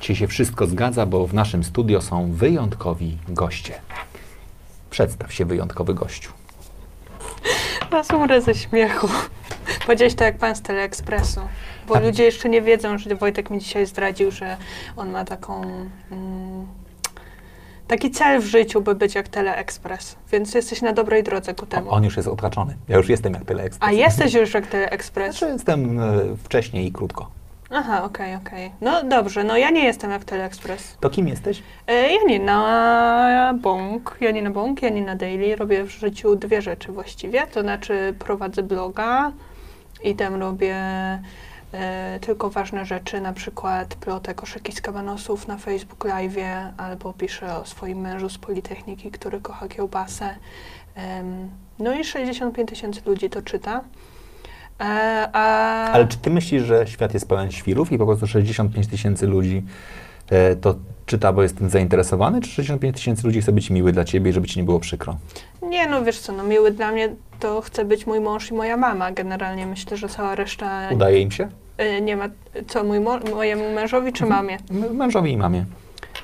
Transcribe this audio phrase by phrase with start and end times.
[0.00, 3.74] Dzisiaj się wszystko zgadza, bo w naszym studio są wyjątkowi goście.
[4.90, 6.32] Przedstaw się wyjątkowy gościu.
[7.90, 9.08] Was umrę ze śmiechu.
[9.86, 11.40] Powiedziałeś to jak pan z Teleekspresu.
[11.88, 12.02] Bo Tak.
[12.04, 14.56] ludzie jeszcze nie wiedzą, że Wojtek mi dzisiaj zdradził, że
[14.96, 15.62] on ma taką...
[16.10, 16.66] Mm,
[17.88, 20.16] taki cel w życiu, by być jak Teleekspres.
[20.32, 21.90] Więc jesteś na dobrej drodze ku temu.
[21.90, 22.76] On już jest odhaczony.
[22.88, 23.88] Ja już jestem jak tyle ekspres.
[23.88, 25.36] A jesteś już jak Teleekspres?
[25.38, 26.12] Znaczy jestem e,
[26.44, 27.30] wcześniej i krótko.
[27.78, 28.72] Aha, okej, okej.
[28.80, 30.96] No dobrze, no ja nie jestem jak Teleekspres.
[31.00, 31.62] To kim jesteś?
[31.86, 35.56] E, Janina Bąk, Janina Bąk, Janina Daily.
[35.56, 37.46] Robię w życiu dwie rzeczy właściwie.
[37.46, 39.32] To znaczy prowadzę bloga
[40.04, 40.76] i tam robię
[41.72, 47.56] e, tylko ważne rzeczy, na przykład plotę koszyki z kabanosów na Facebook Live, albo piszę
[47.56, 50.34] o swoim mężu z Politechniki, który kocha kiełbasę.
[50.94, 53.84] Em, no i 65 tysięcy ludzi to czyta.
[54.80, 55.42] E, a...
[55.92, 59.62] Ale czy ty myślisz, że świat jest pełen świrów i po prostu 65 tysięcy ludzi
[60.30, 60.74] e, to
[61.06, 64.32] czyta, bo jest tym zainteresowany, czy 65 tysięcy ludzi chce być miły dla ciebie i
[64.34, 65.16] żeby ci nie było przykro?
[65.62, 67.08] Nie, no wiesz co, no miły dla mnie
[67.40, 69.12] to chce być mój mąż i moja mama.
[69.12, 71.48] Generalnie myślę, że cała reszta Udaje im się?
[71.98, 72.28] y, nie ma,
[72.66, 74.58] co mój mo- mojemu mężowi czy mamie.
[74.70, 75.64] M- Mężowi i mamie.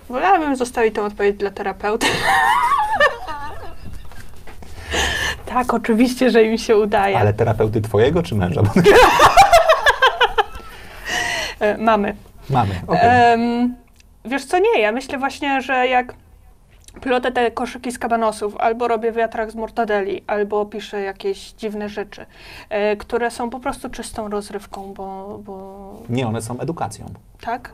[0.09, 2.07] Wolałabym zostawić tę odpowiedź dla terapeuty.
[5.53, 7.19] tak, oczywiście, że im się udaje.
[7.19, 8.63] Ale terapeuty twojego czy męża?
[11.61, 12.17] E, mamy.
[12.51, 12.75] mamy.
[12.87, 13.01] okej.
[13.03, 13.75] Em,
[14.25, 16.15] wiesz co, nie, ja myślę właśnie, że jak
[17.01, 22.27] plotę te koszyki z kabanosów, albo robię wiatrak z mortadeli, albo piszę jakieś dziwne rzeczy,
[22.71, 27.07] e, które są po prostu czystą rozrywką, bo, bo Nie, one są edukacją.
[27.41, 27.71] tak?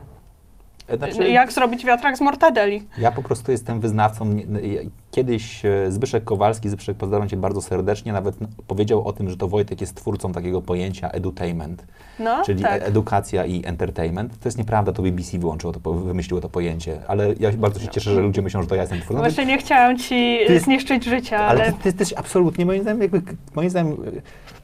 [0.97, 2.83] Znaczy, Jak zrobić wiatrak z mortadeli?
[2.97, 4.35] Ja po prostu jestem wyznawcą.
[4.63, 9.29] ja- Kiedyś e, Zbyszek Kowalski, Zbyszek pozdrawiam Cię bardzo serdecznie, nawet n- powiedział o tym,
[9.29, 11.85] że to Wojtek jest twórcą takiego pojęcia edutainment,
[12.19, 12.81] No, czyli tak.
[12.87, 14.39] edukacja i entertainment.
[14.39, 18.13] To jest nieprawda, to BBC wyłączyło to, wymyśliło to pojęcie, ale ja bardzo się cieszę,
[18.13, 19.21] że ludzie myślą, że to ja jestem twórcą.
[19.21, 21.73] Właśnie nie chciałam ci Ty- zniszczyć życia, ale ale...
[21.73, 23.21] ty, ty jesteś absolutnie, moim zdaniem, jakby,
[23.55, 23.97] moim zdaniem, e,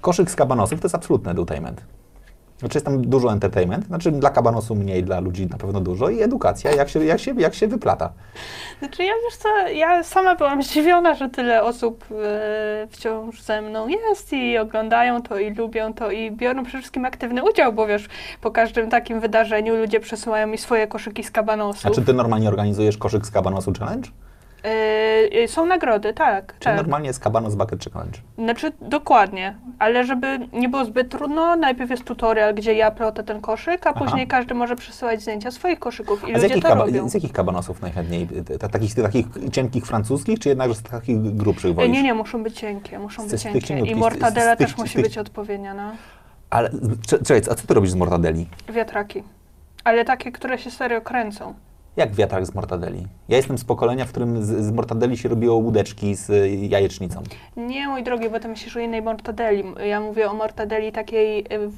[0.02, 1.82] koszyk z kabanosów to jest absolutny edutainment.
[2.60, 6.22] Znaczy jest tam dużo entertainment, znaczy dla kabanosu mniej, dla ludzi na pewno dużo i
[6.22, 8.14] edukacja, jak się, jak się, jak się wyplata.
[8.80, 13.88] Znaczy ja wiesz co, ja sama byłam zdziwiona, że tyle osób e, wciąż ze mną
[13.88, 18.08] jest i oglądają to i lubią to i biorą przede wszystkim aktywny udział, bo wiesz,
[18.42, 21.86] po każdym takim wydarzeniu ludzie przesyłają mi swoje koszyki z kabanosów.
[21.86, 24.10] A czy ty normalnie organizujesz koszyk z kabanosu challenge?
[24.66, 26.54] E, są nagrody, tak.
[26.60, 26.78] Czy tak.
[26.78, 28.20] normalnie jest kabanos bucket challenge?
[28.38, 33.42] Znaczy dokładnie, ale żeby nie było zbyt trudno, najpierw jest tutorial, gdzie ja plotę ten
[33.42, 34.00] koszyk, a Aha.
[34.06, 36.64] później każdy może przesyłać zdjęcia swoich koszyków i A z jakich,
[37.10, 38.28] z jakich kabanosów najchętniej?
[38.28, 41.92] T- Takich, takich cienkich francuskich, czy jednak z takich grubszych E, wolisz?
[41.94, 43.92] Nie, nie, muszą być cienkie, muszą Z- być z cienkie.
[43.92, 45.92] I z- mortadela z też z musi być odpowiednia, no.
[46.50, 46.70] Ale
[47.08, 48.48] cze- czekaj, a co ty robisz z mortadeli?
[48.70, 49.24] Wiatraki.
[49.84, 51.54] Ale takie, które się serio kręcą.
[51.98, 53.08] Jak wiatrak z mortadeli?
[53.30, 57.24] Ja jestem z pokolenia, w którym z, z mortadeli się robiło łódeczki z y, jajecznicą.
[57.58, 59.64] Nie, mój drogi, bo ty myślisz o innej mortadeli.
[59.90, 61.40] Ja mówię o mortadeli takiej...
[61.54, 61.70] y,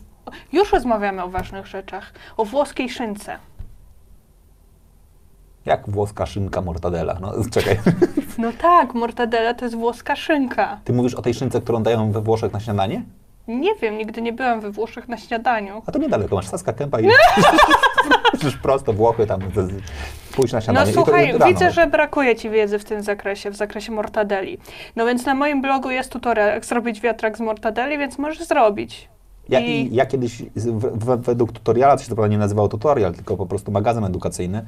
[0.54, 2.14] Już rozmawiamy o ważnych rzeczach.
[2.38, 3.38] O włoskiej szynce.
[5.66, 7.18] Jak włoska szynka mortadela?
[7.22, 7.80] No czekaj.
[8.38, 10.80] No tak, mortadela to jest włoska szynka.
[10.84, 13.04] Ty mówisz o tej szynce, którą dają we Włoszech na śniadanie?
[13.48, 15.82] Nie wiem, nigdy nie byłam we Włoszech na śniadaniu.
[15.86, 17.06] A to niedaleko, masz Saska Kępa i
[18.44, 19.42] już prosto Włochy tam
[20.36, 20.94] pójść na No śniadanie.
[20.94, 24.58] To słuchaj, widzę, że brakuje ci wiedzy w tym zakresie, w zakresie mortadeli.
[24.96, 29.10] No więc na moim blogu jest tutorial, jak zrobić wiatrak z mortadeli, więc możesz zrobić.
[29.50, 33.14] Ja, I- ja kiedyś w, w, według tutoriala, to się to prawda nie nazywało tutorial,
[33.14, 34.66] tylko po prostu magazyn edukacyjny,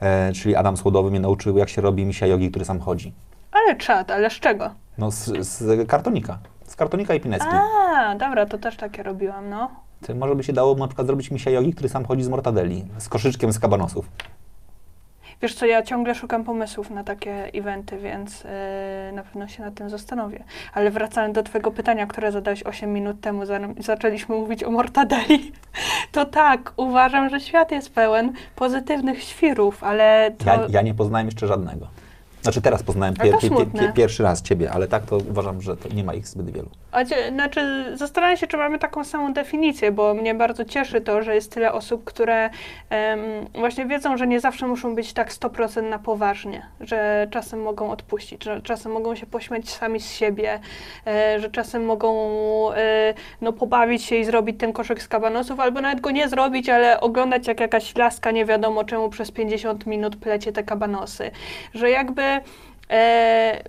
[0.00, 3.12] e, czyli Adam Słodowy mnie nauczył, jak się robi misia jogi, który sam chodzi.
[3.52, 4.70] Ale czad, ale z czego?
[4.98, 6.38] No z, z kartonika.
[6.74, 7.48] Z kartonika i pineski.
[7.96, 9.70] A, dobra, to też takie robiłam, no.
[10.06, 12.84] To może by się dało na przykład zrobić misia jogi, który sam chodzi z mortadeli,
[12.98, 14.08] z koszyczkiem z kabanosów.
[15.42, 18.50] Wiesz co, ja ciągle szukam pomysłów na takie eventy, więc yy,
[19.12, 20.44] na pewno się nad tym zastanowię.
[20.72, 25.52] Ale wracając do twojego pytania, które zadałeś 8 minut temu, zanim zaczęliśmy mówić o mortadeli,
[26.12, 30.44] to tak, uważam, że świat jest pełen pozytywnych świrów, ale to...
[30.44, 31.86] Ja, ja nie poznałem jeszcze żadnego.
[32.44, 35.88] Znaczy teraz poznałem pier, pier, pier, pierwszy raz ciebie, ale tak to uważam, że to
[35.88, 36.68] nie ma ich zbyt wielu.
[37.32, 41.52] Znaczy, zastanawiam się, czy mamy taką samą definicję, bo mnie bardzo cieszy to, że jest
[41.52, 42.50] tyle osób, które
[42.90, 43.20] em,
[43.54, 48.44] właśnie wiedzą, że nie zawsze muszą być tak 100% na poważnie, że czasem mogą odpuścić,
[48.44, 50.60] że czasem mogą się pośmiać sami z siebie,
[51.06, 52.14] e, że czasem mogą
[52.72, 56.68] e, no, pobawić się i zrobić ten koszyk z kabanosów, albo nawet go nie zrobić,
[56.68, 61.30] ale oglądać jak jakaś laska nie wiadomo czemu przez 50 minut plecie te kabanosy.
[61.74, 62.40] Że jakby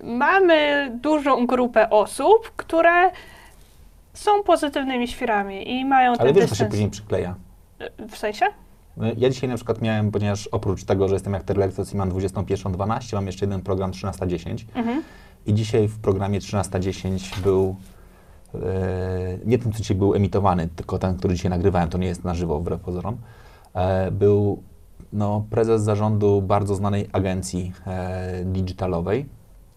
[0.03, 3.11] mamy dużą grupę osób, które
[4.13, 6.69] są pozytywnymi świrami i mają Ale ten wiesz, to się dystans.
[6.71, 7.35] później przykleja.
[8.09, 8.45] W sensie?
[9.17, 13.15] Ja dzisiaj na przykład miałem, ponieważ oprócz tego, że jestem jak Lektos i mam 21.12,
[13.15, 15.03] mam jeszcze jeden program 13.10 Mhm.
[15.45, 17.75] i dzisiaj w programie 13.10 był
[18.55, 18.57] e,
[19.45, 22.33] nie ten, co dzisiaj był emitowany, tylko ten, który dzisiaj nagrywałem, to nie jest na
[22.33, 23.17] żywo wbrew pozorom,
[23.73, 24.63] e, był
[25.15, 29.25] no, prezes zarządu bardzo znanej agencji e, digitalowej,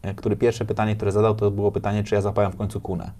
[0.02, 3.10] e, który pierwsze pytanie, które zadał, to było pytanie, czy ja złapałem w końcu kunę.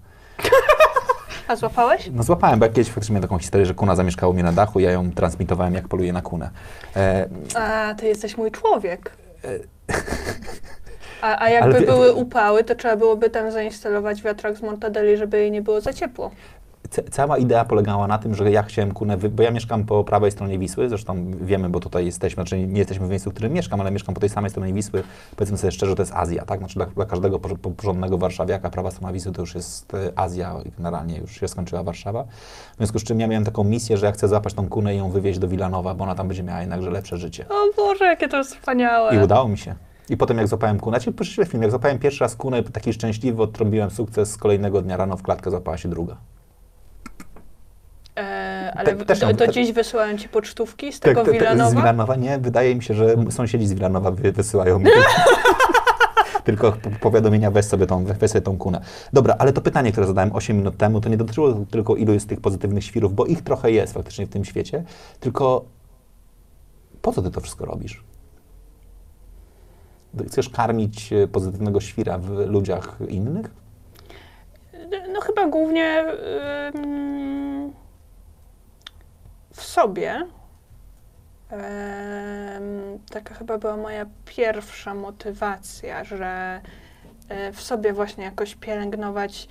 [1.49, 2.11] A złapałeś?
[2.12, 4.81] No złapałem, bo ja kiedyś faktycznie miałem taką historię, że kuna zamieszkała mnie na dachu,
[4.81, 6.50] ja ją transmitowałem, jak poluje na kunę.
[6.97, 9.12] E, A, ty jesteś mój człowiek.
[11.23, 15.17] A, a Ale jakby wie- były upały, to trzeba byłoby tam zainstalować wiatrak z mortadeli,
[15.17, 16.31] żeby jej nie było za ciepło.
[16.90, 20.30] Ca- cała idea polegała na tym, że ja chciałem kunę, bo ja mieszkam po prawej
[20.30, 23.80] stronie Wisły, zresztą wiemy, bo tutaj jesteśmy, znaczy nie jesteśmy w miejscu, w którym mieszkam,
[23.80, 25.02] ale mieszkam po tej samej stronie Wisły.
[25.36, 26.58] Powiedzmy sobie szczerze, to jest Azja, tak?
[26.58, 27.38] Znaczy dla, dla każdego
[27.76, 32.25] porządnego warszawiaka prawa strona Wisły to już jest e, Azja generalnie już się skończyła Warszawa.
[32.75, 34.98] W związku z czym ja miałem taką misję, że ja chcę złapać tą kunę i
[34.98, 37.44] ją wywieźć do Wilanowa, bo ona tam będzie miała jednakże lepsze życie.
[37.48, 39.14] O Boże, jakie to jest wspaniałe.
[39.16, 39.75] I udało mi się.
[40.10, 43.42] I potem jak złapałem kunę, znaczy poszliśmy film, jak złapałem pierwszy raz kunę, taki szczęśliwy,
[43.42, 46.16] odtrąbiłem sukces, z kolejnego dnia rano w klatkę złapała się druga.
[48.19, 51.38] E, ale Te- też do, do te- dziś wysyłają ci pocztówki z tego te- te-
[51.38, 51.70] Wilanowa?
[51.70, 54.87] Z Wilanowa nie, wydaje mi się, że sąsiedzi z Wilanowa wy, wysyłają mi
[56.44, 58.81] tylko po- powiadomienia, weź sobie, tą, weź sobie tą kunę.
[59.12, 62.29] Dobra, ale to pytanie, które zadałem 8 minut temu, to nie dotyczyło tylko ilu jest
[62.29, 64.85] tych pozytywnych świrów, bo ich trochę jest faktycznie w tym świecie,
[65.21, 65.64] tylko
[67.03, 68.05] po co ty to wszystko robisz?
[70.29, 73.50] Chcesz karmić e, pozytywnego świra w ludziach innych?
[75.12, 76.05] No chyba głównie
[76.75, 77.48] ym,
[79.58, 80.26] w sobie.
[83.10, 86.60] Taka chyba była moja pierwsza motywacja, że
[87.49, 89.49] y, w sobie właśnie jakoś pielęgnować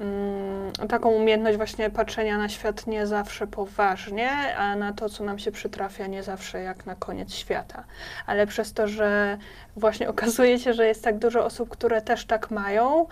[0.00, 5.38] ym, taką umiejętność właśnie patrzenia na świat nie zawsze poważnie, a na to, co nam
[5.38, 7.84] się przytrafia, nie zawsze jak na koniec świata.
[8.26, 9.38] Ale przez to, że
[9.76, 13.06] właśnie okazuje się, że jest tak dużo osób, które też tak mają,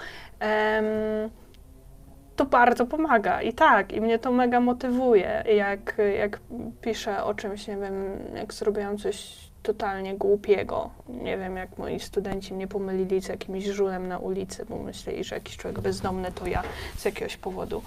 [2.41, 3.43] to bardzo pomaga.
[3.43, 5.45] I tak, i mnie to mega motywuje.
[5.57, 6.41] Jak, jak
[6.81, 7.95] piszę o czymś, nie wiem,
[8.35, 10.91] jak zrobiłam coś totalnie głupiego.
[11.09, 15.35] Nie wiem, jak moi studenci mnie pomylili z jakimś żulem na ulicy, bo myśleli, że
[15.35, 16.63] jakiś człowiek bezdomny to ja
[16.97, 17.83] z jakiegoś powodu.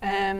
[0.00, 0.38] Em,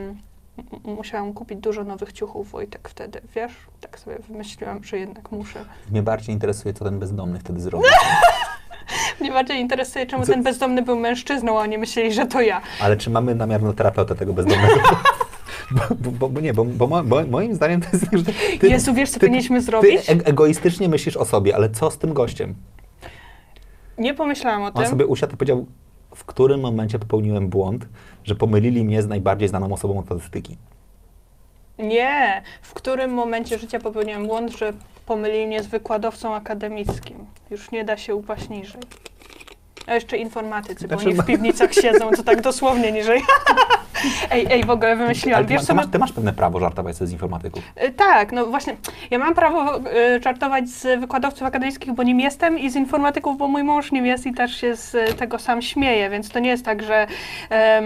[0.59, 3.53] m- musiałam kupić dużo nowych ciuchów, Wojtek, wtedy, wiesz?
[3.81, 5.65] Tak sobie wymyśliłam, że jednak muszę.
[5.91, 7.89] Mnie bardziej interesuje, co ten bezdomny wtedy zrobił.
[9.21, 12.61] Mnie bardziej interesuje, czemu Co- ten bezdomny był mężczyzną, a nie myśleli, że to ja.
[12.81, 14.81] Ale czy mamy namiar na terapeutę tego bezdomnego?
[15.71, 18.69] Bo, bo, bo, nie, bo, bo, mo- bo moim zdaniem to jest tak, że ty,
[18.69, 20.07] Jezu, wiesz, co powinniśmy zrobić?
[20.07, 22.55] Ty egoistycznie myślisz o sobie, ale co z tym gościem?
[23.99, 24.87] Nie pomyślałam o On tym.
[24.87, 25.67] sobie usiadł i powiedział,
[26.15, 27.89] w którym momencie popełniłem błąd,
[28.25, 30.57] że pomylili mnie z najbardziej znaną osobą od statystyki.
[31.79, 32.43] Nie.
[32.63, 34.73] W którym momencie życia popełniłam błąd, że
[35.07, 37.27] pomylili mnie z wykładowcą akademickim.
[37.51, 38.81] Już nie da się upaść niżej.
[39.87, 43.23] A jeszcze informatycy, Znaczy, bo oni w piwnicach siedzą, to tak dosłownie niżej.
[44.31, 45.37] ej, ej, w ogóle wymyśliłam.
[45.39, 47.63] Ale ty, Wiesz, ma- co ty, masz, ty masz pewne prawo żartować sobie z informatyków.
[47.85, 48.77] Y, Tak, no właśnie.
[49.11, 49.83] Ja mam prawo y,
[50.25, 54.27] żartować z wykładowców akademickich, bo nim jestem i z informatyków, bo mój mąż nim jest
[54.27, 57.07] i też się z tego sam śmieje, więc to nie jest tak, że
[57.51, 57.85] em,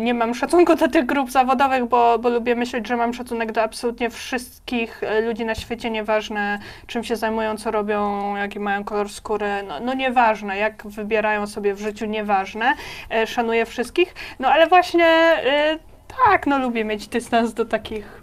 [0.00, 3.62] nie mam szacunku do tych grup zawodowych, bo, bo lubię myśleć, że mam szacunek do
[3.62, 9.08] absolutnie wszystkich y, ludzi na świecie, nieważne czym się zajmują, co robią, jaki mają kolor
[9.08, 12.74] skóry, no, no nieważne, jak wybierają sobie w życiu, nieważne.
[13.10, 15.36] E, Szanuję wszystkich, no ale właśnie
[15.74, 15.78] y,
[16.24, 18.22] tak, no lubię mieć dystans do takich,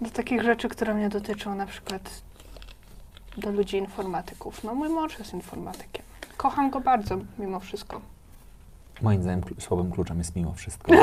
[0.00, 2.22] do takich rzeczy, które mnie dotyczą, na przykład
[3.36, 4.64] do ludzi informatyków.
[4.64, 6.02] No mój mąż jest informatykiem.
[6.36, 8.11] Kocham go bardzo, mimo wszystko.
[9.02, 10.92] Moim zdaniem słabym kluczem jest mimo wszystko.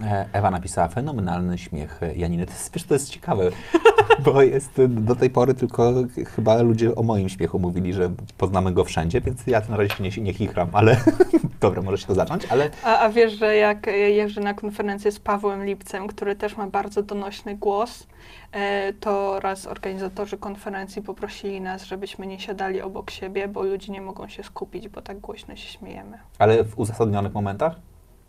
[0.00, 2.46] E, Ewa napisała fenomenalny śmiech Janiny.
[2.46, 3.50] To jest, wiesz, to jest ciekawe,
[4.24, 5.92] bo jest do tej pory tylko
[6.36, 10.02] chyba ludzie o moim śmiechu mówili, że poznamy go wszędzie, więc ja na razie się
[10.02, 10.96] nie, nie chichram, ale
[11.60, 15.64] dobra, możesz to zacząć, ale A, a wiesz, że jak jeżdżę na konferencję z Pawłem
[15.64, 18.06] Lipcem, który też ma bardzo donośny głos,
[19.00, 24.28] to raz organizatorzy konferencji poprosili nas, żebyśmy nie siadali obok siebie, bo ludzie nie mogą
[24.28, 26.18] się skupić, bo tak głośno się śmiejemy.
[26.38, 27.72] Ale w uzasadnionych momentach?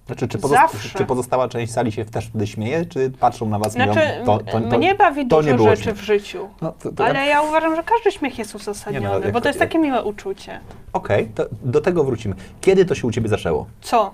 [0.07, 0.97] Znaczy, czy, Zawsze.
[0.97, 4.51] czy pozostała część sali się też wtedy śmieje, czy patrzą na was Znaczy, mówią, to,
[4.51, 5.93] to, to, mnie bawi dużo rzeczy śmieszne.
[5.93, 6.49] w życiu.
[6.61, 9.41] No, to, to Ale ja- ja uważam, że każdy śmiech jest uzasadniony, no, jak- bo
[9.41, 10.59] to jest takie miłe uczucie.
[10.93, 12.35] Okej, to do tego wrócimy.
[12.61, 13.67] Kiedy to się u ciebie zaczęło?
[13.81, 14.13] Co?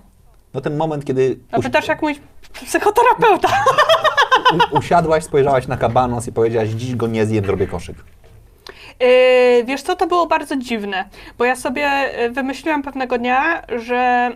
[0.53, 2.19] No ten moment, kiedy A usi- pytasz jak mój
[2.53, 3.49] psychoterapeuta.
[4.73, 7.97] u- usiadłaś, spojrzałaś na kabanos i powiedziałaś, dziś go nie zjem, zrobię koszyk.
[8.99, 14.31] Yy, wiesz co, to było bardzo dziwne, bo ja sobie yy, wymyśliłam pewnego dnia, że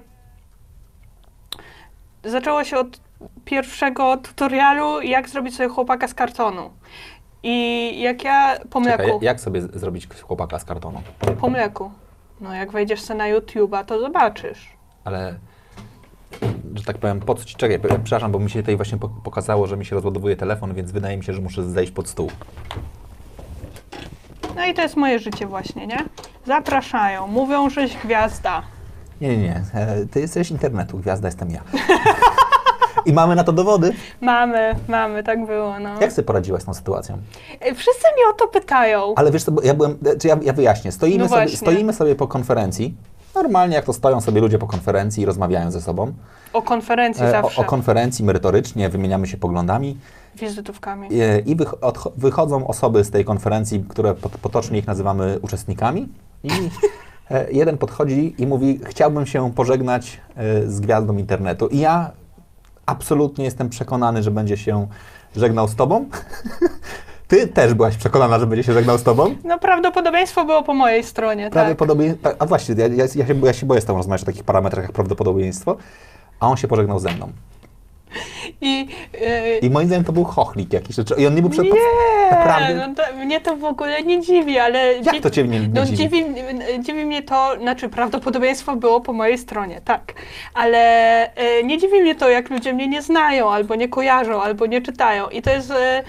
[2.23, 2.99] zaczęło się od
[3.45, 6.69] pierwszego tutorialu, jak zrobić sobie chłopaka z kartonu.
[7.43, 11.01] I jak ja po mleku, Czekaj, jak sobie z- zrobić chłopaka z kartonu?
[11.41, 11.91] po mleku,
[12.41, 14.69] no jak wejdziesz sobie na YouTube'a, to zobaczysz.
[15.05, 15.35] Ale,
[16.75, 17.55] że tak powiem, po co ci...
[17.55, 20.91] Czekaj, przepraszam, bo mi się tutaj właśnie pok- pokazało, że mi się rozładowuje telefon, więc
[20.91, 22.31] wydaje mi się, że muszę zejść pod stół.
[24.55, 25.97] No i to jest moje życie właśnie, nie?
[26.45, 28.61] Zapraszają, mówią, żeś gwiazda.
[29.21, 29.63] Nie, nie, nie.
[29.73, 31.61] E, Ty jesteś internetu, gwiazda jestem ja.
[33.05, 33.93] I mamy na to dowody.
[34.21, 36.01] Mamy, mamy, tak było, no.
[36.01, 37.17] Jak sobie poradziłaś z tą sytuacją?
[37.61, 39.13] Ej, Wszyscy mnie o to pytają.
[39.15, 40.91] Ale wiesz co, ja byłem, e, czy ja, ja wyjaśnię.
[40.91, 42.95] Stoimy, No sobie, stoimy sobie po konferencji.
[43.43, 46.13] Normalnie jak to stoją sobie ludzie po konferencji i rozmawiają ze sobą.
[46.53, 47.61] O konferencji E, O, zawsze.
[47.61, 49.97] o konferencji merytorycznie, wymieniamy się poglądami.
[50.35, 51.07] Wizytówkami.
[51.21, 56.07] E, I wych, odcho- wychodzą osoby z tej konferencji, które pot, potocznie ich nazywamy uczestnikami.
[56.43, 56.49] I
[57.31, 60.21] e, jeden podchodzi i mówi, chciałbym się pożegnać
[60.65, 61.67] z gwiazdą internetu.
[61.67, 62.11] I ja
[62.85, 64.87] absolutnie jestem przekonany, że będzie się
[65.35, 66.05] żegnał z tobą.
[67.27, 69.35] Ty też byłaś przekonana, że będzie się żegnał z tobą.
[69.43, 71.53] No prawdopodobieństwo było po mojej stronie, tak.
[71.53, 74.25] Prawdopodobnie, tak, a właśnie, ja, ja, ja, się, ja się boję z tobą rozmawiać o
[74.25, 75.77] takich parametrach jak prawdopodobieństwo,
[76.39, 77.29] a on się pożegnał ze mną.
[78.61, 80.95] I, yy, I moim zdaniem to był chochlik jakiś.
[80.95, 81.65] Znaczy, I on nie był przed...
[81.65, 81.71] nie,
[82.31, 82.87] naprawdę?
[82.87, 84.93] no to, mnie to w ogóle nie dziwi, ale...
[84.93, 85.97] Jak to cię nie, nie No dziwi?
[85.97, 86.25] dziwi,
[86.79, 90.13] dziwi mnie to, znaczy prawdopodobieństwo było po mojej stronie, tak.
[90.53, 90.79] Ale
[91.35, 94.81] e, nie dziwi mnie to, jak ludzie mnie nie znają, albo nie kojarzą, albo nie
[94.81, 95.29] czytają.
[95.29, 95.71] I to jest...
[95.71, 96.03] E,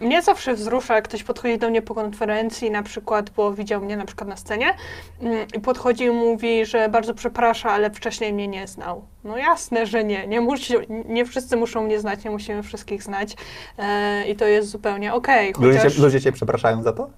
[0.00, 3.96] mnie zawsze wzrusza, jak ktoś podchodzi do mnie po konferencji, na przykład, bo widział mnie
[3.96, 4.74] na przykład na scenie
[5.20, 9.04] mm, i podchodzi i mówi, że bardzo przeprasza, ale wcześniej mnie nie znał.
[9.24, 10.26] No jasne, że nie.
[10.26, 13.36] Nie, musi, nie wszyscy muszą mnie znać, nie musimy wszystkich znać.
[13.78, 15.52] E, I to jest zupełnie okej.
[15.58, 15.94] Ludzie, chociaż...
[15.94, 17.10] cię, ludzie cię przepraszają za to?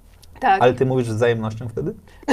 [0.42, 0.62] tak.
[0.62, 1.94] Ale ty mówisz z wzajemnością wtedy?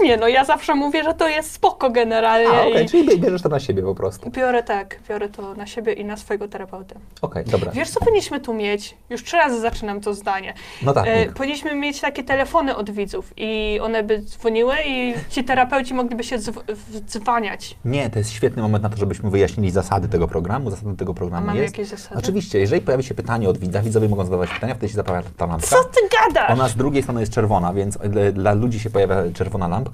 [0.00, 2.48] Nie, no ja zawsze mówię, że to jest spoko generalnie.
[2.48, 4.30] A, okej, i czyli bie- bierzesz to na siebie po prostu.
[4.30, 6.94] Biorę tak, biorę to na siebie i na swojego terapeutę.
[7.22, 7.72] Okej, dobra.
[7.72, 8.96] Wiesz, co powinniśmy tu mieć?
[9.10, 10.54] Już trzy razy zaczynam to zdanie.
[10.82, 15.44] No tak, E, powinniśmy mieć takie telefony od widzów i one by dzwoniły i ci
[15.44, 17.76] terapeuci mogliby się dzw- wdzwaniać.
[17.84, 20.70] Nie, to jest świetny moment na to, żebyśmy wyjaśnili zasady tego programu.
[20.70, 21.78] Zasady tego A programu mamy jest...
[21.78, 22.20] jakieś zasady?
[22.20, 25.46] Oczywiście, jeżeli pojawi się pytanie od widza, widzowie mogą zadawać pytania, wtedy się zapala ta
[25.46, 25.68] lampka.
[25.68, 26.50] Co ty gadasz?
[26.50, 29.85] Ona z drugiej strony jest czerwona, więc dla, dla ludzi się pojawia czerwona lampka.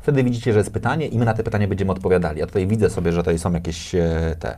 [0.00, 2.40] Wtedy widzicie, że jest pytanie i my na te pytanie będziemy odpowiadali.
[2.40, 4.56] Ja tutaj widzę sobie, że tutaj są jakieś e, te.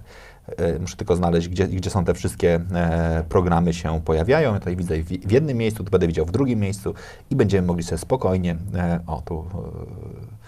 [0.59, 4.53] e, Muszę tylko znaleźć, gdzie, gdzie są te wszystkie e, programy się pojawiają.
[4.55, 6.95] Ja tutaj widzę w, w jednym miejscu, tu będę widział w drugim miejscu
[7.31, 8.57] i będziemy mogli sobie spokojnie.
[8.75, 9.45] E, o, tu.
[9.55, 10.39] E,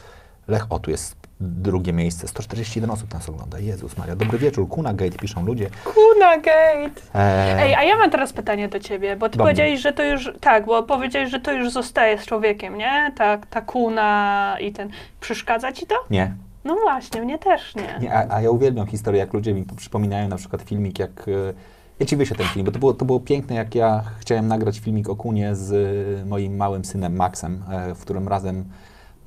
[0.48, 2.28] Lech, o, tu jest drugie miejsce.
[2.28, 3.58] 141 osób nas ogląda.
[3.58, 4.16] Jezus Maria.
[4.16, 4.68] Dobry wieczór.
[4.68, 5.70] Kuna Gate piszą ludzie.
[5.84, 7.00] Kuna Gate.
[7.14, 9.52] E, Ej, a ja mam teraz pytanie do ciebie, bo ty Do mnie.
[9.52, 13.12] powiedziałeś, że to już, tak, bo powiedziałeś, że to już zostaje z człowiekiem, nie?
[13.16, 15.94] Ta, ta kuna i ten, przeszkadza ci to?
[16.10, 17.98] nie, No właśnie, mnie też nie.
[18.00, 21.28] Nie, a, a ja uwielbiam historię, jak ludzie mi przypominają na przykład filmik, jak...
[21.28, 21.52] e,
[22.00, 24.78] Ja ci wyślę ten film, bo to było, to było piękne, jak ja chciałem nagrać
[24.78, 28.64] filmik o kunie z moim małym synem Maxem, e, w którym razem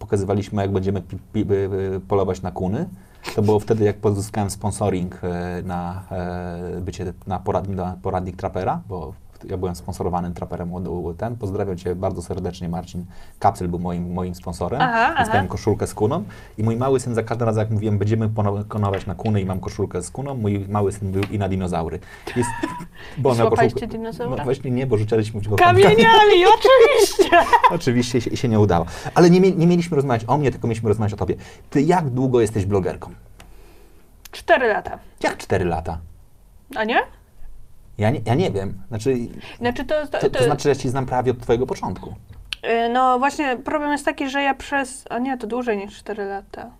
[0.03, 1.01] pokazywaliśmy, jak będziemy
[1.33, 1.45] pi, e,
[2.07, 2.89] polować na kuny.
[3.35, 8.81] To było wtedy, jak pozyskałem sponsoring e, na e, bycie na, porad, na poradnik trapera,
[8.89, 9.13] bo
[9.49, 11.35] ja byłem sponsorowanym traperem u- ten.
[11.35, 13.05] Pozdrawiam Cię bardzo serdecznie, Marcin.
[13.39, 14.81] Kapsel był moim, moim sponsorem.
[14.81, 16.23] Aha, miałem koszulkę z kuną.
[16.57, 19.45] I mój mały syn za każdym razem, jak mówiłem, będziemy pono- polować na kuny i
[19.45, 21.99] mam koszulkę z kuną, mój mały syn był i na dinozaury.
[22.35, 22.49] Jest,
[23.17, 24.35] bo miał koszulkę- dinozaura?
[24.37, 27.37] No właśnie nie, bo rzucaliśmy w go Kamieniami, oczywiście!
[27.71, 28.85] Oczywiście się, się nie udało.
[29.15, 31.35] Ale nie, nie mieliśmy rozmawiać o mnie, tylko mieliśmy rozmawiać o tobie.
[31.69, 33.09] Ty jak długo jesteś blogerką?
[34.31, 34.99] Cztery lata.
[35.23, 35.97] Jak 4 lata?
[36.75, 37.01] A nie?
[37.97, 38.81] Ja nie, ja nie wiem.
[38.87, 39.15] Znaczy,
[39.59, 42.13] Znaczy to, to, to, to znaczy, że ja ci znam prawie od twojego początku.
[42.65, 45.05] Y, No właśnie, problem jest taki, że ja przez.
[45.09, 46.71] A nie, to dłużej niż 4 lata.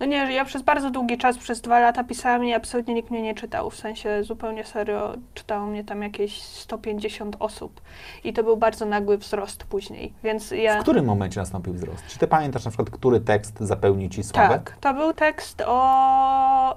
[0.00, 3.22] No nie, ja przez bardzo długi czas, przez dwa lata pisałam i absolutnie nikt mnie
[3.22, 3.70] nie czytał.
[3.70, 7.80] W sensie zupełnie serio czytało mnie tam jakieś 150 osób.
[8.24, 10.12] I to był bardzo nagły wzrost później.
[10.24, 10.78] Więc ja.
[10.78, 12.06] W którym momencie nastąpił wzrost?
[12.06, 14.48] Czy ty pamiętasz na przykład, który tekst zapełnił ci sławę?
[14.48, 16.76] Tak, to był tekst o,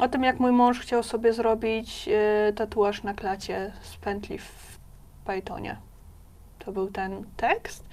[0.00, 2.08] o tym, jak mój mąż chciał sobie zrobić
[2.48, 4.78] y, tatuaż na klacie z pętli w
[5.24, 5.76] Pythonie.
[6.58, 7.84] To był ten tekst.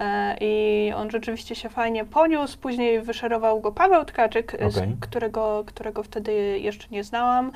[0.00, 2.58] E, I on rzeczywiście się fajnie poniósł.
[2.58, 4.96] Później wyszerował go Paweł Tkaczyk, z Okej.
[5.00, 7.52] którego, którego wtedy jeszcze nie znałam.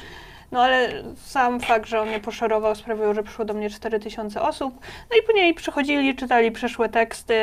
[0.52, 4.74] No ale sam fakt, że on mnie poszerował sprawił, że przyszło do mnie 4000 osób.
[5.10, 7.34] No i później przychodzili, czytali przyszłe teksty.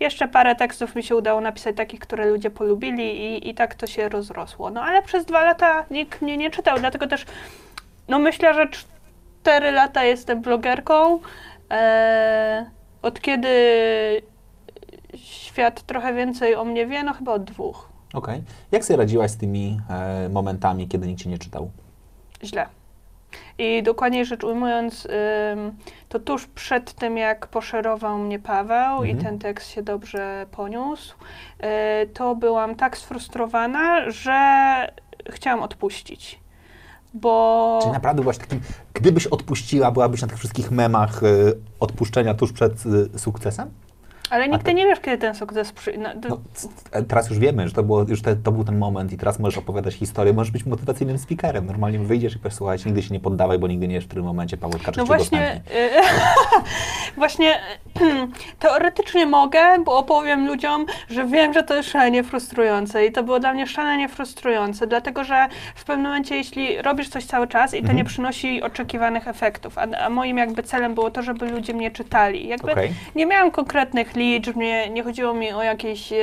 [0.00, 3.86] Jeszcze parę tekstów mi się udało napisać takich, które ludzie polubili i, i tak to
[3.86, 4.70] się rozrosło.
[4.70, 7.24] No ale przez dwa lata nikt mnie nie czytał, dlatego też
[8.08, 11.20] no myślę, że cztery lata jestem blogerką.
[11.70, 12.70] E,
[13.02, 13.48] od kiedy
[15.58, 17.88] świat trochę więcej o mnie wie, no chyba od dwóch.
[18.14, 18.42] Okej.
[18.72, 21.70] Jak sobie radziłaś z tymi e, momentami, kiedy nikt cię nie czytał?
[22.44, 22.66] Źle.
[23.58, 25.06] I dokładniej rzecz ujmując,
[25.52, 25.72] ym,
[26.08, 29.24] to tuż przed tym, jak poszerował mnie Paweł i Mhm.
[29.26, 34.38] ten tekst się dobrze poniósł, y, to byłam tak sfrustrowana, że
[35.30, 36.40] chciałam odpuścić.
[37.14, 37.78] Bo.
[37.82, 38.60] Czyli naprawdę byłaś takim,
[38.94, 41.26] gdybyś odpuściła, byłabyś na tych wszystkich memach e,
[41.80, 42.72] odpuszczenia tuż przed
[43.14, 43.70] e, sukcesem?
[44.30, 45.98] Ale nigdy te- nie wiesz, kiedy ten sukces przy...
[45.98, 46.38] No, to, No,
[46.92, 49.38] e, teraz już wiemy, że to, było, już te, to był ten moment i teraz
[49.38, 51.66] możesz opowiadać historię, możesz być motywacyjnym speakerem.
[51.66, 54.24] Normalnie wyjdziesz i powiesz, słuchajcie, nigdy się nie poddawaj, bo nigdy nie wiesz, w którym
[54.24, 55.90] momencie Paweł Tkaczyk No właśnie, y,
[57.16, 57.58] właśnie
[58.58, 63.40] teoretycznie mogę, bo opowiem ludziom, że wiem, że to jest szalenie frustrujące i to było
[63.40, 67.76] dla mnie szalenie frustrujące, dlatego że w pewnym momencie, jeśli robisz coś cały czas i
[67.76, 67.96] to Mhm.
[67.96, 72.48] nie przynosi oczekiwanych efektów, a, a moim jakby celem było to, żeby ludzie mnie czytali.
[72.48, 72.92] Jakby Okej.
[73.14, 76.16] nie miałam konkretnych liczb, nie, nie chodziło mi o jakieś e,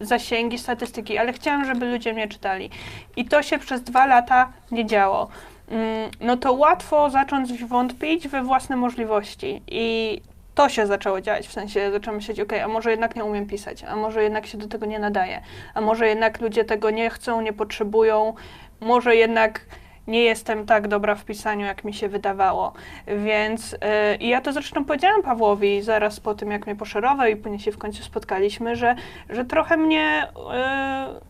[0.00, 2.70] zasięgi, statystyki, ale chciałam, żeby ludzie mnie czytali.
[3.16, 5.28] I to się przez dwa lata nie działo.
[5.68, 9.62] Mm, No to łatwo zacząć wątpić we własne możliwości.
[9.68, 10.20] I
[10.54, 13.84] to się zaczęło dziać, w sensie zaczęłam myśleć, ok, a może jednak nie umiem pisać,
[13.84, 15.40] a może jednak się do tego nie nadaje,
[15.74, 18.34] a może jednak ludzie tego nie chcą, nie potrzebują,
[18.80, 19.60] może jednak
[20.06, 22.72] nie jestem tak dobra w pisaniu, jak mi się wydawało.
[23.06, 27.60] Więc yy, ja to zresztą powiedziałam Pawłowi zaraz po tym, jak mnie poszerował i później
[27.60, 28.94] się w końcu spotkaliśmy, że,
[29.30, 31.20] że trochę mnie yy,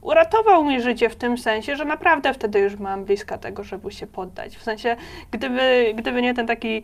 [0.00, 4.06] uratował mi życie w tym sensie, że naprawdę wtedy już byłam bliska tego, żeby się
[4.06, 4.56] poddać.
[4.56, 4.96] W sensie,
[5.30, 6.82] gdyby, gdyby nie ten taki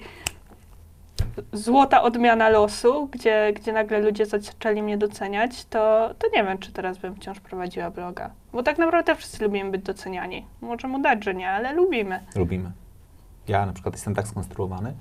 [1.52, 6.72] złota odmiana losu, gdzie, gdzie nagle ludzie zaczęli mnie doceniać, to, to nie wiem, czy
[6.72, 8.30] teraz bym wciąż prowadziła bloga.
[8.52, 10.46] Bo tak naprawdę wszyscy lubimy być doceniani.
[10.60, 12.20] Może mu dać, że nie, ale lubimy.
[12.36, 12.72] Lubimy.
[13.48, 14.94] Ja na przykład jestem tak skonstruowany,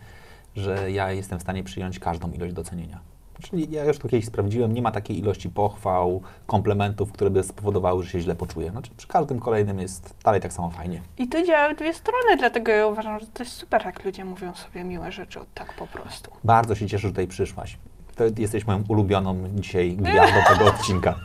[0.55, 2.99] że ja jestem w stanie przyjąć każdą ilość docenienia.
[3.41, 8.03] Czyli ja już to kiedyś sprawdziłem, nie ma takiej ilości pochwał, komplementów, które by spowodowały,
[8.03, 8.71] że się źle poczuję.
[8.71, 11.01] Znaczy przy każdym kolejnym jest dalej tak samo fajnie.
[11.17, 14.25] I to działa w dwie strony, dlatego ja uważam, że to jest super, jak ludzie
[14.25, 16.31] mówią sobie miłe rzeczy tak po prostu.
[16.43, 17.77] Bardzo się cieszę, że tutaj przyszłaś.
[18.15, 21.15] To jesteś moją ulubioną dzisiaj gwiazdą tego odcinka.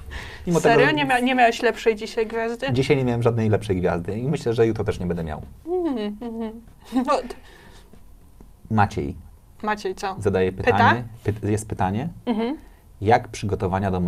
[0.47, 0.87] Mimo Serio?
[0.87, 2.73] Tego, Nie, mia- nie miałeś lepszej dzisiaj gwiazdy?
[2.73, 5.43] Dzisiaj nie miałem żadnej lepszej gwiazdy i myślę, że jutro też nie będę miał.
[7.05, 7.35] T-
[8.71, 9.15] Maciej
[9.63, 10.17] Maciej, co?
[10.19, 11.05] zadaje pytanie.
[11.25, 12.09] Py- jest pytanie.
[12.27, 12.57] Mhm.
[13.01, 14.03] Jak przygotowania do,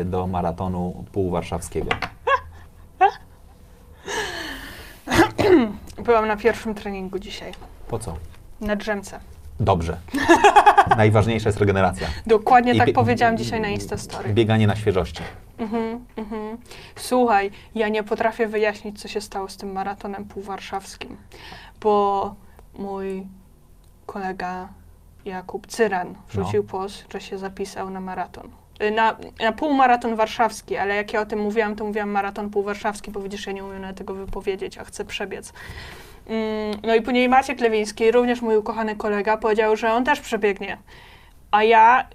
[0.00, 1.90] y, do maratonu półwarszawskiego?
[6.04, 7.52] Byłam na pierwszym treningu dzisiaj.
[7.88, 8.16] Po co?
[8.60, 9.20] Na drzemce.
[9.60, 9.96] Dobrze.
[10.96, 12.08] Najważniejsza jest regeneracja.
[12.26, 14.34] Dokładnie I tak powiedziałam dzisiaj na Instastory.
[14.34, 15.22] Bieganie na świeżości.
[15.58, 16.58] Mhm, mhm.
[16.96, 21.16] Słuchaj, ja nie potrafię wyjaśnić, co się stało z tym maratonem półwarszawskim,
[21.80, 22.34] bo
[22.78, 23.26] mój
[24.06, 24.68] kolega
[25.26, 28.48] Jakub Cyran wrzucił post, że się zapisał na maraton.
[28.82, 33.10] Y, Na, na półmaraton warszawski, ale jak ja o tym mówiłam, to mówiłam maraton półwarszawski,
[33.10, 35.52] bo widzisz, ja nie umiem nawet tego wypowiedzieć, a chcę przebiec.
[36.26, 40.78] Mm, No i później Maciek Lewiński, również mój ukochany kolega, powiedział, że on też przebiegnie.
[41.50, 42.08] A ja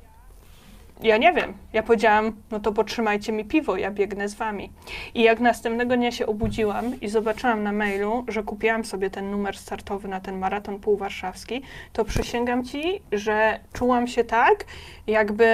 [1.02, 1.54] ja nie wiem.
[1.74, 4.72] Ja powiedziałam, no to potrzymajcie mi piwo, ja biegnę z wami.
[5.14, 9.58] I jak następnego dnia się obudziłam i zobaczyłam na mailu, że kupiłam sobie ten numer
[9.58, 11.62] startowy na ten maraton półwarszawski,
[11.94, 14.66] to przysięgam ci, że czułam się tak,
[15.08, 15.46] jakby,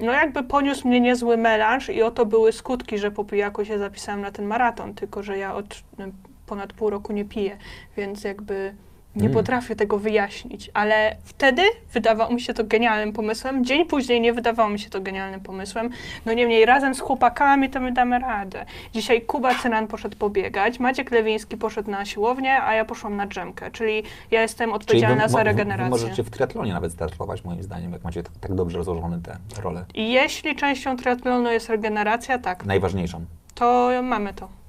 [0.00, 4.20] no jakby poniósł mnie niezły melanż i oto były skutki, że po pijaku się zapisałam
[4.20, 6.04] na ten maraton, tylko że ja od no,
[6.46, 7.56] ponad pół roku nie piję,
[7.96, 8.74] więc jakby
[9.16, 9.34] nie Mm.
[9.34, 13.64] potrafię tego wyjaśnić, ale wtedy wydawało mi się to genialnym pomysłem.
[13.64, 15.90] Dzień później nie wydawało mi się to genialnym pomysłem.
[16.26, 18.66] No niemniej razem z chłopakami to my damy radę.
[18.92, 23.70] Dzisiaj Kuba Cynan poszedł pobiegać, Maciek Lewiński poszedł na siłownię, a ja poszłam na drzemkę.
[23.70, 25.84] Czyli ja jestem odpowiedzialna wy, za regenerację.
[25.84, 29.36] Wy możecie w triatlonie nawet startować, moim zdaniem, jak macie tak, tak dobrze rozłożone te
[29.62, 29.84] role.
[29.94, 33.24] I jeśli częścią triatlonu jest regeneracja, tak, Najważniejszą.
[33.54, 34.59] to mamy to.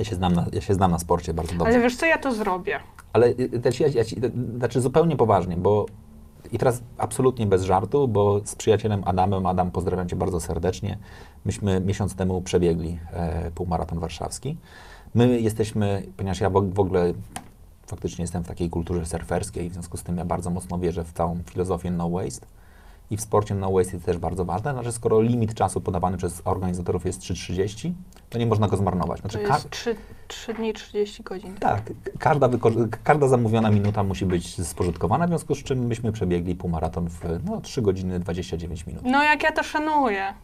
[0.00, 1.72] Ja się znam na, ja się znam na sporcie bardzo dobrze.
[1.72, 2.80] Ale wiesz co, ja to zrobię.
[3.12, 5.86] Ale y, też ja, ja ci, y, znaczy zupełnie poważnie, bo
[6.52, 10.98] i teraz absolutnie bez żartu, bo z przyjacielem Adamem, Adam pozdrawiam Cię bardzo serdecznie,
[11.44, 14.56] myśmy miesiąc temu przebiegli e, półmaraton warszawski.
[15.14, 17.12] My jesteśmy, ponieważ ja w w ogóle
[17.86, 21.12] faktycznie jestem w takiej kulturze surferskiej, w związku z tym ja bardzo mocno wierzę w
[21.12, 22.46] całą filozofię no waste.
[23.10, 24.72] I w sporcie no waste jest też bardzo ważne.
[24.72, 27.92] Znaczy, skoro limit czasu podawany przez organizatorów jest 3.30,
[28.30, 29.20] to nie można go zmarnować.
[29.20, 29.96] To Znaczy, ka- jest 3,
[30.28, 31.54] 3 dni 30 godzin.
[31.54, 31.82] tak,
[32.18, 37.08] każda, wyko- każda zamówiona minuta musi być spożytkowana, w związku z czym myśmy przebiegli półmaraton
[37.08, 39.02] w no, 3 godziny 29 minut.
[39.04, 40.34] No jak ja to szanuję.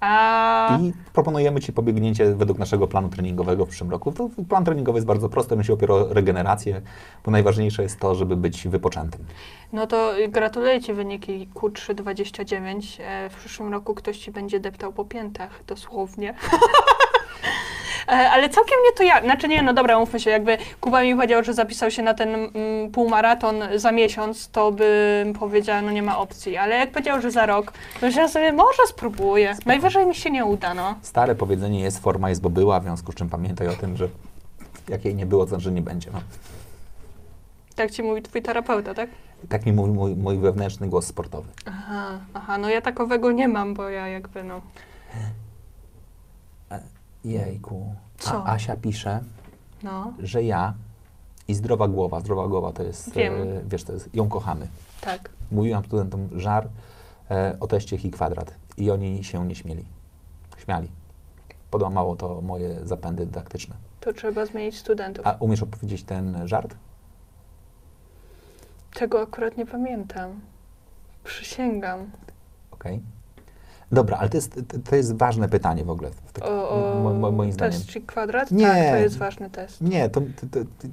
[0.00, 4.12] A I proponujemy Ci pobiegnięcie według naszego planu treningowego w przyszłym roku.
[4.12, 6.82] To plan treningowy jest bardzo prosty, my się opiera o regenerację,
[7.24, 9.24] bo najważniejsze jest to, żeby być wypoczętym.
[9.72, 13.02] no to gratuluję Ci wyniki Q329.
[13.02, 16.34] E, W przyszłym roku ktoś Ci będzie deptał po piętach, dosłownie.
[18.08, 19.20] E, Ale całkiem nie to ja.
[19.20, 22.34] Znaczy nie, no dobra, mówmy się, jakby Kuba mi powiedział, że zapisał się na ten
[22.34, 26.56] mm, półmaraton za miesiąc, to bym powiedziała, no nie ma opcji.
[26.56, 29.56] Ale jak powiedział, że za rok, to ja sobie może spróbuję.
[29.66, 30.94] Najwyżej mi się nie uda, no.
[31.02, 34.08] Stare powiedzenie jest forma jest, bo była, w związku z czym pamiętaj o tym, że
[34.88, 36.10] jak jej nie było, to znaczy, że nie będzie.
[36.10, 36.20] No.
[37.76, 39.10] Tak ci mówi twój terapeuta, tak?
[39.48, 41.48] Tak mi mówi mój, mój wewnętrzny głos sportowy.
[41.66, 44.60] Aha, aha, no ja takowego nie mam, bo ja jakby no.
[47.26, 47.94] Jejku.
[48.18, 48.44] Co?
[48.46, 49.20] A Asia pisze,
[49.82, 50.74] No, że ja
[51.48, 53.34] i zdrowa głowa, zdrowa głowa to jest, Wiem.
[53.34, 54.68] e, wiesz, to jest, ją kochamy.
[55.00, 55.30] tak.
[55.50, 56.68] Mówiłam studentom żar
[57.30, 59.84] e, o teście Chi kwadrat i oni się nie śmieli.
[60.58, 60.88] Śmiali.
[61.70, 63.74] Podłamało to moje zapędy dydaktyczne.
[64.00, 65.26] To trzeba zmienić studentów.
[65.26, 66.74] A umiesz opowiedzieć ten żart?
[68.94, 70.40] Tego akurat nie pamiętam.
[71.24, 72.10] Przysięgam.
[72.70, 73.00] Okej.
[73.92, 76.10] Dobra, ale to jest, to, jest ważne pytanie w ogóle.
[76.32, 77.80] Tak, O, o mo, mo, moim zdaniem.
[77.80, 78.50] test kwadrat?
[78.50, 78.66] Nie.
[78.66, 79.80] Tak, to jest ważny test.
[79.80, 80.20] Nie, to...
[80.20, 80.88] to, to, to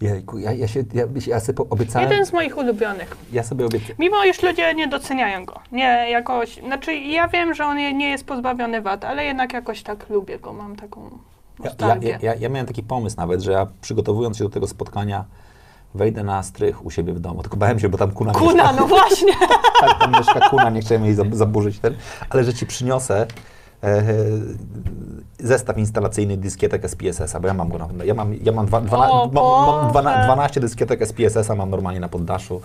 [0.00, 3.16] Jejku, ja, ja się, ja, ja sobie obiecałem, Jeden z moich ulubionych.
[3.32, 5.60] ja sobie obiecałem, Mimo iż ludzie nie doceniają go.
[5.72, 10.08] Nie jakoś, znaczy ja wiem, że on nie jest pozbawiony wad, ale jednak jakoś tak
[10.10, 11.10] lubię go, mam taką
[11.64, 15.24] Ja, ja, ja, ja miałem taki pomysł nawet, że ja przygotowując się do tego spotkania,
[15.94, 17.42] wejdę na strych u siebie w domu.
[17.42, 18.72] Tylko bałem się, bo tam kuna, Kuna, mieszka.
[18.72, 19.32] no właśnie.
[19.80, 21.94] Tak, tam mieszka kuna, nie chciałem jej zab- zaburzyć ten,
[22.30, 23.26] ale że ci przyniosę
[23.84, 24.02] e,
[25.38, 29.10] zestaw instalacyjny dyskietek SPSS-a, bo ja mam go na, ja mam, ja mam, dwa, dwana,
[29.10, 30.24] O mam, mam dwana, Boże.
[30.24, 32.60] 12 dyskietek SPSS-a, mam normalnie na poddaszu.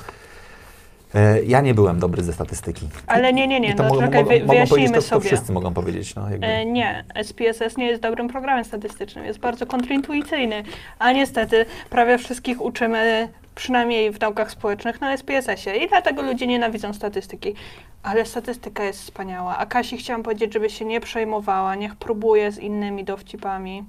[1.15, 2.87] E, ja nie byłem dobry ze statystyki.
[3.07, 5.01] Ale nie, nie, nie, I to no mogą, czekaj, mogą, wy, mogą powiedzieć, wyjaśnijmy to,
[5.01, 5.25] to sobie.
[5.25, 6.15] wszyscy mogą powiedzieć.
[6.15, 6.47] No, jakby.
[6.47, 10.63] E, nie, SPSS nie jest dobrym programem statystycznym, jest bardzo kontrintuicyjny,
[10.99, 16.93] a niestety prawie wszystkich uczymy, przynajmniej w naukach społecznych, na SPSS-ie i dlatego ludzie nienawidzą
[16.93, 17.53] statystyki.
[18.03, 22.59] Ale statystyka jest wspaniała, a Kasi chciałam powiedzieć, żeby się nie przejmowała, niech próbuje z
[22.59, 23.83] innymi dowcipami.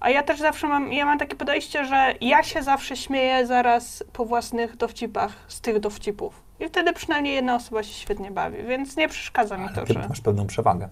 [0.00, 4.04] A ja też zawsze mam, ja mam takie podejście, że ja się zawsze śmieję zaraz
[4.12, 6.41] po własnych dowcipach z tych dowcipów.
[6.62, 9.92] I wtedy przynajmniej jedna osoba się świetnie bawi, więc nie przeszkadza mi Ale to, ty
[9.92, 10.08] że...
[10.08, 10.88] masz pewną przewagę.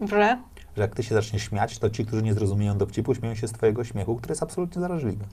[0.00, 0.38] że
[0.76, 3.52] że jak ty się zaczniesz śmiać, to ci, którzy nie zrozumieją dowcipu, śmieją się z
[3.52, 5.24] twojego śmiechu, który jest absolutnie zaraźliwy.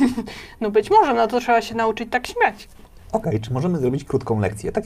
[0.60, 2.68] No być może, no to trzeba się nauczyć tak śmiać.
[3.12, 4.72] Okej, czy możemy zrobić krótką lekcję?
[4.72, 4.84] Tak,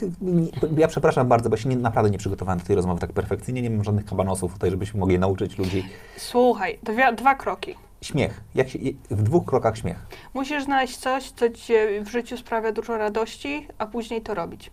[0.77, 3.71] ja przepraszam bardzo, bo się nie, naprawdę nie przygotowałem do tej rozmowy tak perfekcyjnie, nie
[3.71, 5.85] mam żadnych kabanosów tutaj, żebyśmy mogli nauczyć ludzi.
[6.17, 7.75] Słuchaj, dwie, dwa kroki.
[8.05, 8.41] Śmiech.
[8.55, 8.79] Jak się,
[9.11, 10.07] w dwóch krokach śmiech.
[10.35, 14.71] Musisz znaleźć coś, co ci w życiu sprawia dużo radości, a później to robić.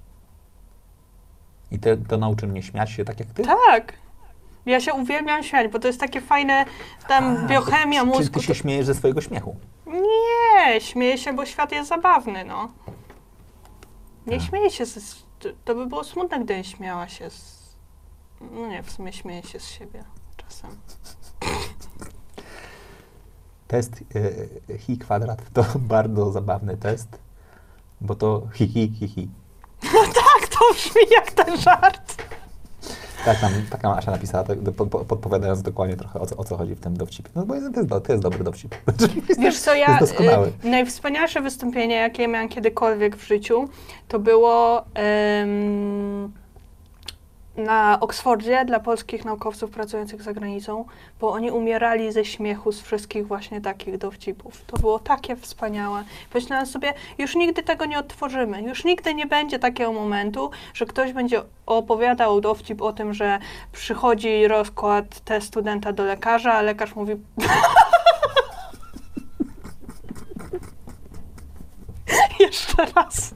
[1.72, 3.44] I to, to nauczy mnie śmiać się tak jak ty?
[3.44, 3.94] Tak.
[4.66, 6.66] Ja się uwielbiam śmiać, bo to jest takie fajne,
[7.08, 8.40] tam A, biochemia mózgu.
[8.40, 9.56] ty się śmiejesz ze swojego śmiechu.
[9.88, 12.72] Nie, śmieję się, bo świat jest zabawny, no.
[14.28, 14.48] Nie Tak.
[14.48, 17.62] śmieję się, z, to- to by było smutne, gdybym śmiała się z...
[18.52, 20.04] No nie, w sumie śmieję się z siebie
[20.38, 20.70] czasem.
[23.72, 27.20] Test e, hi kwadrat to bardzo zabawny test,
[28.02, 29.28] bo to hi hi hi hi.
[29.92, 32.24] Tak, to brzmi jak ten żart.
[33.26, 36.44] Tak nam, tak nam Asia napisała, tak, po, po, podpowiadając dokładnie trochę o co, o
[36.44, 37.30] co chodzi w tym dowcipie.
[37.36, 38.76] No bo jest, to, jest, to jest dobry dowcip.
[39.40, 40.00] Wiesz co, ja
[40.64, 43.70] y, najwspanialsze wystąpienie, jakie miałam kiedykolwiek w życiu,
[44.08, 46.32] to było em,
[47.58, 50.86] na Oksfordzie dla polskich naukowców pracujących za granicą,
[51.20, 54.66] bo oni umierali ze śmiechu z wszystkich właśnie takich dowcipów.
[54.68, 56.04] To było takie wspaniałe.
[56.34, 58.62] Myślałam sobie, już nigdy tego nie odtworzymy.
[58.62, 63.40] Już nigdy nie będzie takiego momentu, że ktoś będzie opowiadał dowcip o tym, że
[63.72, 67.16] przychodzi rozkład te studenta do lekarza, a lekarz mówi,
[72.40, 73.34] Jeszcze raz.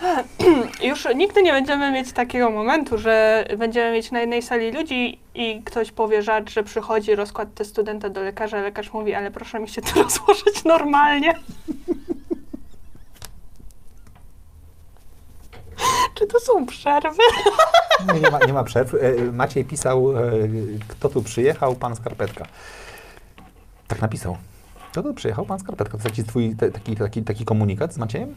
[0.88, 5.62] Już nigdy nie będziemy mieć takiego momentu, że będziemy mieć na jednej sali ludzi i
[5.64, 9.68] ktoś powie żart, że przychodzi rozkład te studenta do lekarza, lekarz mówi, ale proszę mi
[9.68, 11.34] się to rozłożyć normalnie.
[16.14, 17.22] Czy to są przerwy?
[18.14, 18.94] Nie, nie, ma, nie ma przerw.
[18.94, 20.22] E, Maciej pisał, e,
[20.88, 21.74] kto tu przyjechał?
[21.74, 22.46] Pan Skarpetka.
[23.88, 24.36] Tak napisał.
[24.94, 25.98] Co to przyjechał pan Skarpetka?
[25.98, 28.34] To jest taki twój taki, taki, taki komunikat z Maciejem?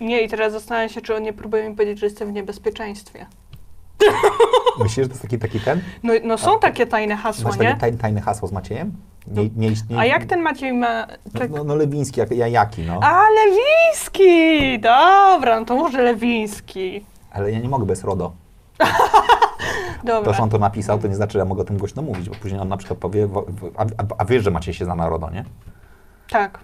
[0.00, 3.26] Nie, i teraz zastanawiam się, czy on nie próbuje mi powiedzieć, że jestem w niebezpieczeństwie.
[4.78, 5.80] Myślisz, że to jest taki, taki ten?
[6.02, 7.66] No, no są takie tajne hasła, Masz nie?
[7.66, 8.92] takie tajne, tajne hasło z Maciejem?
[9.26, 11.06] Nie, nie, nie, A jak ten Maciej ma...
[11.06, 11.50] No, Czek...
[11.50, 13.00] no, no Lewiński, jak, ja- jaki, no.
[13.02, 14.80] A, Lewiński!
[14.80, 17.04] Dobra, no to może Lewiński.
[17.32, 18.32] Ale ja nie mogę bez RODO.
[20.04, 20.32] Dobra.
[20.32, 22.28] To, że on to napisał, to nie znaczy, że ja mogę o tym głośno mówić,
[22.28, 23.28] bo później on na przykład powie,
[23.76, 25.44] a, a, a wiesz, że Maciej się zna na RODO, nie?
[26.30, 26.58] Tak,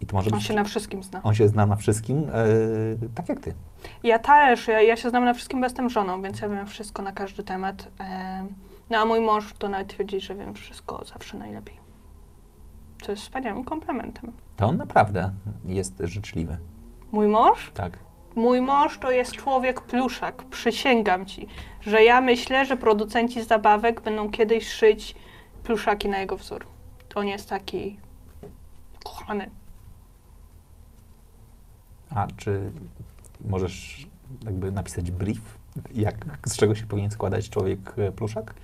[0.00, 0.46] I to może on być...
[0.46, 1.20] się na wszystkim zna.
[1.22, 3.54] On się zna na wszystkim, e, tak jak ty.
[4.02, 7.02] Ja też, ja, ja się znam na wszystkim, bo jestem żoną, więc ja wiem wszystko
[7.02, 7.88] na każdy temat.
[7.98, 8.48] Em,
[8.90, 11.76] No a mój mąż to nawet twierdzi, że wiem wszystko zawsze najlepiej.
[13.02, 14.32] Co jest wspaniałym komplementem.
[14.56, 15.32] To on naprawdę
[15.64, 16.58] jest życzliwy.
[17.12, 17.70] Mój mąż?
[17.74, 17.98] Tak.
[18.34, 20.44] Mój mąż to jest człowiek pluszak.
[20.44, 21.46] Przysięgam ci,
[21.80, 25.14] że ja myślę, że producenci zabawek będą kiedyś szyć
[25.62, 26.66] pluszaki na jego wzór.
[27.14, 27.98] On jest taki
[29.04, 29.50] kochany.
[32.14, 32.70] A czy
[33.44, 34.06] możesz
[34.44, 35.58] jakby napisać brief,
[35.94, 36.14] jak,
[36.46, 38.54] z czego się powinien składać człowiek e, pluszak?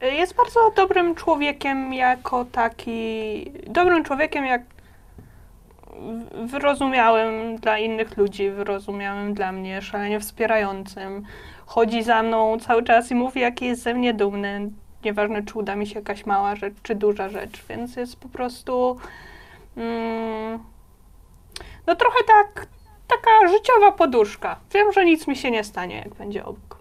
[0.00, 3.52] Jest bardzo dobrym człowiekiem jako taki.
[3.66, 4.62] Dobrym człowiekiem jak
[6.46, 11.22] wyrozumiałym dla innych ludzi, wyrozumiałym dla mnie, szalenie wspierającym.
[11.66, 14.70] Chodzi za mną cały czas i mówi, jaki jest ze mnie dumny.
[15.04, 18.96] Nieważne, czy uda mi się jakaś mała rzecz, czy duża rzecz, więc jest po prostu.
[19.76, 20.58] Mm,
[21.86, 22.66] no trochę tak.
[23.08, 24.56] Taka życiowa poduszka.
[24.74, 26.78] Wiem, że nic mi się nie stanie, jak będzie obok.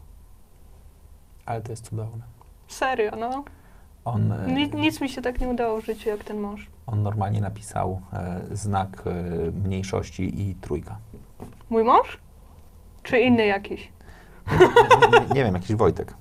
[1.45, 2.23] Ale to jest cudowne.
[2.67, 3.43] Serio, no.
[4.05, 6.67] On, e, Nic, nic mi się tak nie udało w życiu jak ten mąż.
[6.87, 9.11] on normalnie napisał e, znak e,
[9.51, 10.97] mniejszości i trójka.
[11.69, 12.17] Mój mąż?
[13.03, 13.91] Czy inny jakiś?
[14.59, 16.13] Nie, nie, nie wiem, jakiś Wojtek.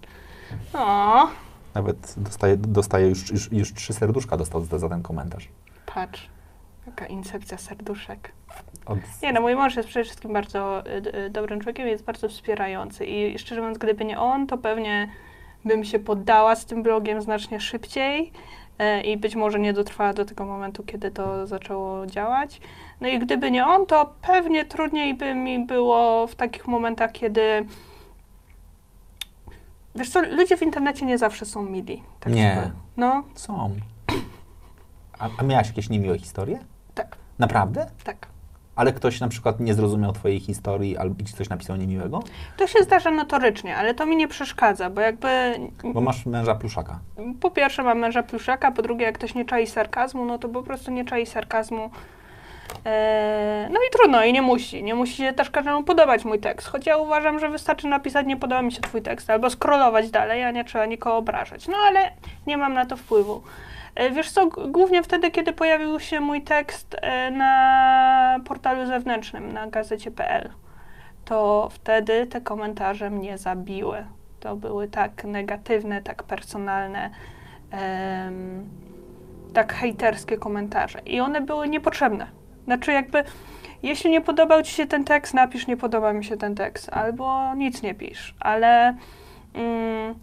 [0.75, 1.29] O,
[1.75, 5.49] Nawet dostaje, dostaje już, już, już trzy serduszka dostał za, za ten komentarz.
[5.95, 6.29] patrz.
[6.87, 8.33] Jaka incepcja serduszek.
[8.87, 12.29] Od, Nie no, mój mąż jest przede wszystkim bardzo y, y, dobrym człowiekiem, jest bardzo
[12.29, 15.09] wspierający i szczerze mówiąc, gdyby nie on, to pewnie
[15.65, 18.33] bym się poddała z tym blogiem znacznie szybciej
[18.79, 22.61] e, i być może nie dotrwała do tego momentu, kiedy to zaczęło działać.
[23.01, 27.67] No i gdyby nie on, to pewnie trudniej by mi było w takich momentach, kiedy
[29.95, 32.03] Wiesz co, ludzie w internecie nie zawsze są mili.
[32.21, 32.55] Tak Nie.
[32.57, 32.73] powiem.
[32.97, 33.75] No, są.
[35.19, 36.59] A, a miałaś jakieś niemiłe historie?
[37.39, 37.87] Naprawdę?
[38.05, 38.17] tak.
[38.77, 42.23] Ale ktoś na przykład nie zrozumiał twojej historii albo ci coś napisał niemiłego?
[42.57, 45.29] To się zdarza notorycznie, ale to mi nie przeszkadza, bo jakby
[45.85, 46.99] Bo masz męża pluszaka.
[47.41, 50.63] po pierwsze mam męża pluszaka, po drugie jak ktoś nie czai sarkazmu, no to po
[50.63, 51.91] prostu nie czai sarkazmu.
[52.85, 54.83] Eee, no i trudno, i nie musi.
[54.83, 56.69] Nie musi się też każdemu podobać mój tekst.
[56.69, 60.45] Choć ja uważam, że wystarczy napisać, nie podoba mi się twój tekst, albo scrollować dalej,
[60.45, 61.69] a nie trzeba nikogo obrażać.
[61.69, 62.13] No ale
[62.47, 63.43] nie mam na to wpływu.
[63.97, 69.67] E, Wiesz co, głównie wtedy, kiedy pojawił się mój tekst e, na portalu zewnętrznym, na
[69.67, 70.51] gazecie.pl,
[71.25, 74.07] to wtedy te komentarze mnie zabiły.
[74.41, 77.11] To były tak negatywne, tak personalne,
[79.53, 80.99] tak hejterskie komentarze.
[81.07, 82.27] I one były niepotrzebne.
[82.65, 83.25] Znaczy jakby,
[83.83, 87.55] jeśli nie podobał Ci się ten tekst, napisz nie podoba mi się ten tekst, albo
[87.55, 88.35] nic nie pisz.
[88.41, 88.97] Ale
[89.55, 90.15] mm,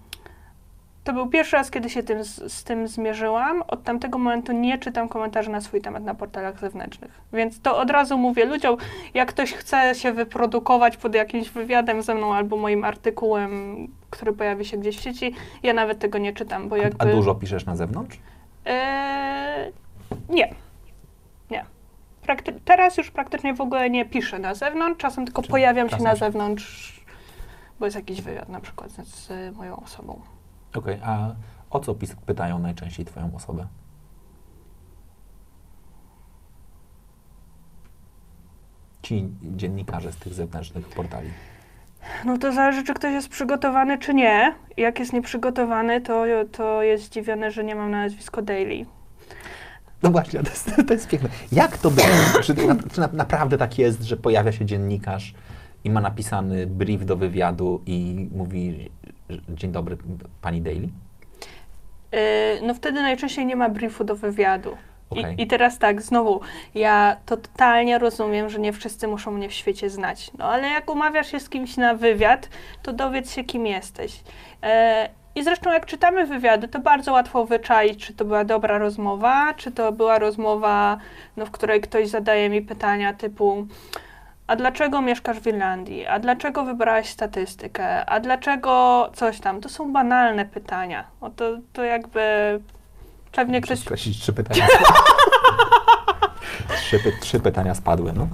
[1.04, 3.64] to był pierwszy raz, kiedy się tym, z, tym zmierzyłam.
[3.68, 7.22] Od tamtego momentu nie czytam komentarzy na swój temat na portalach zewnętrznych.
[7.34, 8.78] Więc to od razu mówię ludziom,
[9.14, 14.66] jak ktoś chce się wyprodukować pod jakimś wywiadem ze mną albo moim artykułem, który pojawi
[14.66, 17.10] się gdzieś w sieci, ja nawet tego nie czytam, bo jakby...
[17.10, 18.18] A dużo piszesz na zewnątrz?
[18.66, 19.72] Eee,
[20.30, 20.56] nie.
[21.52, 21.66] Nie.
[22.28, 26.04] Prakty- teraz już praktycznie w ogóle nie piszę na zewnątrz, czasem tylko Czyli pojawiam się
[26.04, 27.02] na zewnątrz,
[27.80, 30.22] bo jest jakiś wywiad na przykład z, z moją osobą.
[30.76, 31.36] Okej, a
[31.70, 33.68] o co pytają najczęściej twoją osobę?
[39.02, 41.30] Ci dziennikarze z tych zewnętrznych portali.
[42.26, 44.56] No to zależy, czy ktoś jest przygotowany, czy nie.
[44.78, 48.86] Jak jest nieprzygotowany, to, to jest zdziwiony, że nie mam na nazwisko Daily.
[50.04, 51.30] No właśnie, to jest, to jest piękne.
[51.52, 52.08] Jak to było?
[52.44, 55.34] Czy, na, czy na, naprawdę tak jest, że pojawia się dziennikarz
[55.84, 58.90] i ma napisany brief do wywiadu i mówi,
[59.50, 59.98] dzień dobry,
[60.42, 60.90] pani Daily?
[62.12, 62.20] Yy,
[62.62, 64.78] no wtedy najczęściej nie ma briefu do wywiadu.
[65.10, 65.36] Okej.
[65.38, 66.42] I, I teraz tak, znowu,
[66.76, 70.32] ja to totalnie rozumiem, że nie wszyscy muszą mnie w świecie znać.
[70.38, 72.50] No ale jak umawiasz się z kimś na wywiad,
[72.84, 74.24] to dowiedz się, kim jesteś.
[74.64, 79.54] E, I zresztą jak czytamy wywiady, to bardzo łatwo wyczaić, czy to była dobra rozmowa,
[79.54, 80.98] czy to była rozmowa,
[81.38, 83.68] no, w której ktoś zadaje mi pytania typu
[84.48, 86.06] a dlaczego mieszkasz w Irlandii?
[86.08, 88.06] A dlaczego wybrałaś statystykę?
[88.06, 89.62] A dlaczego coś tam?
[89.62, 91.08] To są banalne pytania.
[91.22, 92.22] O to, to jakby
[93.32, 94.68] pewnie ktoś skreślić trzy pytania.
[96.78, 98.28] Trzy, py- trzy pytania spadły, no.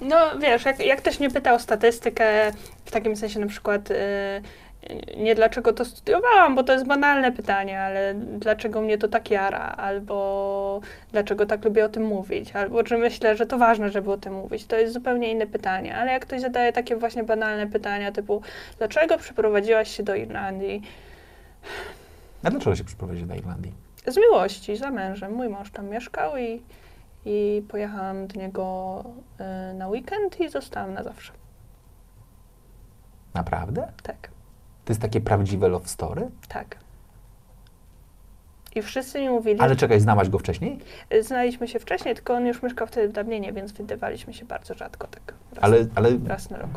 [0.00, 2.52] No wiesz, jak, jak ktoś mnie pyta o statystykę,
[2.84, 3.94] w takim sensie na przykład y,
[5.16, 9.74] nie dlaczego to studiowałam, bo to jest banalne pytanie, ale dlaczego mnie to tak jara,
[9.76, 10.80] albo
[11.12, 14.32] dlaczego tak lubię o tym mówić, albo czy myślę, że to ważne, żeby o tym
[14.34, 15.96] mówić, to jest zupełnie inne pytanie.
[15.96, 18.42] Ale jak ktoś zadaje takie właśnie banalne pytania typu
[18.78, 20.82] dlaczego przeprowadziłaś się do Irlandii?
[22.42, 23.72] A dlaczego się przyprowadzić do Irlandii?
[24.06, 25.32] Z miłości, za mężem.
[25.32, 26.62] Mój mąż tam mieszkał i,
[27.24, 29.04] i pojechałam do niego
[29.70, 31.32] y, na weekend i zostałam na zawsze.
[33.34, 33.88] Naprawdę?
[34.02, 34.37] Tak.
[34.88, 36.28] To jest takie prawdziwe love story?
[36.48, 36.76] Tak.
[38.74, 40.78] I wszyscy mi mówili, Ale czekaj, znałaś go wcześniej?
[41.20, 45.06] znaliśmy się wcześniej, tylko on już mieszkał wtedy w Dublinie, więc widywaliśmy się bardzo rzadko,
[45.06, 46.70] tak raz, Ale, ale raz na rok.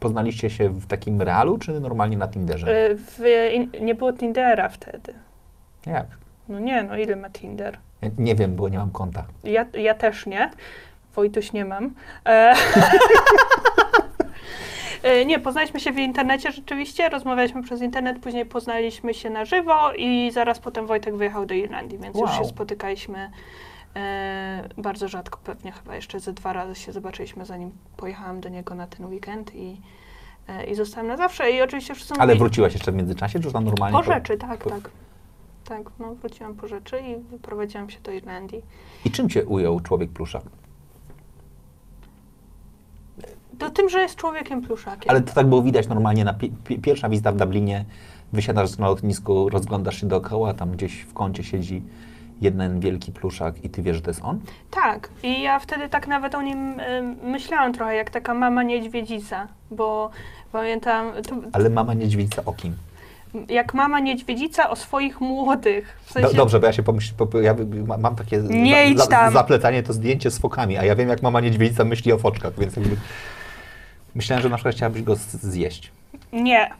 [0.00, 2.90] poznaliście się w takim realu, czy normalnie na Tinderze?
[2.90, 3.20] Y, W,
[3.54, 5.14] in, nie było Tindera wtedy.
[5.86, 6.06] Jak?
[6.48, 7.78] No nie, no ile ma Tinder?
[8.02, 9.24] Ja nie wiem, bo nie mam konta.
[9.44, 10.50] Ja, ja też nie.
[11.14, 11.94] Wojtuś nie mam.
[12.26, 12.54] E, e,
[15.26, 20.30] nie, poznaliśmy się w internecie rzeczywiście, rozmawialiśmy przez internet, później poznaliśmy się na żywo i
[20.32, 22.38] zaraz potem Wojtek wyjechał do Irlandii, więc już Wow.
[22.38, 23.30] się spotykaliśmy
[23.96, 28.74] e, bardzo rzadko, pewnie chyba jeszcze ze dwa razy się zobaczyliśmy, zanim pojechałam do niego
[28.74, 29.80] na ten weekend i,
[30.48, 31.50] e, i zostałam na zawsze.
[31.50, 33.98] I oczywiście wszyscy Ale mówili- wróciłaś jeszcze w międzyczasie, czy już tam normalnie?
[33.98, 34.90] po rzeczy, tak, po- tak.
[35.64, 38.62] Tak, no wróciłam po rzeczy i wyprowadziłam się do Irlandii.
[39.04, 40.42] I czym cię ujął człowiek pluszak?
[43.58, 45.10] To tym, że jest człowiekiem pluszakiem.
[45.10, 47.84] Ale to tak było widać normalnie na pi- pi- pierwsza wizyta w Dublinie.
[48.32, 51.82] Wysiadasz na lotnisku, rozglądasz się dookoła, tam gdzieś w kącie siedzi
[52.40, 54.40] jeden wielki pluszak i ty wiesz, że to jest on?
[54.70, 59.48] Tak, i ja wtedy tak nawet o nim y, myślałam trochę, jak taka mama niedźwiedzica,
[59.70, 60.10] bo
[60.52, 62.74] pamiętam, to, Ale mama niedźwiedzica o kim?
[63.48, 65.98] jak mama niedźwiedzica o swoich młodych.
[66.04, 67.54] W Do, sensie, dobrze, bo ja się pomyśl, po, ja
[67.86, 69.32] ma- mam takie Nie idź tam.
[69.32, 72.76] zaplecanie, to zdjęcie z fokami, a ja wiem, jak mama niedźwiedzica myśli o foczkach, więc
[72.76, 72.96] jakby
[74.14, 75.92] myślałem, że na przykład chciałabyś go zjeść.
[76.32, 76.70] Nie.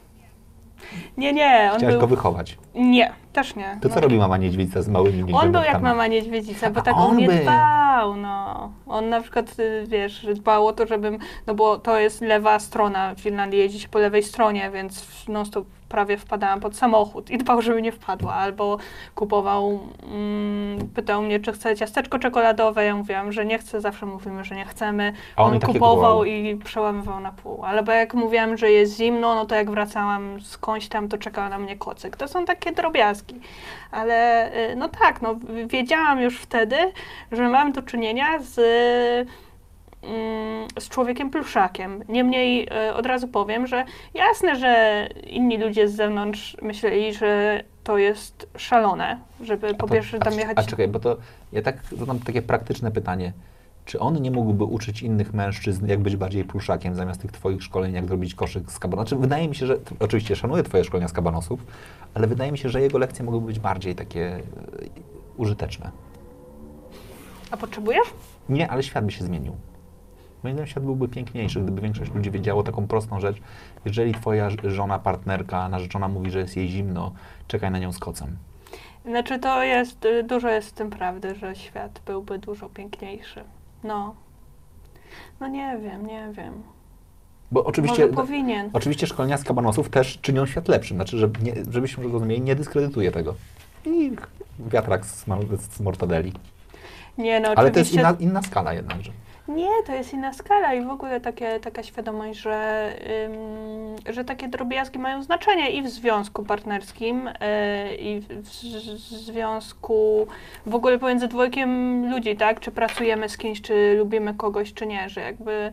[1.17, 2.01] Nie, nie, on Chciałaś był...
[2.01, 2.57] go wychować.
[2.75, 3.77] Nie, też nie.
[3.81, 4.01] To co no.
[4.01, 5.45] robi mama niedźwiedzica z małymi niedźwiadkami?
[5.45, 7.37] On był jak mama niedźwiedzica, bo tak o on mnie był.
[7.37, 8.71] dbał, no.
[8.87, 13.15] On na przykład, y, wiesz, dbał o to, żebym, no bo to jest lewa strona
[13.15, 17.37] w Irlandii, jeździ się po lewej stronie, więc non stop prawie wpadałam pod samochód i
[17.37, 18.77] dbał, żeby nie wpadła, albo
[19.15, 19.79] kupował,
[20.11, 24.55] mm, pytał mnie, czy chcę ciasteczko czekoladowe, ja mówiłam, że nie chcę, zawsze mówimy, że
[24.55, 25.13] nie chcemy.
[25.35, 26.25] A on on kupował kupował.
[26.25, 27.65] i przełamywał na pół.
[27.65, 31.59] Albo jak mówiłam, że jest zimno, no to jak wracałam skądś tam, to czekał na
[31.59, 32.17] mnie kocyk.
[32.17, 33.39] To są takie drobiazgi.
[33.91, 36.75] Ale y, no tak, no wiedziałam już wtedy,
[37.31, 38.55] że mam do czynienia z,
[40.79, 42.03] z człowiekiem pluszakiem.
[42.09, 47.97] Niemniej y, od razu powiem, że jasne, że inni ludzie z zewnątrz myśleli, że to
[47.97, 50.57] jest szalone, żeby po A to- pierwsze a tam jechać.
[50.57, 51.17] A czekaj, bo to
[51.51, 53.33] ja tak zadam takie praktyczne pytanie.
[53.85, 57.93] Czy on nie mógłby uczyć innych mężczyzn, jak być bardziej pluszakiem, zamiast tych twoich szkoleń,
[57.93, 59.09] jak zrobić koszyk z kabanosów?
[59.09, 61.59] Znaczy, wydaje mi się, że, oczywiście szanuję twoje szkolenia z kabanosów,
[62.13, 64.41] ale wydaje mi się, że jego lekcje mogłyby być bardziej takie e,
[65.37, 65.91] użyteczne.
[67.51, 68.07] A potrzebujesz?
[68.49, 69.55] Nie, ale świat by się zmienił.
[70.45, 73.37] Moim zdaniem świat byłby piękniejszy, gdyby większość ludzi wiedziało taką prostą rzecz.
[73.85, 77.11] Jeżeli twoja żona, partnerka, narzeczona mówi, że jest jej zimno,
[77.47, 78.37] czekaj na nią z kocem.
[79.05, 83.43] Znaczy to jest, y, dużo jest w tym prawdy, że świat byłby dużo piękniejszy.
[83.83, 84.15] No.
[85.39, 86.53] No nie wiem, nie wiem.
[87.51, 88.69] Bo oczywiście, powinien.
[88.73, 90.97] oczywiście szkolenia z kabanosów też czynią świat lepszym.
[90.97, 93.35] Znaczy, że nie, żebyśmy rozumieli, nie dyskredytuję tego.
[93.85, 94.11] I
[94.59, 95.25] wiatrak z,
[95.75, 96.33] z mortadeli.
[97.17, 99.11] Nie no, Ale to jest inna, inna skala jednakże.
[99.47, 102.89] Nie, to jest inna skala i w ogóle takie, taka świadomość, że,
[103.25, 108.49] ym, że takie drobiazgi mają znaczenie i w związku partnerskim, yy, i w, w,
[108.99, 110.27] związku
[110.65, 112.59] w ogóle pomiędzy dwojkiem ludzi, tak?
[112.59, 115.71] Czy pracujemy z kimś, czy lubimy kogoś, czy nie, że jakby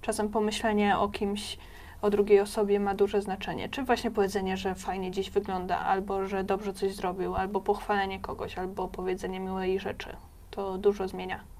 [0.00, 1.58] czasem pomyślenie o kimś,
[2.02, 3.68] o drugiej osobie ma duże znaczenie.
[3.68, 8.58] Czy właśnie powiedzenie, że fajnie dziś wygląda, albo że dobrze coś zrobił, albo pochwalenie kogoś,
[8.58, 10.16] albo powiedzenie miłej rzeczy.
[10.50, 11.59] To dużo zmienia.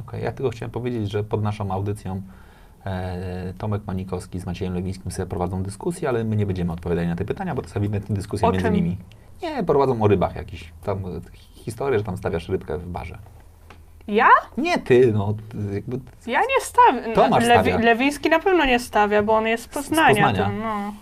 [0.00, 2.22] Okej, ja tylko chciałem powiedzieć, że pod naszą audycją
[2.86, 7.16] e, Tomek Manikowski z Maciejem Lewińskim sobie prowadzą dyskusję, ale my nie będziemy odpowiadać na
[7.16, 8.74] te pytania, bo to jest ewidentnie dyskusja O między czym?
[8.74, 8.96] nimi.
[9.42, 10.72] Nie, prowadzą o rybach jakiś.
[10.84, 11.08] Tam e,
[11.54, 13.18] historię, że tam stawiasz rybkę w barze.
[14.08, 14.28] Ja?
[14.58, 15.34] Nie ty, no.
[15.74, 17.14] Jakby, Ja nie stawiam.
[17.14, 17.78] Tomasz stawia.
[17.78, 20.08] Lewiński na pewno nie stawia, bo on jest z Poznania.
[20.28, 20.44] Poznania.
[20.44, 20.92] To, no.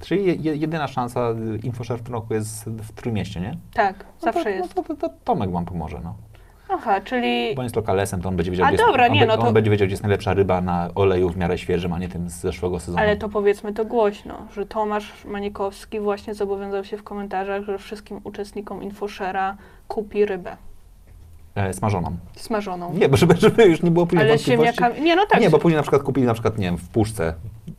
[0.00, 3.56] czyli je, je- jedyna szansa y, InfoShare w tym roku jest w Trójmieście, nie?
[3.74, 4.76] Tak, No zawsze to, jest.
[4.76, 6.14] No to, to, to Tomek wam pomoże, no.
[6.74, 7.54] Aha, czyli.
[7.54, 9.36] Bo on jest lokalesem, to on będzie wiedział, A gdzie jest, dobra, on, nie, no
[9.36, 12.08] to- on będzie wiedział, gdzie jest najlepsza ryba na oleju w miarę świeżym, a nie
[12.08, 12.98] tym z zeszłego sezonu.
[12.98, 18.20] Ale to powiedzmy to głośno, że Tomasz Manikowski właśnie zobowiązał się w komentarzach, że wszystkim
[18.24, 19.54] uczestnikom InfoShare'a
[19.88, 20.56] kupi rybę.
[21.54, 22.16] E, smażoną.
[22.36, 22.92] Smażoną.
[22.92, 25.00] Nie, bo żeby, żeby już nie było później Ale ziemniakami.
[25.00, 25.40] Nie, no tak.
[25.40, 27.34] Nie, bo później na przykład kupili na przykład, nie wiem, w puszce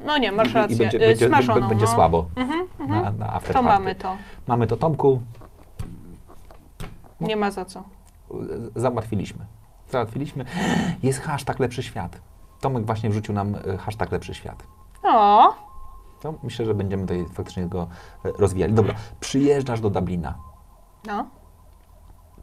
[0.06, 0.76] No nie, masz i, rację.
[0.76, 1.68] i będzie, Y, będzie, Smażoną.
[1.70, 1.92] będzie no.
[1.92, 3.18] słabo Mhm, na, mhm.
[3.18, 4.16] na after To mamy to.
[4.48, 5.22] Mamy to, Tomku,
[7.22, 7.84] Nie ma za co.
[8.76, 9.46] załatwiliśmy.
[9.90, 10.46] Załatwiliśmy.
[11.04, 12.22] Jest hashtag lepszy świat.
[12.62, 14.64] Tomek właśnie wrzucił nam y, hashtag lepszy świat.
[15.04, 15.54] O,
[16.22, 17.88] To myślę, że będziemy tutaj faktycznie go
[18.26, 18.74] y, rozwijali.
[18.74, 20.36] Dobra, przyjeżdżasz do Dublina.
[21.08, 21.26] no.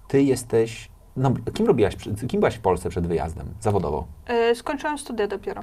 [0.08, 0.90] Ty jesteś.
[1.16, 1.96] No, kim robiłaś,
[2.28, 4.06] kim byłaś w Polsce przed wyjazdem zawodowo?
[4.50, 5.62] Y, skończyłam studia dopiero.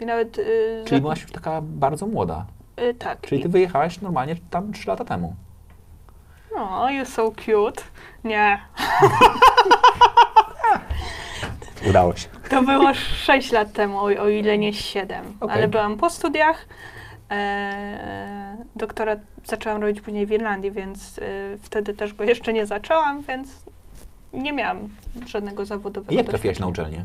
[0.00, 0.38] I nawet.
[0.38, 2.46] Y, Czyli za- byłaś już taka bardzo młoda.
[2.80, 3.20] y, tak.
[3.20, 5.34] Czyli ty wyjechałaś normalnie tam 3 lata temu.
[6.54, 7.82] No, you're so cute.
[8.24, 8.58] Nie.
[11.90, 12.28] Udało się.
[12.50, 15.36] To było 6 lat temu, o, o ile nie 7.
[15.40, 15.56] Okej.
[15.56, 16.66] Ale byłam po studiach.
[17.30, 21.22] E, doktorat zaczęłam robić później w Irlandii, więc e,
[21.62, 23.48] wtedy też go jeszcze nie zaczęłam, więc
[24.32, 24.88] nie miałam
[25.26, 27.04] żadnego zawodowego Jak trafiłaś na uczelnię?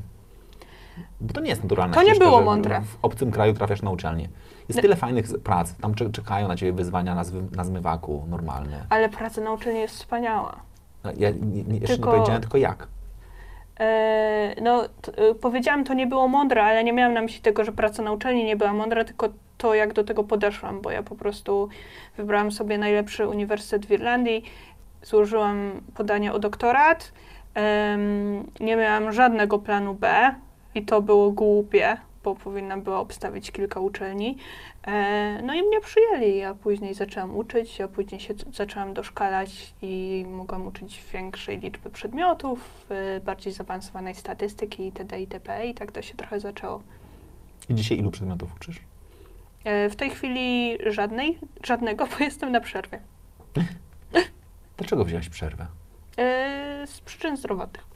[1.21, 1.95] Bo to nie jest naturalne.
[1.95, 2.81] To nie było mądre.
[2.81, 4.29] W obcym kraju trafiasz na uczelnię.
[4.69, 5.73] Jest tyle fajnych prac.
[5.75, 8.85] Tam cze- czekają na ciebie wyzwania na, zwy, na zmywaku normalne.
[8.89, 10.55] Ale praca na uczelni jest wspaniała.
[11.03, 12.87] No, Ja nie, nie, jeszcze Tylko- nie powiedziałem tylko jak.
[13.79, 17.63] E, no, t, y, powiedziałam, to nie było mądre, ale nie miałam na myśli tego,
[17.63, 21.03] że praca na uczelni nie była mądra, tylko to, jak do tego podeszłam, bo ja
[21.03, 21.69] po prostu
[22.17, 24.43] wybrałam sobie najlepszy uniwersytet w Irlandii,
[25.03, 27.11] złożyłam podanie o doktorat,
[28.59, 30.35] nie miałam żadnego planu B
[30.75, 34.37] i to było głupie, bo powinnam była obstawić kilka uczelni.
[34.87, 40.25] E, no i mnie przyjęli, ja później zaczęłam uczyć, ja później się zaczęłam doszkalać i
[40.29, 45.19] mogłam uczyć większej liczby przedmiotów, y, bardziej zaawansowanej statystyki itd.
[45.19, 45.67] itp.
[45.67, 46.83] i tak to się trochę zaczęło.
[47.69, 48.79] I dzisiaj ilu przedmiotów uczysz?
[49.63, 52.99] E, w tej chwili żadnej, żadnego, bo jestem na przerwie.
[54.77, 55.67] Dlaczego wziąłeś przerwę?
[56.17, 57.89] E, z przyczyn zdrowotnych.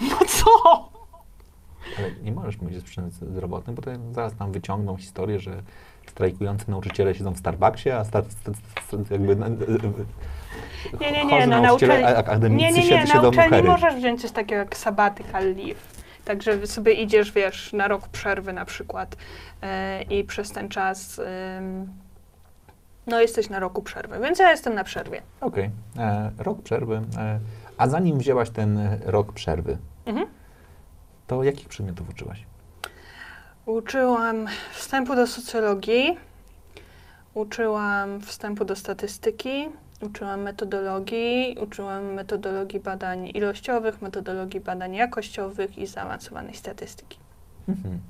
[0.10, 0.97] No co?
[1.98, 5.62] Ale nie możesz mówić z przyczyn zdrowotnych, bo to zaraz nam wyciągną historię, że
[6.06, 8.52] strajkujący nauczyciele siedzą w Starbucksie, a sta, sta,
[8.86, 9.36] sta, jakby...
[9.36, 13.06] na- Nie, nie, chorzy nie, no na nauczyciele a- akademicy nie, nie, nie, siedzą, na
[13.06, 13.68] siedzą uczelni hery.
[13.68, 15.98] możesz wziąć coś takiego jak sabbatical leave.
[16.24, 19.16] Także sobie idziesz, wiesz, na rok przerwy na przykład
[19.62, 21.18] e, i przez ten czas
[21.58, 21.88] ym,
[23.06, 25.22] no jesteś na roku przerwy, więc ja jestem na przerwie.
[25.40, 27.00] Okej, e, rok przerwy.
[27.18, 27.38] E,
[27.78, 30.26] a zanim wzięłaś ten e, rok przerwy, Mhm.
[31.28, 32.44] To jakich przedmiotów uczyłaś?
[33.66, 36.18] Uczyłam wstępu do socjologii,
[37.34, 39.68] uczyłam wstępu do statystyki,
[40.00, 47.18] uczyłam metodologii, uczyłam metodologii badań ilościowych, metodologii badań jakościowych i zaawansowanej statystyki.
[47.68, 48.00] Mhm.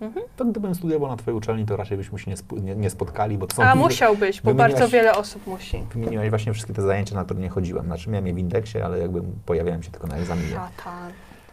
[0.00, 0.26] Mhm.
[0.36, 3.46] To gdybym studiował na Twojej uczelni, to raczej byśmy się nie, nie, nie spotkali, bo
[3.46, 3.62] to są...
[3.62, 5.84] A musiałbyś, bo wymieniłaś- bardzo wiele osób musi.
[5.94, 7.84] Wymieniłaś właśnie wszystkie te zajęcia, na które nie chodziłem.
[7.84, 10.48] Znaczy miałem je w indeksie, ale jakby pojawiałem się tylko na egzaminie.
[10.48, 11.12] Szatan.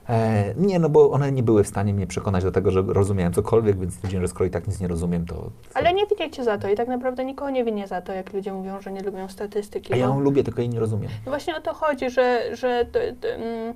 [0.09, 3.33] E, nie, no bo one nie były w stanie mnie przekonać do tego, że rozumiałem
[3.33, 5.49] cokolwiek, więc stwierdziłem, że skoro i tak nic nie rozumiem, to...
[5.73, 8.33] Ale nie winię cię za to i tak naprawdę nikogo nie winię za to, jak
[8.33, 9.93] ludzie mówią, że nie lubią statystyki.
[9.93, 11.09] A ja bo- ją lubię, tylko jej nie rozumiem.
[11.25, 13.73] No Właśnie o to chodzi, że, że to, to, mm,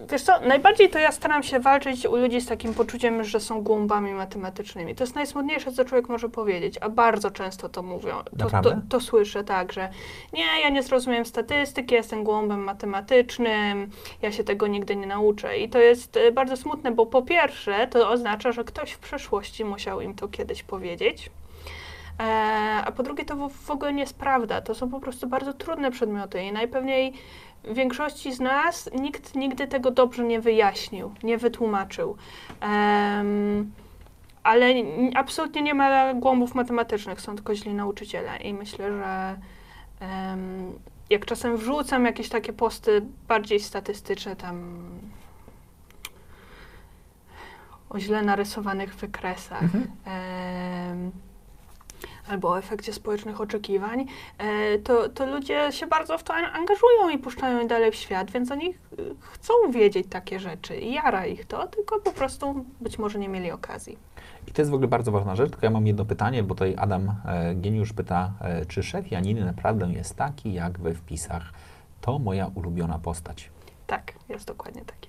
[0.00, 3.62] wiesz co, najbardziej to ja staram się walczyć u ludzi z takim poczuciem, że są
[3.62, 4.94] głąbami matematycznymi.
[4.94, 8.14] To jest najsmutniejsze, co człowiek może powiedzieć, a bardzo często to mówią.
[8.38, 9.88] To, to, to słyszę tak, że
[10.32, 13.90] nie, ja nie zrozumiem statystyki, jestem głąbem matematycznym,
[14.22, 15.58] ja się tego nigdy nie nauczę.
[15.58, 19.64] I to jest e, bardzo smutne, bo po pierwsze to oznacza, że ktoś w przeszłości
[19.64, 21.30] musiał im to kiedyś powiedzieć.
[22.20, 22.22] E,
[22.84, 24.60] a po drugie, to w ogóle nie jest prawda.
[24.60, 27.12] To są po prostu bardzo trudne przedmioty i najpewniej
[27.64, 32.16] większości z nas nikt nigdy tego dobrze nie wyjaśnił, nie wytłumaczył.
[32.60, 33.72] Em,
[34.42, 34.74] ale
[35.14, 39.36] absolutnie nie ma głąbów matematycznych, są tylko źli nauczyciele i myślę, że
[40.00, 40.72] em,
[41.10, 44.78] jak czasem wrzucam jakieś takie posty bardziej statystyczne, tam
[47.90, 49.62] o źle narysowanych wykresach,
[50.04, 51.10] em,
[52.28, 54.06] albo o efekcie społecznych oczekiwań,
[54.38, 57.94] e, to, to ludzie się bardzo w to an- angażują i puszczają je dalej w
[57.94, 58.78] świat, więc oni ch-
[59.20, 63.50] chcą wiedzieć takie rzeczy i jara ich to, tylko po prostu być może nie mieli
[63.52, 63.98] okazji.
[64.48, 66.74] I to jest w ogóle bardzo ważna rzecz, tylko ja mam jedno pytanie, bo tutaj
[66.78, 71.52] Adam e, Geniusz pyta, e, czy szef Janiny naprawdę jest taki, jak we wpisach?
[72.00, 73.50] To moja ulubiona postać.
[73.86, 75.08] Tak, jest dokładnie taki.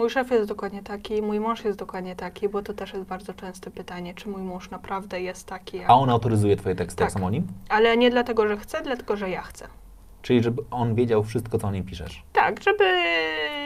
[0.00, 3.34] Mój szef jest dokładnie taki, mój mąż jest dokładnie taki, bo to też jest bardzo
[3.34, 5.90] częste pytanie, czy mój mąż naprawdę jest taki, jak...
[5.90, 7.14] A on autoryzuje Twoje teksty, Tak.
[7.14, 7.46] jak o nim?
[7.68, 9.66] ale nie dlatego, że chce, dlatego, że ja chcę.
[10.22, 12.22] Czyli żeby on wiedział wszystko, co o nim piszesz.
[12.32, 12.84] Tak, żeby...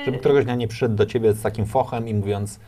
[0.05, 2.61] Żeby któregoś dnia nie przyszedł do Ciebie z takim fochem i mówiąc,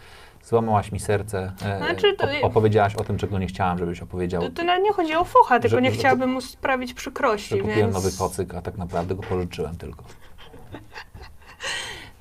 [0.44, 1.52] Złamałaś mi serce.
[1.64, 4.42] E, Znaczy, to- op- opowiedziałaś o tym, czego nie chciałam, żebyś opowiedział.
[4.42, 7.48] To, to nawet nie chodzi o focha, tylko Że- nie że- chciałabym mu sprawić przykrości,
[7.48, 7.94] Że kupiłem więc...
[7.94, 10.04] nowy kocyk, a tak naprawdę go pożyczyłem tylko.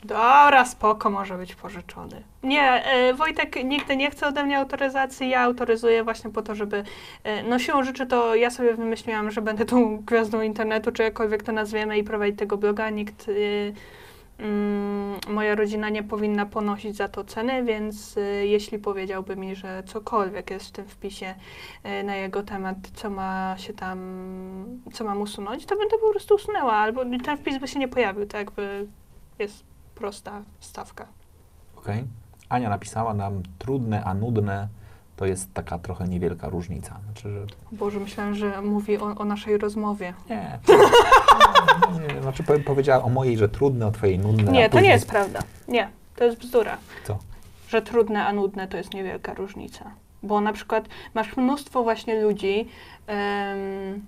[0.06, 2.24] Dobra, spoko, może być pożyczony.
[2.44, 6.84] Nie, e, Wojtek nigdy nie chce ode mnie autoryzacji, ja autoryzuję właśnie po to, żeby...
[7.24, 11.44] E, no siłą rzeczy to ja sobie wymyśliłam, że będę tą gwiazdą internetu, czy jakkolwiek
[11.44, 12.90] to nazwiemy i prowadzić tego bloga.
[12.90, 13.30] Nikt...
[13.30, 19.56] E, mm, moja rodzina nie powinna ponosić za to ceny, więc e, jeśli powiedziałby mi,
[19.56, 21.36] że cokolwiek jest w tym wpisie
[21.84, 24.00] e, na jego temat, co ma się tam,
[24.94, 28.26] co mam usunąć, to będę po prostu usunęła, albo ten wpis by się nie pojawił,
[28.26, 28.88] tak jakby
[29.40, 31.06] jest prosta stawka.
[31.78, 32.04] Okej?
[32.50, 34.68] Ania napisała nam trudne, a nudne
[35.16, 37.00] to jest taka trochę niewielka różnica.
[37.06, 40.14] Znaczy, że Boże, myślałam, że mówi o, o naszej rozmowie.
[40.30, 40.60] nie.
[42.00, 42.22] nie, nie.
[42.22, 44.52] Znaczy powie- powiedziała o mojej, że trudne, o twojej nudne.
[44.52, 45.40] Nie, to później- nie jest prawda.
[45.68, 46.78] Nie, to jest bzdura.
[47.04, 47.18] Co?
[47.70, 49.92] Że trudne, a nudne to jest niewielka różnica.
[50.24, 52.68] Bo na przykład masz mnóstwo właśnie ludzi,
[53.08, 54.06] em,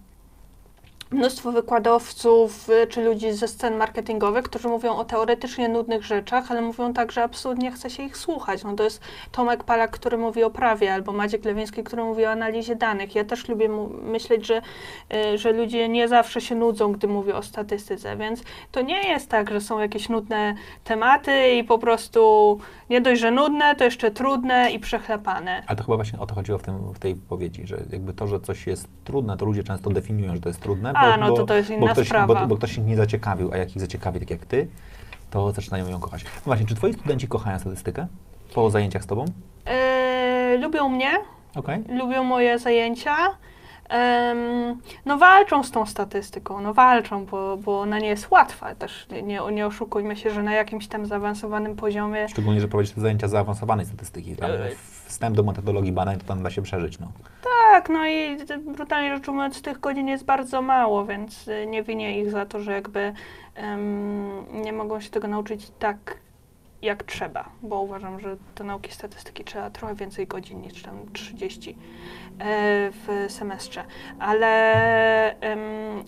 [1.12, 6.62] mnóstwo wykładowców y, czy ludzi ze scen marketingowych, którzy mówią o teoretycznie nudnych rzeczach, ale
[6.62, 8.64] mówią tak, że absolutnie chce się ich słuchać.
[8.64, 9.01] No to jest
[9.32, 13.16] Tomek Palak, który mówi o prawie, albo Maciek Lewiński, który mówi o analizie danych.
[13.16, 13.70] Ja też lubię
[14.01, 14.62] myśleć, że,
[15.34, 19.30] y, że ludzie nie zawsze się nudzą, gdy mówię o statystyce, więc to nie jest
[19.30, 24.12] tak, że są jakieś nudne tematy i po prostu nie dość, że nudne, to jeszcze
[24.12, 25.64] trudne i przechlepane.
[25.68, 28.28] Ale to chyba właśnie o to chodziło w, tym, w tej wypowiedzi, że jakby to,
[28.28, 30.93] że coś jest trudne, to ludzie często definiują, że to jest trudne.
[30.98, 32.36] A, no to to jest bo inna ktoś, sprawa.
[32.36, 34.68] Bo, bo ktoś ich nie zaciekawił, a jak ich zaciekawi, tak jak ty,
[35.30, 36.24] to zaczynają ją kochać.
[36.24, 38.08] No właśnie, czy twoi studenci kochają statystykę
[38.54, 39.26] po zajęciach z tobą?
[39.66, 41.12] Yy, lubią mnie,
[41.56, 41.84] Okej.
[41.89, 43.16] lubią moje zajęcia.
[43.89, 48.76] Em, no walczą z tą statystyką, no walczą, bo, bo ona nie jest łatwa.
[48.76, 53.02] Też nie, nie, oszukujmy się, że na jakimś tam zaawansowanym poziomie Szczególnie, że prowadzisz te
[53.02, 54.36] zajęcia zaawansowanej statystyki.
[54.36, 54.76] Tam Ej.
[55.18, 56.99] Wstęp do metodologii badań, to tam da się przeżyć.
[56.99, 57.11] No.
[57.43, 58.38] Tak, no i
[58.76, 62.59] brutalnie rzecz ujmując, tych godzin jest bardzo mało, więc y, nie winię ich za to,
[62.59, 63.13] że jakby
[63.55, 66.18] em, nie mogą się tego nauczyć tak,
[66.82, 71.70] jak trzeba, bo uważam, że do nauki statystyki trzeba trochę więcej godzin niż tam 30
[71.70, 71.76] e,
[72.91, 73.84] w semestrze.
[74.20, 75.59] Ale em,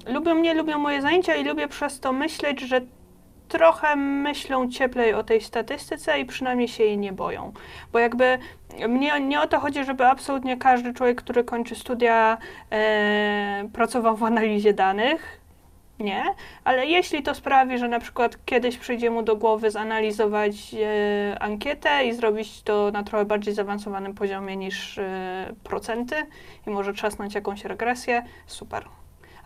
[0.08, 2.82] lubią mnie, lubią moje zajęcia i lubię przez to myśleć, że
[3.50, 7.54] trochę myślą cieplej o tej statystyce i przynajmniej się jej nie boją.
[7.92, 8.38] Bo jakby
[8.88, 12.38] mnie nie o to chodzi, żeby absolutnie każdy człowiek, który kończy studia,
[12.72, 15.40] e, pracował w analizie danych.
[16.00, 16.24] Nie,
[16.64, 22.06] ale jeśli to sprawi, że na przykład kiedyś przyjdzie mu do głowy zanalizować e, ankietę
[22.06, 26.16] i zrobić to na trochę bardziej zaawansowanym poziomie niż e, procenty
[26.68, 28.99] i może trzasnąć jakąś regresję, super.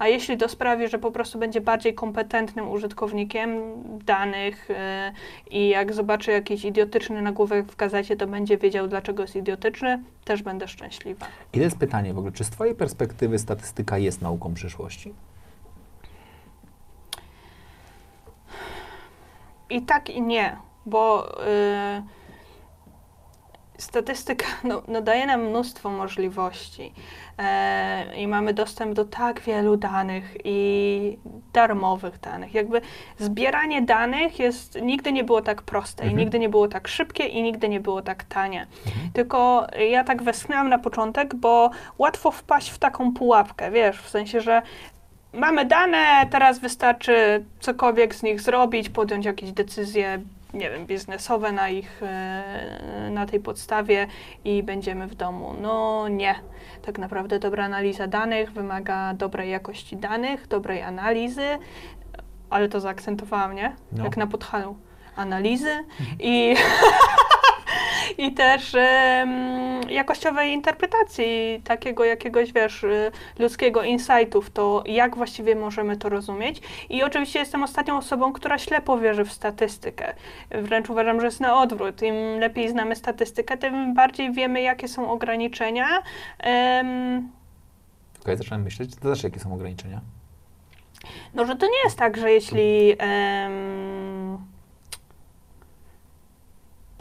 [0.03, 3.61] A jeśli to sprawi, że po prostu będzie bardziej kompetentnym użytkownikiem
[4.05, 5.13] danych e,
[5.51, 10.43] i jak zobaczy jakiś idiotyczny nagłówek w gazecie, to będzie wiedział, dlaczego jest idiotyczny, też
[10.43, 11.25] będę szczęśliwa.
[11.53, 15.13] I to jest pytanie w ogóle, czy z twojej perspektywy statystyka jest nauką przyszłości?
[19.69, 22.03] I tak i nie, bo y,
[23.83, 26.93] statystyka no, no daje nam mnóstwo możliwości
[27.37, 31.17] e, i mamy dostęp do tak wielu danych i
[31.53, 32.53] darmowych danych.
[32.53, 32.81] Jakby
[33.19, 36.19] zbieranie danych jest, nigdy nie było tak proste i Mhm.
[36.19, 38.67] nigdy nie było tak szybkie i nigdy nie było tak tanie.
[39.13, 44.41] Tylko ja tak westchnęłam na początek, bo łatwo wpaść w taką pułapkę, wiesz, w sensie,
[44.41, 44.61] że
[45.33, 50.21] mamy dane, teraz wystarczy cokolwiek z nich zrobić, podjąć jakieś decyzje,
[50.53, 54.07] nie wiem, biznesowe na ich, e, na tej podstawie
[54.45, 55.55] i będziemy w domu.
[55.61, 56.35] No nie.
[56.81, 61.57] Tak naprawdę dobra analiza danych wymaga dobrej jakości danych, dobrej analizy,
[62.49, 63.75] ale to zaakcentowałam, nie?
[63.91, 64.03] No.
[64.03, 64.77] Jak na podchalu.
[65.15, 65.83] Analizy
[66.19, 66.55] i,
[68.17, 75.55] i też em, jakościowej interpretacji takiego jakiegoś, wiesz, y, ludzkiego insightu w to, jak właściwie
[75.55, 76.61] możemy to rozumieć.
[76.89, 80.13] I oczywiście jestem ostatnią osobą, która ślepo wierzy w statystykę.
[80.51, 82.01] Wręcz uważam, że jest na odwrót.
[82.01, 86.03] Im lepiej znamy statystykę, tym bardziej wiemy, jakie są ograniczenia.
[86.39, 87.29] Em,
[88.21, 90.01] Okej, zacząłem myśleć, to znaczy jakie są ograniczenia?
[91.33, 94.37] No, że to nie jest tak, że jeśli em,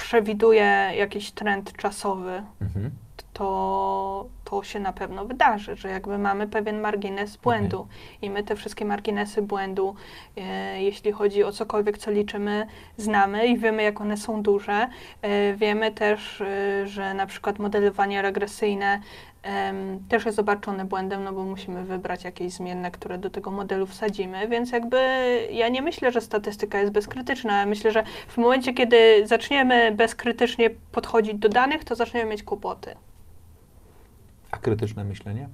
[0.03, 2.91] przewiduje jakiś trend czasowy, Mhm.
[3.33, 7.87] to to się na pewno wydarzy, że jakby mamy pewien margines błędu
[8.23, 9.95] i my te wszystkie marginesy błędu,
[10.37, 14.89] e, jeśli chodzi o cokolwiek, co liczymy, znamy i wiemy, jak one są duże.
[15.23, 19.01] E, wiemy też, e, że na przykład modelowanie regresyjne
[20.09, 24.49] też jest obarczone błędem, no bo musimy wybrać jakieś zmienne, które do tego modelu wsadzimy,
[24.49, 24.99] więc jakby
[25.51, 27.59] ja nie myślę, że statystyka jest bezkrytyczna.
[27.59, 32.97] Ja myślę, że w momencie, kiedy zaczniemy bezkrytycznie podchodzić do danych, to zaczniemy mieć kłopoty.
[34.51, 35.49] A krytyczne myślenie?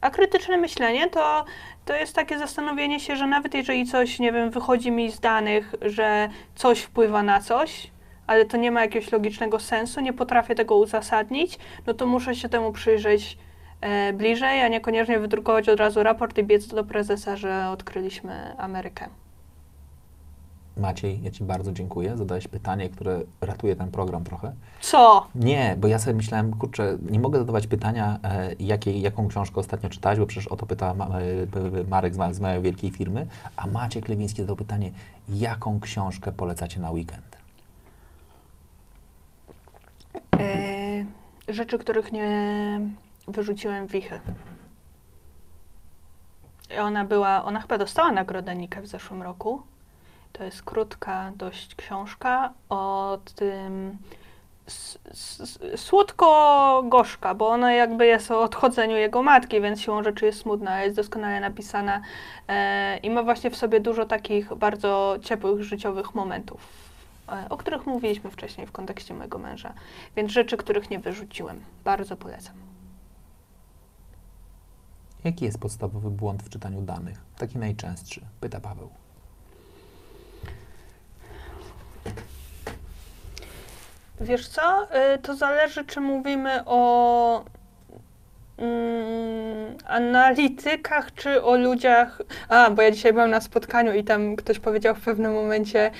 [0.00, 1.44] A krytyczne myślenie to,
[1.84, 5.74] to jest takie zastanowienie się, że nawet jeżeli coś, nie wiem, wychodzi mi z danych,
[5.82, 7.90] że coś wpływa na coś,
[8.32, 12.48] ale to nie ma jakiegoś logicznego sensu, nie potrafię tego uzasadnić, no to muszę się
[12.48, 13.38] temu przyjrzeć
[13.80, 19.08] e, bliżej, a niekoniecznie wydrukować od razu raport i biec do prezesa, że odkryliśmy Amerykę.
[20.76, 22.16] Maciej, ja Ci bardzo dziękuję.
[22.16, 24.52] Zadałeś pytanie, które ratuje ten program trochę.
[24.80, 25.26] Co?
[25.34, 29.88] Nie, bo ja sobie myślałem, kurczę, nie mogę zadawać pytania, e, jakiej, jaką książkę ostatnio
[29.88, 33.26] czytałeś, bo przecież o to pyta ma, e, Marek z, z mojej wielkiej firmy,
[33.56, 34.92] a Maciek Lewiński zadał pytanie,
[35.28, 37.36] jaką książkę polecacie na weekend?
[40.14, 40.31] E,
[41.48, 42.80] rzeczy, których nie
[43.28, 44.20] wyrzuciłem wichy.
[46.74, 49.62] I Ona była, ona chyba dostała nagrodę Nikę w zeszłym roku.
[50.32, 53.98] To jest krótka dość książka o tym
[55.76, 60.96] słodko-gorzka, bo ona jakby jest o odchodzeniu jego matki, więc siłą rzeczy jest smutna, jest
[60.96, 62.00] doskonale napisana
[62.48, 66.91] e, i ma właśnie w sobie dużo takich bardzo ciepłych, życiowych momentów, e,
[67.48, 69.74] o których mówiliśmy wcześniej w kontekście mojego męża.
[70.16, 71.60] Więc rzeczy, których nie wyrzuciłem.
[71.84, 72.54] Bardzo polecam.
[75.24, 77.18] Jaki jest podstawowy błąd w czytaniu danych?
[77.38, 78.90] Taki najczęstszy, pyta Paweł.
[84.20, 84.88] Wiesz co?
[85.14, 87.44] Y, To zależy, czy mówimy o
[88.58, 92.22] mm, analitykach, czy o ludziach.
[92.48, 95.90] A, bo ja dzisiaj byłam na spotkaniu i tam ktoś powiedział w pewnym momencie,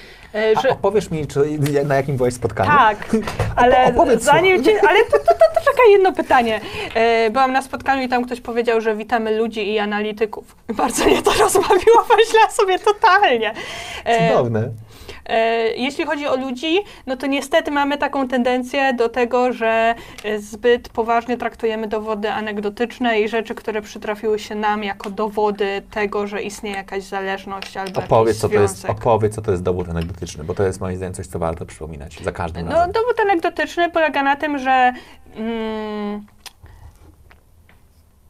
[0.57, 0.69] A że.
[0.69, 1.41] opowiesz mi, czy,
[1.85, 2.71] na jakim byłeś spotkaniu?
[2.71, 2.97] Tak,
[3.57, 6.61] ale zanim cię, ale to, to, to, to czekaj jedno pytanie.
[6.95, 10.57] E, byłam na spotkaniu i tam ktoś powiedział, że witamy ludzi i analityków.
[10.69, 13.53] Bardzo mnie to rozbawiło, myślałam sobie totalnie.
[14.05, 14.69] E, Cudowne.
[15.27, 19.95] E, Jeśli chodzi o ludzi, no to niestety mamy taką tendencję do tego, że
[20.25, 26.27] e, zbyt poważnie traktujemy dowody anegdotyczne i rzeczy, które przytrafiły się nam jako dowody tego,
[26.27, 30.45] że istnieje jakaś zależność albo Opowiedz co, to jest, opowiedz, co to jest dowód anegdotyczny,
[30.45, 32.93] bo to jest moim zdaniem coś, co warto przypominać za każdym No, razem.
[32.93, 34.93] dowód anegdotyczny polega na tym, że
[35.37, 36.27] mm,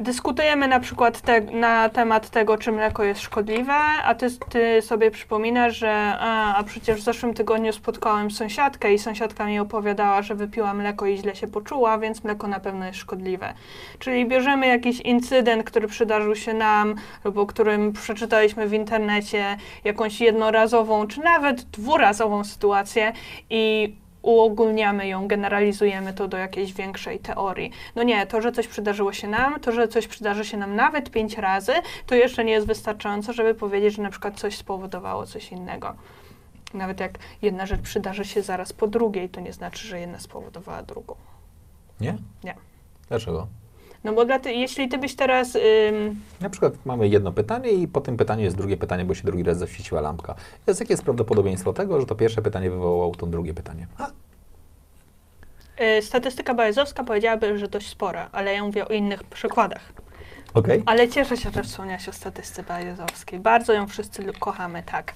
[0.02, 3.74] dyskutujemy na przykład te, na temat tego, czy mleko jest szkodliwe,
[4.04, 8.98] a ty, ty sobie przypominasz, że a, a przecież w zeszłym tygodniu spotkałem sąsiadkę i
[8.98, 12.98] sąsiadka mi opowiadała, że wypiła mleko i źle się poczuła, więc mleko na pewno jest
[12.98, 13.54] szkodliwe.
[13.98, 16.94] Czyli bierzemy jakiś incydent, który przydarzył się nam,
[17.24, 23.12] lub o którym przeczytaliśmy w internecie, jakąś jednorazową, czy nawet dwurazową sytuację
[23.50, 27.70] i uogólniamy ją, generalizujemy to do jakiejś większej teorii.
[27.94, 31.10] No nie, to, że coś przydarzyło się nam, to, że coś przydarzy się nam nawet
[31.10, 31.72] pięć razy,
[32.06, 35.94] to jeszcze nie jest wystarczająco, żeby powiedzieć, że na przykład coś spowodowało coś innego.
[36.74, 40.82] Nawet jak jedna rzecz przydarzy się zaraz po drugiej, to nie znaczy, że jedna spowodowała
[40.82, 41.14] drugą.
[42.00, 42.16] Nie?
[42.44, 42.54] Nie.
[43.08, 43.46] Dlaczego?
[44.04, 45.56] No bo dla ty, jeśli ty byś teraz...
[45.56, 49.22] Ym, Na przykład mamy jedno pytanie i po tym pytaniu jest drugie pytanie, bo się
[49.24, 50.34] drugi raz zaświeciła lampka.
[50.66, 53.86] Więc jakie jest prawdopodobieństwo tego, że to pierwsze pytanie wywołało to drugie pytanie?
[53.98, 54.10] A,
[55.98, 59.92] y, statystyka bajezowska powiedziałaby, że dość spora, ale ja mówię o innych przykładach.
[60.54, 60.82] Okej.
[60.86, 63.38] Ale cieszę się, że wspomniałaś o statystyce bajezowskiej.
[63.40, 65.14] Bardzo ją wszyscy kochamy, tak.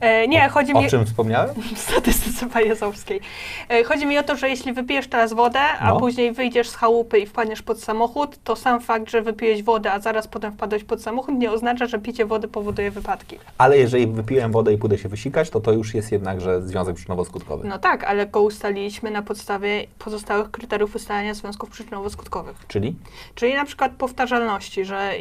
[0.00, 1.54] E, nie, chodzi mi O czym wspomniałem?
[1.74, 3.20] w statystyce bajezowskiej.
[3.68, 6.00] E, chodzi mi o to, że jeśli wypijesz teraz wodę, a No.
[6.00, 10.00] później wyjdziesz z chałupy i wpadniesz pod samochód, to sam fakt, że wypijesz wodę, a
[10.00, 13.38] zaraz potem wpadłeś pod samochód, nie oznacza, że picie wody powoduje wypadki.
[13.58, 17.64] Ale jeżeli wypiłem wodę i pójdę się wysikać, to to już jest jednakże związek przyczynowo-skutkowy.
[17.64, 22.54] No tak, ale go ustaliliśmy na podstawie pozostałych kryteriów ustalania związków przyczynowo-skutkowych.
[22.68, 22.96] Czyli?
[23.34, 25.12] Czyli na przykład powtarzalności, że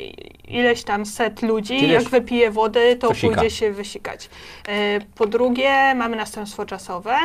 [0.48, 3.34] ileś tam set ludzi, jak wypije wody, to to sika.
[3.34, 4.30] pójdzie się wysikać.
[4.68, 7.16] E, Po drugie, mamy następstwo czasowe.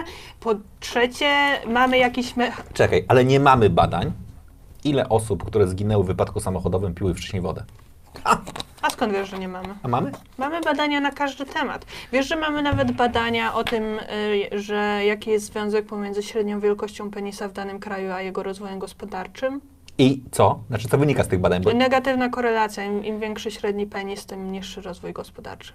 [0.40, 1.30] Po trzecie,
[1.66, 2.34] mamy jakiś...
[2.74, 4.12] Czekaj, ale nie mamy badań,
[4.84, 7.64] ile osób, które zginęły w wypadku samochodowym, piły wcześniej wodę.
[8.82, 9.68] A skąd wiesz, że nie mamy?
[9.82, 10.12] A mamy?
[10.38, 11.86] Mamy badania na każdy temat.
[12.12, 13.82] Wiesz, że mamy nawet badania o tym,
[14.52, 18.78] y, że jaki jest związek pomiędzy średnią wielkością penisa w danym kraju, a jego rozwojem
[18.78, 19.60] gospodarczym?
[20.00, 20.62] I co?
[20.68, 21.62] Znaczy, co wynika z tych badań?
[21.62, 22.84] Bo Negatywna korelacja.
[22.84, 25.72] Im, im większy średni penis, tym niższy rozwój gospodarczy.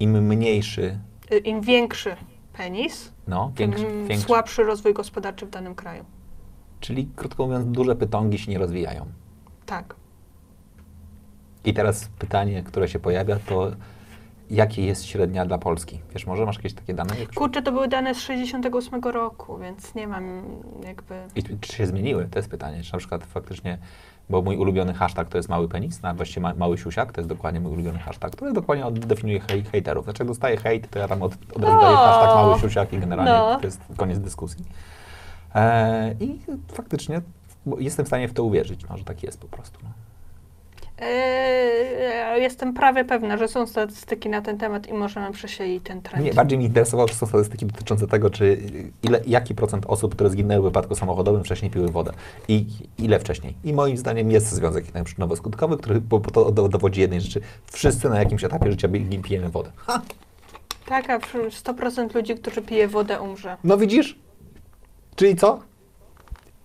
[0.00, 0.98] im mniejszy,
[1.32, 2.16] Y, Im większy
[2.52, 4.26] penis, no, większy, tym większy.
[4.26, 6.04] słabszy rozwój gospodarczy w danym kraju.
[6.80, 9.06] Czyli krótko mówiąc, duże pytongi się nie rozwijają.
[9.66, 9.94] Tak.
[11.64, 13.70] I teraz pytanie, które się pojawia, to
[14.50, 16.00] jakie jest średnia dla Polski?
[16.12, 17.14] Wiesz, może masz jakieś takie dane?
[17.34, 20.42] Kurczę, to były dane z 68 roku, więc nie mam
[20.86, 21.14] jakby...
[21.36, 22.28] I czy się zmieniły?
[22.30, 22.82] To jest pytanie.
[22.82, 23.78] Czy na przykład faktycznie,
[24.30, 27.28] bo mój ulubiony hashtag to jest mały penis, na właściwie ma, mały siusiak, to jest
[27.28, 30.04] dokładnie mój ulubiony hashtag, który dokładnie definiuje hej, hejterów.
[30.04, 31.96] Znaczy jak dostaję hejt, to ja tam od, od razu daję O!
[31.96, 33.58] hashtag mały siusiak i generalnie No.
[33.60, 34.64] to jest koniec dyskusji.
[35.54, 36.38] E, I
[36.72, 37.20] faktycznie
[37.78, 39.80] jestem w stanie w to uwierzyć, no, że tak jest po prostu.
[39.82, 39.88] No.
[41.00, 46.24] Eee, jestem prawie pewna, że są statystyki na ten temat i możemy przesiedzieć ten trend.
[46.24, 48.58] Nie, bardziej mnie interesowały są statystyki dotyczące tego, czy
[49.02, 52.12] ile, jaki procent osób, które zginęły w wypadku samochodowym, wcześniej piły wodę.
[52.48, 52.66] I
[52.98, 53.54] ile wcześniej.
[53.64, 57.40] I moim zdaniem jest związek przyczynowo-skutkowy, który bo, to do- dowodzi jednej rzeczy.
[57.72, 59.70] Wszyscy na jakimś etapie życia pi- pijemy wodę.
[59.76, 60.02] Ha!
[60.86, 63.56] Tak, a przy- 100% ludzi, którzy pije wodę, umrze.
[63.64, 64.18] No widzisz?
[65.16, 65.60] Czyli co?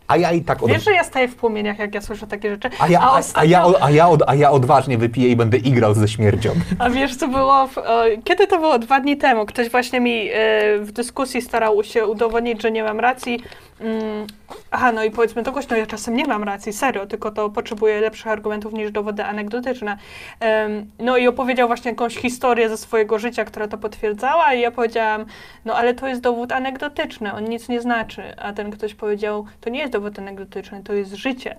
[0.07, 0.69] A ja i tak od...
[0.69, 2.69] Wiesz, że ja staję w płomieniach, jak ja słyszę takie rzeczy.
[2.79, 5.57] A ja, a, a, ostatnio- ja, a, ja od, a ja odważnie wypiję i będę
[5.57, 6.49] igrał ze śmiercią.
[6.79, 7.67] A wiesz, co było?
[7.67, 8.79] W, o, kiedy to było?
[8.79, 9.45] Dwa dni temu.
[9.45, 10.33] Ktoś właśnie mi e,
[10.79, 13.39] w dyskusji starał się udowodnić, że nie mam racji.
[13.79, 14.27] Mm,
[14.71, 18.01] aha, no i powiedzmy to głośno, ja czasem nie mam racji, serio, tylko to potrzebuję
[18.01, 19.97] lepszych argumentów niż dowody anegdotyczne.
[20.99, 25.25] No i opowiedział właśnie jakąś historię ze swojego życia, która to potwierdzała i ja powiedziałam,
[25.65, 28.23] no ale to jest dowód anegdotyczny, on nic nie znaczy.
[28.37, 31.57] A ten ktoś powiedział, to nie jest dowód anegdotyczny, to jest życie.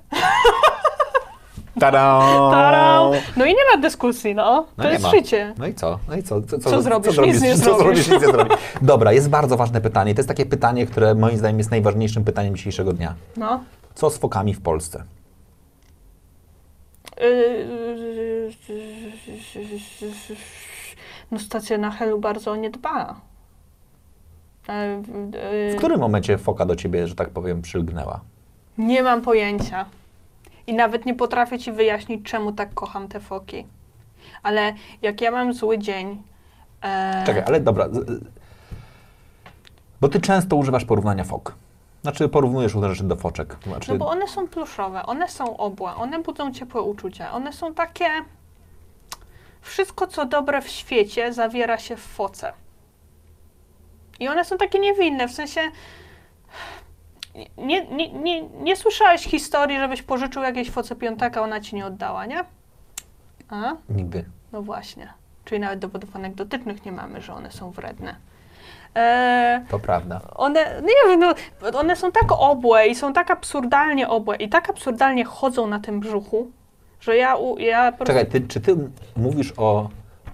[1.81, 2.21] Tada!
[3.37, 4.67] No i nie ma dyskusji, no.
[4.77, 5.11] No to jest ma.
[5.11, 5.55] życie.
[5.59, 5.99] No i co?
[6.09, 6.43] No i co?
[6.43, 7.19] Co, Co zrobisz?
[7.19, 7.79] Nic nie co zrobisz.
[7.79, 8.09] zrobisz?
[8.09, 8.57] Nic nie zrobisz.
[8.83, 10.15] Dobra, jest bardzo ważne pytanie.
[10.15, 13.15] To jest takie pytanie, które moim zdaniem jest najważniejszym pytaniem dzisiejszego dnia.
[13.37, 13.65] No.
[13.95, 15.05] Co z fokami w Polsce?
[21.31, 23.21] No stacja na Helu bardzo o nie dba.
[24.69, 25.03] E,
[25.73, 28.21] w- którym momencie foka do ciebie, że tak powiem, przylgnęła?
[28.79, 29.85] Nie mam pojęcia.
[30.67, 33.67] I nawet nie potrafię ci wyjaśnić, czemu tak kocham te foki.
[34.43, 36.23] Ale jak ja mam zły dzień.
[36.83, 37.89] E, Czekaj, ale dobra.
[37.89, 38.21] z-
[40.01, 41.55] Bo ty często używasz porównania fok.
[42.03, 43.57] Znaczy porównujesz różne rzeczy do foczek.
[43.67, 47.75] Znaczy, No bo one są pluszowe, one są obłe, one budzą ciepłe uczucia, one są
[47.75, 48.07] takie.
[49.61, 52.53] Wszystko, co dobre w świecie, zawiera się w foce.
[54.21, 55.61] I one są takie niewinne, w sensie.
[57.59, 62.27] Nie, nie, nie, nie słyszałeś historii, żebyś pożyczył jakiejś foce piątaka, ona ci nie oddała,
[62.27, 62.45] nie?
[63.51, 63.73] A?
[63.89, 64.25] Nigdy.
[64.53, 65.09] No właśnie.
[65.45, 68.17] Czyli nawet dowodów anegdotycznych nie mamy, że one są wredne.
[68.95, 70.21] Eee, To prawda.
[70.35, 74.49] one, no nie wiem, no, one są tak obłe i są tak absurdalnie obłe i
[74.49, 76.51] tak absurdalnie chodzą na tym brzuchu,
[77.01, 77.93] że ja, ja.
[77.93, 78.77] Czekaj, ty, czy ty
[79.17, 79.89] mówisz o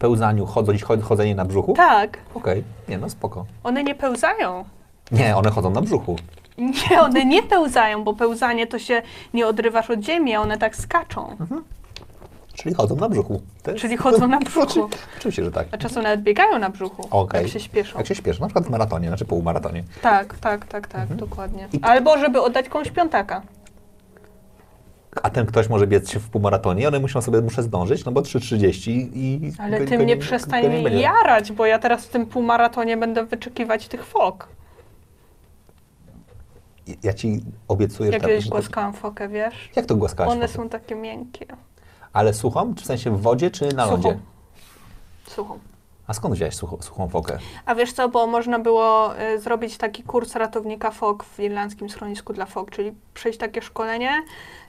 [0.04, 1.72] pełzaniu, chodząc, chod- chodzenie na brzuchu?
[1.74, 3.46] Tak, Okej, nie no spoko.
[3.64, 4.64] one nie pełzają.
[5.12, 6.16] Nie, one chodzą na brzuchu.
[6.58, 9.02] Nie, one nie pełzają, bo pełzanie to się
[9.34, 11.36] nie odrywasz od ziemi, a one tak skaczą.
[12.54, 13.40] Czyli chodzą na brzuchu.
[13.76, 14.88] Czyli chodzą na brzuchu.
[15.18, 15.66] Oczywiście, że tak.
[15.72, 17.42] A czasem nawet biegają na brzuchu, Okej.
[17.42, 17.98] jak się śpieszą.
[17.98, 19.84] Jak się śpieszy, na przykład w maratonie, znaczy półmaratonie.
[20.02, 21.68] Tak, tak, tak, tak, dokładnie.
[21.72, 23.42] I- Albo żeby oddać komuś piątaka.
[25.22, 28.20] A ten ktoś może biec się w półmaratonie, one muszą sobie, muszę zdążyć, no bo
[28.20, 29.52] 3.30 i...
[29.58, 32.96] Ale go- ty go mnie go przestań nie jarać, bo ja teraz w tym półmaratonie
[32.96, 34.48] będę wyczekiwać tych fok.
[37.02, 38.28] Ja ci obiecuję, Jak że...
[38.28, 39.70] kiedyś tak- głaskałam fokę, wiesz?
[39.76, 40.32] Jak to głaskałaś?
[40.32, 41.46] One są takie miękkie.
[42.12, 42.74] Ale suchą?
[42.74, 43.92] Czy w sensie w wodzie, czy na Suchą.
[43.92, 44.18] lądzie?
[45.26, 45.58] Suchą.
[46.10, 47.38] A skąd wziąłeś sucho, suchą fokę?
[47.66, 52.32] A wiesz co, bo można było y, zrobić taki kurs ratownika fok w irlandzkim schronisku
[52.32, 54.22] dla fok, czyli przejść takie szkolenie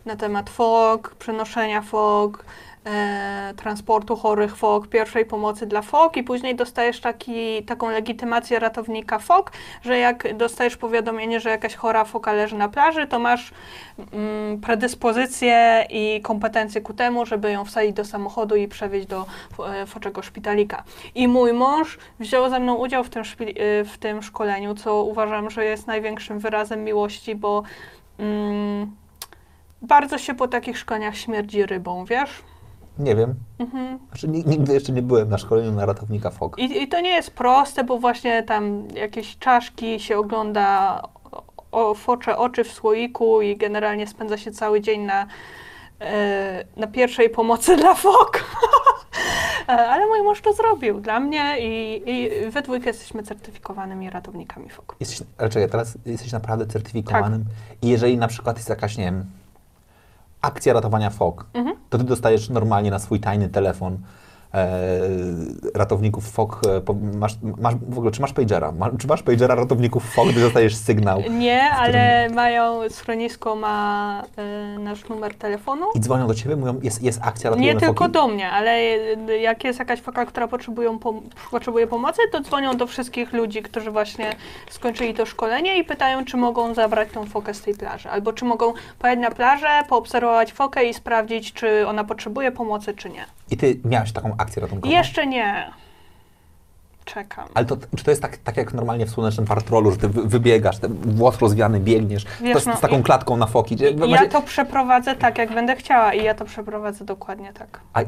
[0.05, 2.45] na temat fok, przenoszenia fok,
[2.86, 9.19] e, transportu chorych fok, pierwszej pomocy dla fok i później dostajesz taki, taką legitymację ratownika
[9.19, 9.51] fok,
[9.82, 13.51] że jak dostajesz powiadomienie, że jakaś chora foka leży na plaży, to masz
[14.13, 19.25] mm, predyspozycję i kompetencje ku temu, żeby ją wsadzić do samochodu i przewieźć do
[19.65, 20.84] e, foczego szpitalika.
[21.15, 25.49] I mój mąż wziął ze mną udział w tym, y, w tym szkoleniu, co uważam,
[25.49, 27.63] że jest największym wyrazem miłości, bo
[28.19, 28.95] mm,
[29.82, 32.43] bardzo się po takich szkoleniach śmierdzi rybą, wiesz?
[32.99, 33.33] Nie wiem.
[33.59, 33.99] Mhm.
[34.09, 36.59] Znaczy, ni- nigdy jeszcze nie byłem na szkoleniu na ratownika fok.
[36.59, 41.01] I, I to nie jest proste, bo właśnie tam jakieś czaszki się ogląda
[41.71, 45.27] o, focze oczy w słoiku i generalnie spędza się cały dzień na,
[46.01, 48.43] e, na pierwszej pomocy dla fok.
[49.67, 54.69] E, Ale mój mąż to zrobił dla mnie i, i we dwójkę jesteśmy certyfikowanymi ratownikami
[54.69, 54.95] fok.
[54.99, 57.45] Jesteś, ale czekaj, teraz jesteś naprawdę certyfikowanym
[57.81, 59.25] i jeżeli na przykład jest jakaś, nie wiem,
[60.41, 61.75] akcja ratowania fok, Mhm.
[61.89, 63.97] to ty dostajesz normalnie na swój tajny telefon
[65.73, 68.71] ratowników FOK, e, masz, masz, w ogóle, czy masz pagera?
[68.71, 74.23] Ma, czy masz pagera ratowników FOK, gdy dostajesz sygnał Nie, ale mają, schronisko ma
[74.75, 75.85] y, nasz numer telefonu.
[75.95, 78.13] i dzwonią do ciebie, mówią, jest, jest akcja, Nie ratujemy tylko foki?
[78.13, 78.81] do mnie, ale
[79.41, 81.21] jak jest jakaś foka, która potrzebują pom-
[81.51, 84.29] potrzebuje pomocy, to dzwonią do wszystkich ludzi, którzy właśnie
[84.69, 88.09] skończyli to szkolenie i pytają, czy mogą zabrać tą fokę z tej plaży.
[88.09, 93.09] Albo czy mogą pojechać na plażę, poobserwować fokę i sprawdzić, czy ona potrzebuje pomocy, czy
[93.09, 93.25] nie.
[93.51, 94.93] I ty miałeś taką akcję ratunkową?
[94.93, 95.71] Jeszcze nie.
[97.05, 97.47] Czekam.
[97.53, 100.23] Ale to, czy to jest tak, tak jak normalnie w słonecznym patrolu, że ty wy-
[100.27, 103.75] wybiegasz, ten włos rozwiany, biegniesz, Wiesz, to z, no, z taką i- klatką na foki?
[103.75, 107.79] Gdzie- Ja właśnie- to przeprowadzę tak, jak będę chciała i ja to przeprowadzę dokładnie tak.
[107.93, 108.03] A, a,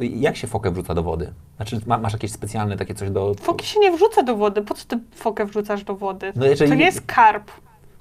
[0.00, 1.32] jak się fokę wrzuca do wody?
[1.56, 3.34] Znaczy ma, masz jakieś specjalne takie coś do...
[3.40, 4.62] Foki się nie wrzuca do wody.
[4.62, 6.32] Po co ty fokę wrzucasz do wody?
[6.36, 7.50] No jeżeli- To nie jest karp.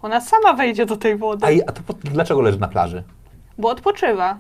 [0.02, 3.04] Ona sama wejdzie do tej wody, A, a to po, dlaczego leży na plaży?
[3.58, 4.38] bo odpoczywa.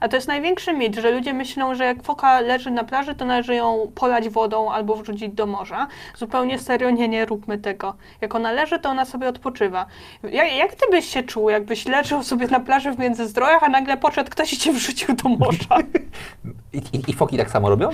[0.00, 3.24] A to jest największy mit, że ludzie myślą, że jak foka leży na plaży, to
[3.24, 5.86] należy ją polać wodą albo wrzucić do morza.
[6.16, 7.94] Zupełnie serio, nie, nie róbmy tego.
[8.20, 9.86] Jak ona leży, to ona sobie odpoczywa.
[10.22, 13.96] Jak, jak ty byś się czuł, jakbyś leżał sobie na plaży w Międzyzdrojach, a nagle
[13.96, 15.78] podszedł ktoś i cię wrzucił do morza?
[16.72, 17.90] I, i, i foki tak samo robią?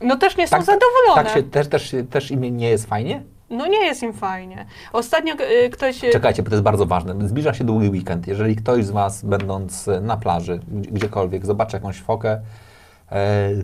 [0.00, 1.24] No też nie są Tak- zadowolone.
[1.24, 3.22] Tak się, też, też, też im nie jest fajnie?
[3.50, 4.66] No nie jest im fajnie.
[4.92, 5.34] Ostatnio
[5.64, 6.04] y, ktoś...
[6.04, 7.28] y, Czekajcie, bo to jest bardzo ważne.
[7.28, 8.26] Zbliża się długi weekend.
[8.26, 12.40] Jeżeli ktoś z Was, będąc na plaży, gdzie- gdziekolwiek, zobaczy jakąś fokę,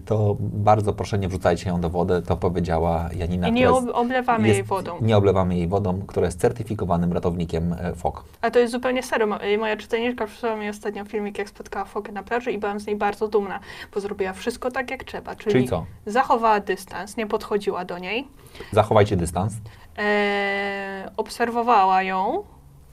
[0.06, 2.22] to bardzo proszę nie wrzucajcie ją do wody.
[2.22, 3.48] To powiedziała Janina.
[3.48, 4.92] I nie jest- oblewamy jest- jej wodą.
[5.00, 8.24] Nie oblewamy jej wodą, która jest certyfikowanym ratownikiem e, fok.
[8.40, 9.44] A to jest zupełnie serio.
[9.44, 12.86] Y, Moja czytelniczka przysłała mi ostatnio filmik, jak spotkała fokę na plaży i byłam z
[12.86, 13.60] niej bardzo dumna,
[13.94, 15.34] bo zrobiła wszystko tak, jak trzeba.
[15.36, 15.84] Czyli, Czyli co?
[16.06, 18.28] zachowała dystans, nie podchodziła do niej,
[18.72, 19.54] Zachowajcie dystans.
[19.98, 22.44] e, obserwowała ją,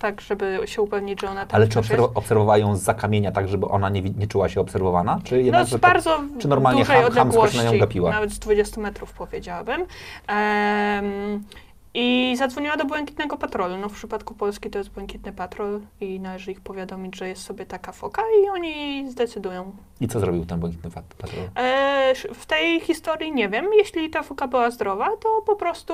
[0.02, 3.48] tak, żeby się upewnić, że ona tam Ale czy obserw- obserwowała ją z zakaamienia tak,
[3.48, 5.20] żeby ona nie, nie czuła się obserwowana?
[5.24, 8.12] Czy No jednak, z że to- bardzo czy normalnie dużej ham- odległości, na nią gapiła?
[8.12, 9.86] nawet z 20 metrów powiedziałabym.
[10.28, 11.44] Em,
[11.94, 13.78] I zadzwoniła do Błękitnego Patrolu.
[13.78, 17.66] No w przypadku Polski to jest Błękitny Patrol i należy ich powiadomić, że jest sobie
[17.66, 19.76] taka foka i oni zdecydują.
[20.02, 21.50] I co zrobił ten błękitny patrol?
[21.56, 23.66] E, w tej historii nie wiem.
[23.78, 25.94] Jeśli ta foka była zdrowa, to po prostu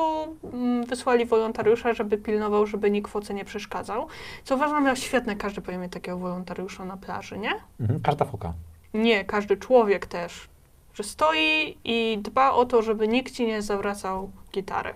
[0.54, 4.08] mm, wysłali wolontariusza, żeby pilnował, żeby nikt foce nie przeszkadzał.
[4.44, 7.52] Co uważam za świetne, każdy powinien mieć takiego wolontariusza na plaży, nie?
[7.80, 8.54] Mhm, każda foka.
[8.94, 10.50] Nie, każdy człowiek też.
[10.94, 14.94] Że stoi i dba o to, żeby nikt ci nie zawracał gitary.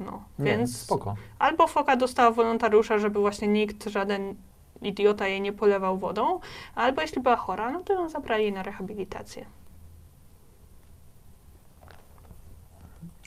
[0.00, 1.14] No, Nie, więc spoko.
[1.38, 4.34] albo foka dostała wolontariusza, żeby właśnie nikt, żaden
[4.82, 6.40] idiota jej nie polewał wodą,
[6.74, 9.46] albo jeśli była chora, no to ją zabrali na rehabilitację.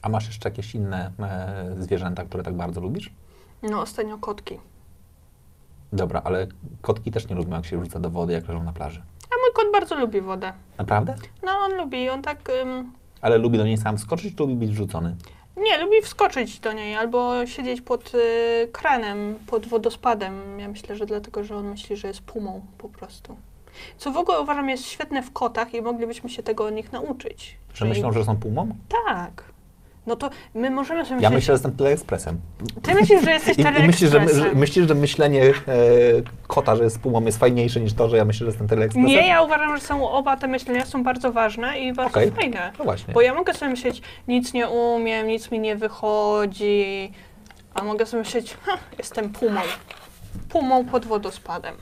[0.01, 3.11] A masz jeszcze jakieś inne e, zwierzęta, które tak bardzo lubisz?
[3.63, 4.59] No, ostatnio kotki.
[5.93, 6.47] Dobra, ale
[6.81, 9.01] kotki też nie lubią, jak się wrzuca do wody, jak leżą na plaży.
[9.25, 10.53] A mój kot bardzo lubi wodę.
[10.77, 11.15] Naprawdę?
[11.43, 12.49] No, on lubi, on tak...
[12.49, 12.91] ym,
[13.21, 15.15] Ale lubi do niej sam skoczyć, czy lubi być wrzucony?
[15.61, 20.59] Nie, lubi wskoczyć do niej albo siedzieć pod y, kranem, pod wodospadem.
[20.59, 23.35] Ja myślę, że dlatego, że on myśli, że jest pumą po prostu.
[23.97, 27.57] Co w ogóle uważam jest świetne w kotach i moglibyśmy się tego od nich nauczyć.
[27.73, 28.75] Że myślą, że są pumą?
[29.05, 29.50] Tak.
[30.07, 31.33] No to my możemy sobie Ja myśleć...
[31.35, 32.41] myślę, że jestem teleekspresem.
[32.81, 34.57] Ty myślisz, że jesteś I, i myślisz, że, że, teleekspresem.
[34.57, 35.53] myślisz, że myślenie e,
[36.47, 39.07] kota, że jest pumą jest fajniejsze niż to, że ja myślę, że jestem teleekspresem?
[39.09, 42.31] Nie, ja uważam, że są oba te myślenia są bardzo ważne i bardzo Okej.
[42.31, 42.71] fajne.
[42.79, 43.13] No właśnie.
[43.13, 47.11] Bo ja mogę sobie myśleć, nic nie umiem, nic mi nie wychodzi,
[47.73, 49.61] a mogę sobie myśleć, ha, jestem pumą.
[50.49, 51.75] Pumą pod wodospadem.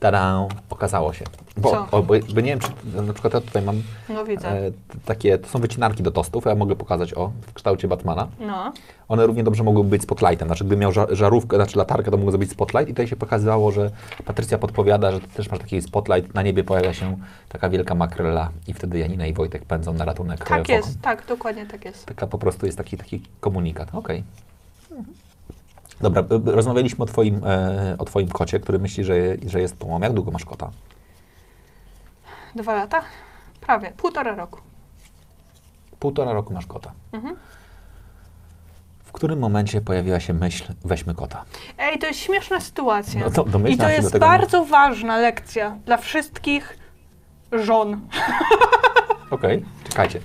[0.00, 1.24] Tada, okazało się.
[1.56, 1.86] Bo, Co?
[1.90, 2.68] o, bo, bo nie wiem, czy
[3.02, 4.70] na przykład ja tutaj mam No e,
[5.04, 8.28] takie, to są wycinarki do tostów, ja mogę pokazać, o, w kształcie Batmana.
[8.40, 8.72] No.
[9.08, 10.48] One równie dobrze mogłyby być spotlightem.
[10.48, 12.88] Znaczy, gdybym miał ża- żarówkę, znaczy latarkę, to mógł zrobić spotlight.
[12.88, 13.90] I tutaj się pokazywało, że
[14.24, 16.34] Patrycja podpowiada, że ty też masz taki spotlight.
[16.34, 17.16] Na niebie pojawia się
[17.48, 20.74] taka wielka makrela i wtedy Janina i Wojtek pędzą na ratunek Tak fokom.
[20.76, 22.06] jest, tak, dokładnie tak jest.
[22.06, 23.94] Taka po prostu jest taki, taki komunikat.
[23.94, 24.24] Okej.
[24.90, 25.29] Dobra, b-
[26.08, 29.14] b- rozmawialiśmy o twoim, e, o twoim kocie, który myśli, że,
[29.46, 30.00] że jest pumą.
[30.00, 30.70] Jak długo masz kota?
[32.54, 33.02] Dwa lata?
[33.60, 34.60] Prawie, półtora roku.
[35.98, 36.92] Półtora roku masz kota.
[37.12, 37.36] Mhm.
[39.04, 41.44] W którym momencie pojawiła się myśl, weźmy kota?
[41.78, 43.20] Ej, to jest śmieszna sytuacja.
[43.20, 46.78] No to I to jest bardzo ważna lekcja dla wszystkich
[47.52, 48.00] żon.
[49.30, 50.20] Okej, czekajcie.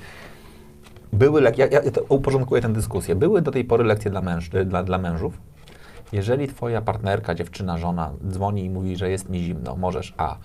[1.13, 3.15] Były lek- ja, ja uporządkuję tę dyskusję.
[3.15, 5.37] Były do tej pory lekcje dla, męż, dla, dla mężów.
[6.15, 10.37] Jeżeli twoja partnerka, dziewczyna, żona dzwoni i mówi, że jest mi zimno, możesz A.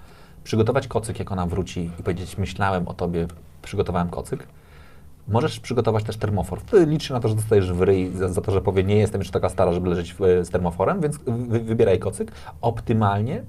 [0.44, 3.26] Przygotować kocyk, jak ona wróci i powiedzieć, myślałem o tobie,
[3.62, 4.46] przygotowałem kocyk.
[5.28, 6.60] Możesz przygotować też termofor.
[6.60, 9.20] Wtedy liczy na to, że dostajesz w ryj za, za to, że powie, nie jestem
[9.20, 12.32] jeszcze taka stara, żeby leżeć w, z termoforem, więc wy, wybieraj kocyk.
[12.60, 13.42] Optymalnie,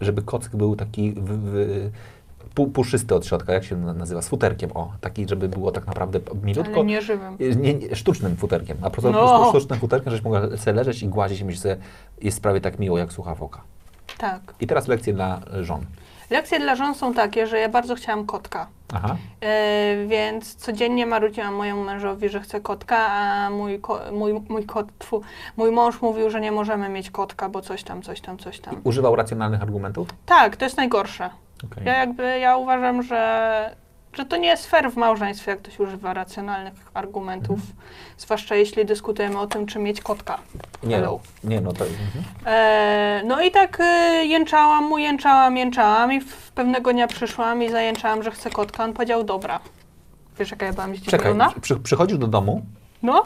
[0.00, 1.90] żeby kocyk był taki w, w,
[2.66, 4.22] puszysty od środka, jak się na- nazywa?
[4.22, 6.74] Z futerkiem, o, taki, żeby było tak naprawdę milutko.
[6.74, 7.36] Ale nie żywym.
[7.60, 8.76] Nie, nie, sztucznym futerkiem.
[8.82, 9.48] A po prostu No.
[9.48, 11.76] sztucznym futerkiem, żebyś mogła sobie leżeć i gładzić i myśleć, że
[12.22, 13.60] jest prawie tak miło, jak słucha woka.
[14.18, 14.40] Tak.
[14.60, 15.80] I teraz lekcje dla e, żon.
[16.30, 18.66] Lekcje dla żon są takie, że ja bardzo chciałam kotka.
[18.94, 19.16] Aha.
[19.40, 24.86] E, więc codziennie marudziłam mojemu mężowi, że chcę kotka, a mój, ko, mój, mój kot,
[24.98, 25.22] tfu,
[25.56, 28.80] mój mąż mówił, że nie możemy mieć kotka, bo coś tam, coś tam, coś tam.
[28.84, 30.08] Używał racjonalnych argumentów?
[30.26, 31.30] Tak, to jest najgorsze.
[31.64, 31.84] Okej.
[31.84, 33.74] Ja jakby, ja uważam, że,
[34.12, 37.60] że to nie jest fair w małżeństwie, jak ktoś używa racjonalnych argumentów,
[38.18, 40.38] zwłaszcza jeśli dyskutujemy o tym, czy mieć kotka.
[40.82, 41.20] Nie, Hello.
[41.44, 41.84] no, nie, no to...
[41.84, 42.24] Mhm.
[42.46, 47.70] E, no i tak e, jęczałam mu, jęczałam, jęczałam i w pewnego dnia przyszłam i
[47.70, 48.84] zajęczałam, że chcę kotka.
[48.84, 49.60] On powiedział, dobra.
[50.38, 51.52] Wiesz, jaka ja byłam Czekaj, zdziwiona?
[51.60, 52.62] przy, przychodzisz do domu,
[53.02, 53.22] No,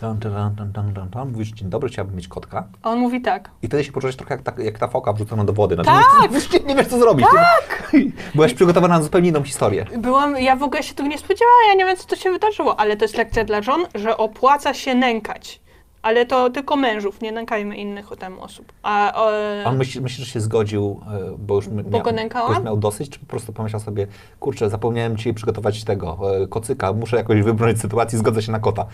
[0.00, 2.64] tam, tam, tam, tam, tam, tam, mówisz, dzień dobry, chciałbym mieć kotka.
[2.82, 3.50] a on mówi tak.
[3.62, 5.74] I wtedy się poczułeś trochę jak ta, jak ta foka wrzucona do wody.
[5.74, 6.30] Znaczy, Tak!
[6.52, 7.26] Nie, nie, nie wiesz, co zrobić.
[7.32, 7.92] Tak!
[8.34, 9.86] Byłaś przygotowana na zupełnie inną historię.
[9.98, 12.80] Byłam, ja w ogóle się tego nie spodziewałam, ja nie wiem, co to się wydarzyło,
[12.80, 15.64] ale to jest lekcja dla żon, że opłaca się nękać.
[16.02, 18.72] Ale to tylko mężów, nie nękajmy innych tam osób.
[18.82, 22.48] A, e, On myśli, myśli, że się zgodził, e, bo już, Bo go nękałam?
[22.48, 24.06] bo już miał dosyć, czy po prostu pomyślał sobie,
[24.40, 28.58] kurczę, zapomniałem dzisiaj przygotować tego, e, kocyka, muszę jakoś wybrnąć z sytuacji, zgodzę się na
[28.58, 28.86] kota.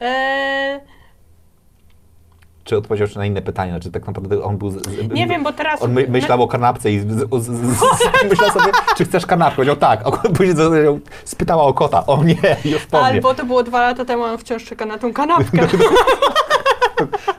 [0.00, 0.80] E,
[2.64, 4.70] Czy odpowiedział na inne pytania, znaczy tak naprawdę on był...
[4.70, 5.82] Z, z, nie wiem, bo teraz...
[5.82, 7.04] On my, myślał o kanapce i z,
[7.44, 7.48] z,
[8.30, 9.56] myślał sobie, czy chcesz kanapkę.
[9.56, 10.56] Powiedział tak, a później
[11.24, 12.06] spytała o kota.
[12.06, 13.06] O nie, już po.
[13.06, 15.66] Albo to było dwa lata temu, on wciąż czeka na tą kanapkę.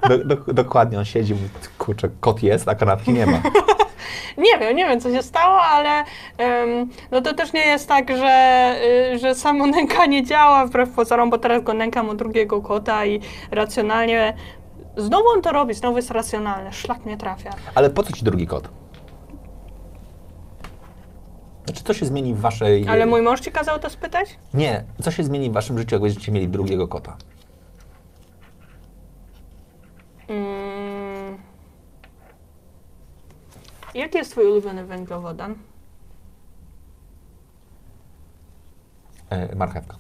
[0.10, 3.42] Do, do, dokładnie, on siedzi, mówi, kurczę, kot jest, a kanapki nie ma.
[4.38, 6.04] Nie wiem, nie wiem, co się stało, ale
[7.12, 8.76] no to też nie jest tak, że,
[9.14, 13.20] y, że samo nękanie działa wbrew pozorom, bo teraz go nękam u drugiego kota i
[13.52, 14.34] racjonalnie...
[14.98, 17.50] Znowu on to robi, znowu jest racjonalny, szlak mnie trafia.
[17.76, 18.70] Ale po co ci drugi kot?
[21.66, 22.88] Znaczy, co się zmieni w waszej...
[22.88, 24.38] Ale mój mąż ci kazał to spytać?
[24.54, 27.18] Nie, co się zmieni w waszym życiu, jak będziecie mieli drugiego kota?
[30.30, 31.09] Mm.
[33.96, 35.56] Jaki jest twój ulubiony węglowodan?
[39.30, 39.96] E, marchewka.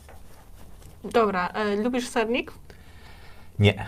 [1.04, 2.52] Dobra, e, lubisz sernik?
[3.60, 3.86] Nie,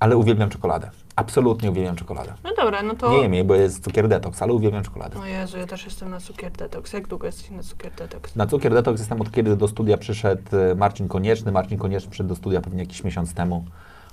[0.00, 0.90] ale uwielbiam czekoladę.
[1.16, 2.34] Absolutnie uwielbiam czekoladę.
[2.44, 3.10] No dobra, no to...
[3.10, 5.18] Nie jem jej, bo jest cukier detoks, ale uwielbiam czekoladę.
[5.18, 6.92] O Jezu, ja też jestem na cukier detoks.
[6.92, 8.36] Jak długo jesteś na cukier detoks?
[8.36, 11.52] Na cukier detoks jestem od kiedy do studia przyszedł e, Marcin Konieczny.
[11.52, 13.64] Marcin Konieczny przyszedł do studia pewnie jakiś miesiąc temu,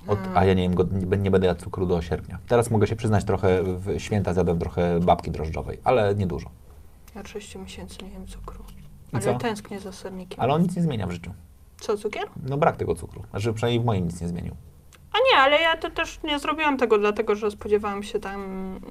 [0.07, 2.39] od, a ja nie jem go, nie, nie będę jadł cukru do sierpnia.
[2.47, 6.49] Teraz mogę się przyznać trochę, w święta zjadłem trochę babki drożdżowej, ale niedużo.
[7.15, 8.63] Ja 6 miesięcy nie jem cukru.
[9.11, 9.35] Ale co?
[9.35, 10.39] tęsknię za sernikiem.
[10.41, 11.33] Ale on nic nie zmienia w życiu.
[11.79, 12.23] Co, cukier?
[12.49, 13.23] No brak tego cukru.
[13.31, 14.55] Znaczy przynajmniej w moim nic nie zmienił.
[15.13, 18.41] A nie, ale ja to też nie zrobiłam tego, dlatego że spodziewałam się tam,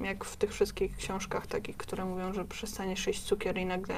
[0.03, 3.95] jak w tych wszystkich książkach takich, które mówią, że przestaniesz jeść cukier i nagle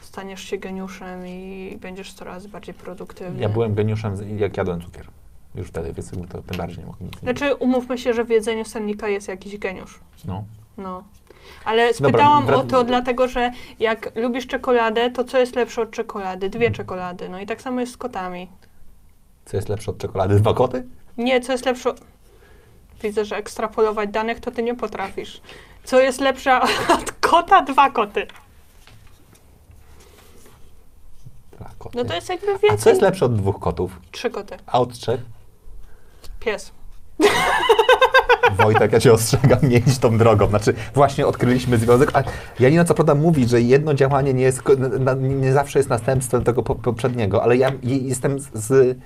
[0.00, 3.40] staniesz się geniuszem i będziesz coraz bardziej produktywny.
[3.40, 5.08] Ja byłem geniuszem, jak jadłem cukier.
[5.58, 8.30] Już wtedy, więc to tym bardziej nie mogę nic nie Znaczy, umówmy się, że w
[8.30, 10.00] jedzeniu sernika jest jakiś geniusz.
[10.24, 10.44] No.
[10.76, 11.04] No.
[11.64, 15.90] Ale spytałam wrac- o to dlatego, że jak lubisz czekoladę, to co jest lepsze od
[15.90, 16.48] czekolady?
[16.50, 17.28] Dwie czekolady.
[17.28, 18.48] No i tak samo jest z kotami.
[19.44, 20.40] Co jest lepsze od czekolady?
[20.40, 20.86] Dwa koty?
[21.16, 21.94] Nie, co jest lepsze.
[23.02, 25.40] Widzę, że ekstrapolować danych to ty nie potrafisz.
[25.84, 26.60] Co jest lepsze
[26.98, 27.62] od kota?
[27.62, 28.26] Dwa koty.
[31.52, 31.98] Dwa koty.
[31.98, 32.90] No to jest jakby A co więcej.
[32.90, 34.00] jest lepsze od dwóch kotów?
[34.10, 34.56] Trzy koty.
[34.66, 35.20] A od trzech?
[36.40, 36.72] Pies.
[38.56, 40.46] Wojtek, ja cię ostrzegam, nie idź tą drogą.
[40.46, 42.22] Znaczy, właśnie odkryliśmy związek, a
[42.60, 44.62] Janina co prawda mówi, że jedno działanie nie, jest,
[45.18, 48.98] nie zawsze jest następstwem tego po, poprzedniego, ale ja je- jestem z,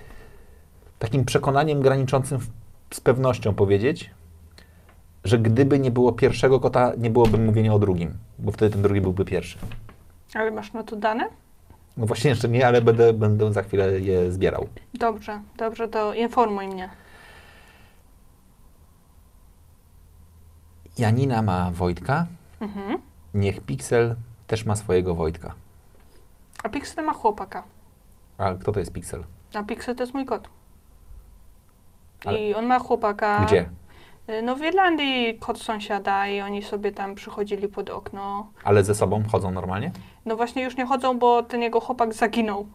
[0.98, 2.38] takim przekonaniem graniczącym
[2.90, 4.10] z pewnością powiedzieć,
[5.24, 9.00] że gdyby nie było pierwszego kota, nie byłoby mówienia o drugim, bo wtedy ten drugi
[9.00, 9.58] byłby pierwszy.
[10.34, 11.24] Ale masz na to dane?
[11.96, 14.66] No właśnie jeszcze nie, ale będę, będę za chwilę je zbierał.
[14.94, 16.88] Dobrze, dobrze, to informuj mnie.
[20.98, 22.26] Janina ma Wojtka,
[22.60, 22.98] Mhm.
[23.34, 24.16] niech Pixel
[24.46, 25.54] też ma swojego Wojtka.
[26.62, 27.62] A Pixel ma chłopaka.
[28.38, 29.24] A kto to jest Pixel?
[29.54, 30.48] A Pixel to jest mój kot.
[32.24, 33.44] Ale- I on ma chłopaka.
[33.46, 33.68] Gdzie?
[34.28, 38.46] Y, No w Irlandii kot sąsiada i oni sobie tam przychodzili pod okno.
[38.64, 39.90] Ale ze sobą chodzą normalnie?
[40.26, 42.66] No właśnie już nie chodzą, bo ten jego chłopak zaginął.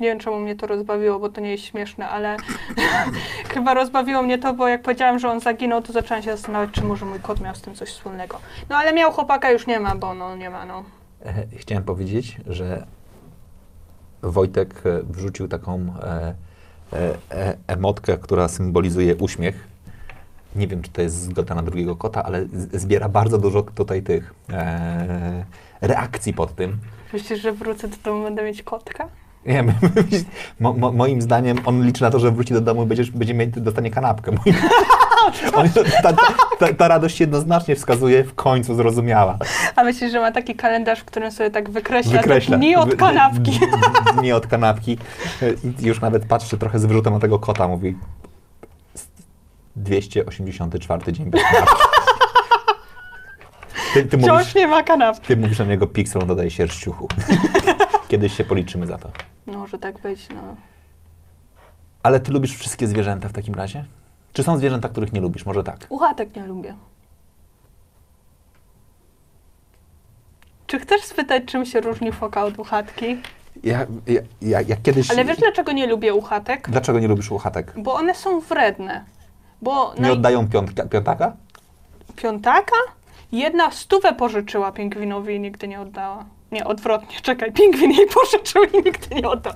[0.00, 2.36] Nie wiem, czemu mnie to rozbawiło, bo to nie jest śmieszne, ale
[3.54, 6.84] chyba rozbawiło mnie to, bo jak powiedziałam, że on zaginął, to zaczęłam się zastanawiać, czy
[6.84, 8.38] może mój kot miał z tym coś wspólnego.
[8.68, 10.84] No ale miał chłopaka, już nie ma, bo no nie ma, no.
[11.26, 12.86] E, Chciałem powiedzieć, że
[14.22, 16.34] Wojtek e, wrzucił taką e,
[16.92, 19.76] e, e, emotkę, która symbolizuje uśmiech
[20.56, 24.34] nie wiem, czy to jest zgoda na drugiego kota, ale zbiera bardzo dużo tutaj tych
[24.52, 25.44] e,
[25.80, 26.78] reakcji pod tym.
[27.12, 29.08] Myślisz, że wrócę do domu, będę mieć kotka?
[29.48, 29.72] Nie wiem,
[30.60, 33.50] mo, mo, moim zdaniem on liczy na to, że wróci do domu i będzie mieć,
[33.50, 34.32] dostanie kanapkę.
[35.54, 35.68] On,
[36.02, 36.12] ta,
[36.58, 39.38] ta, ta, radość jednoznacznie wskazuje, w końcu zrozumiała.
[39.76, 42.56] A myślisz, że ma taki kalendarz, w którym sobie tak wykreśla, Wykreśla.
[42.56, 43.60] te dni od kanapki?
[44.18, 44.98] Dni od kanapki.
[45.80, 47.96] I już nawet patrzy trochę z wyrzutem na tego kota, mówi
[49.76, 51.82] 284 dzień bez kanapki.
[53.94, 55.26] Ty, ty, mówisz, Wciąż nie ma kanapki.
[55.26, 57.08] ty mówisz na niego pixel, on dodaje sierściuchu.
[58.08, 59.10] Kiedyś się policzymy za to.
[59.46, 60.56] No, może tak być, no.
[62.02, 63.84] Ale ty lubisz wszystkie zwierzęta w takim razie?
[64.32, 65.46] Czy są zwierzęta, których nie lubisz?
[65.46, 65.86] Może tak.
[65.88, 66.74] Uchatek nie lubię.
[70.66, 73.16] Czy chcesz spytać, czym się różni foka od uchatki?
[73.64, 75.10] Ja, ja, ja, ja kiedyś...
[75.10, 76.68] Ale wiesz, dlaczego nie lubię uchatek?
[76.70, 77.72] Dlaczego nie lubisz uchatek?
[77.76, 79.04] Bo one są wredne.
[79.62, 81.36] Bo Nie naj- oddają piątka, piątaka?
[82.16, 82.76] piątaka?
[83.32, 86.24] Jedna stówę pożyczyła pingwinowi i nigdy nie oddała.
[86.52, 89.52] Nie, odwrotnie, czekaj, pingwin jej pożyczył i nigdy nie oddał.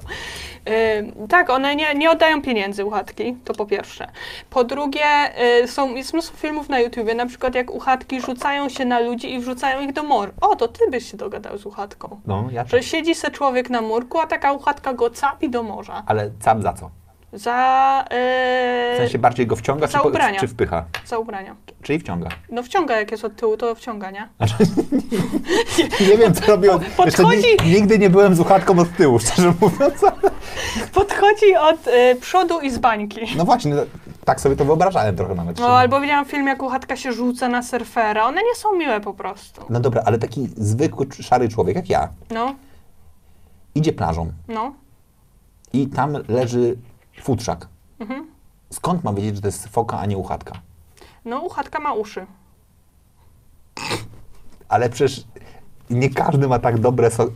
[0.99, 4.11] Ym, tak, one nie, nie oddają pieniędzy uchatki, to po pierwsze.
[4.51, 5.05] Po drugie,
[5.63, 9.35] y, są, jest mnóstwo filmów na YouTubie, na przykład jak uchatki rzucają się na ludzi
[9.35, 10.33] i wrzucają ich do mor.
[10.41, 12.21] O, to ty byś się dogadał z uchatką.
[12.27, 16.03] No, ja Że siedzi se człowiek na murku, a taka uchatka go capi do morza.
[16.07, 16.91] Ale sam za co?
[17.33, 18.15] Za, W
[18.93, 20.41] yy, sensie bardziej go wciąga, za czy, po- ubrania.
[20.41, 20.85] czy wpycha?
[21.07, 21.57] za ubrania.
[21.83, 22.29] Czyli wciąga.
[22.51, 24.29] No wciąga, jak jest od tyłu, to wciąga, nie?
[24.39, 24.55] Znaczy,
[26.11, 26.73] nie wiem, co robią.
[27.05, 29.95] Jeszcze Podchodzi- ni- nigdy nie byłem z uchatką od tyłu, szczerze mówiąc.
[30.95, 33.21] Podchodzi od y, przodu i z bańki.
[33.37, 33.83] No właśnie, no,
[34.25, 35.59] tak sobie to wyobrażałem trochę nawet.
[35.59, 38.25] No, albo widziałam film, jak uchatka się rzuca na surfera.
[38.27, 39.63] One nie są miłe po prostu.
[39.71, 42.55] No dobra, ale taki zwykły, szary człowiek jak ja No,
[43.75, 44.73] idzie plażą no.
[45.73, 46.77] i tam leży
[47.23, 47.69] futrzak.
[47.99, 48.31] Mhm.
[48.71, 50.53] Skąd mam wiedzieć, że to jest foka, a nie uchatka?
[51.25, 52.27] No, uchatka ma uszy.
[54.69, 55.25] Ale przecież
[55.91, 57.31] nie każdy ma tak dobre so-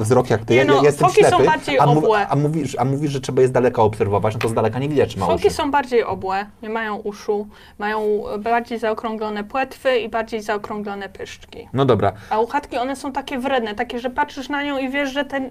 [0.00, 0.54] wzrok jak ty.
[0.54, 2.28] Nie no, ja jestem foki są ślepy, bardziej a, obłe.
[2.28, 4.88] a, mówisz, a mówisz, że trzeba je z daleka obserwować, no to z daleka nie
[4.88, 5.56] widać, czy ma Foki uszy.
[5.56, 7.46] są bardziej obłe, nie mają uszu,
[7.78, 11.68] mają bardziej zaokrąglone płetwy i bardziej zaokrąglone pyszczki.
[11.72, 15.12] No dobra, A uchatki, one są takie wredne, takie, że patrzysz na nią i wiesz,
[15.12, 15.50] że ten,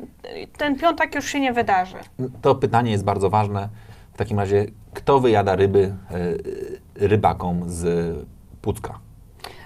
[0.57, 1.97] ten piątek już się nie wydarzy.
[2.41, 3.69] to pytanie jest bardzo ważne.
[4.13, 8.15] W takim razie, kto wyjada ryby y, rybakom z
[8.61, 8.99] Pucka?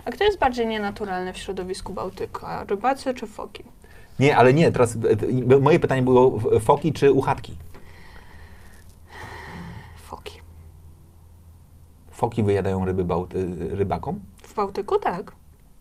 [0.06, 2.45] A kto jest bardziej nienaturalny w środowisku Bałtyku?
[2.68, 3.64] Rybacy czy foki?
[4.20, 4.99] Nie, ale nie, teraz y,
[5.53, 7.58] y, moje pytanie było w- foki czy uchatki?
[9.97, 10.39] Foki.
[12.12, 15.32] Foki wyjadają ryby bałty, rybakom, W Bałtyku tak.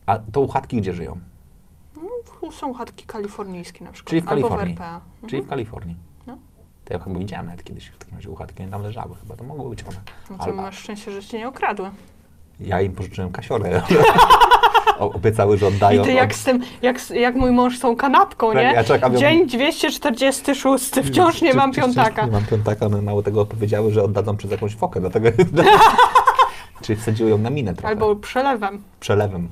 [0.07, 1.21] a to uchatki gdzie żyją?
[2.43, 4.11] No, Są chatki kalifornijskie na przykład.
[4.11, 4.75] Czyli w Albo Kalifornii.
[4.77, 5.01] w RPA.
[5.27, 5.97] Czyli w Kalifornii.
[6.27, 6.39] No.
[6.85, 9.45] To ja chyba widziałem nawet kiedyś w takim razie uchatki, one tam leżały chyba, to
[9.45, 10.01] mogły być one.
[10.31, 11.91] No to Ale- masz szczęście, że cię nie okradły.
[12.61, 13.83] Ja im pożyczyłem kasiorę.
[14.99, 16.03] Obiecały, że oddają.
[16.03, 18.63] I ty jak z tym, jak, jak mój mąż z tą kanapką, nie?
[18.63, 22.27] ja czekam, Dzień 246, wciąż nie mam piątaka.
[22.27, 25.29] Nie mam piątaka, no mało tego powiedziały, że oddadzą przez jakąś fokę, dlatego...
[26.83, 27.89] Czyli wsadziły ją na minę trochę.
[27.89, 28.83] Albo przelewem.
[29.01, 29.49] Przelewem.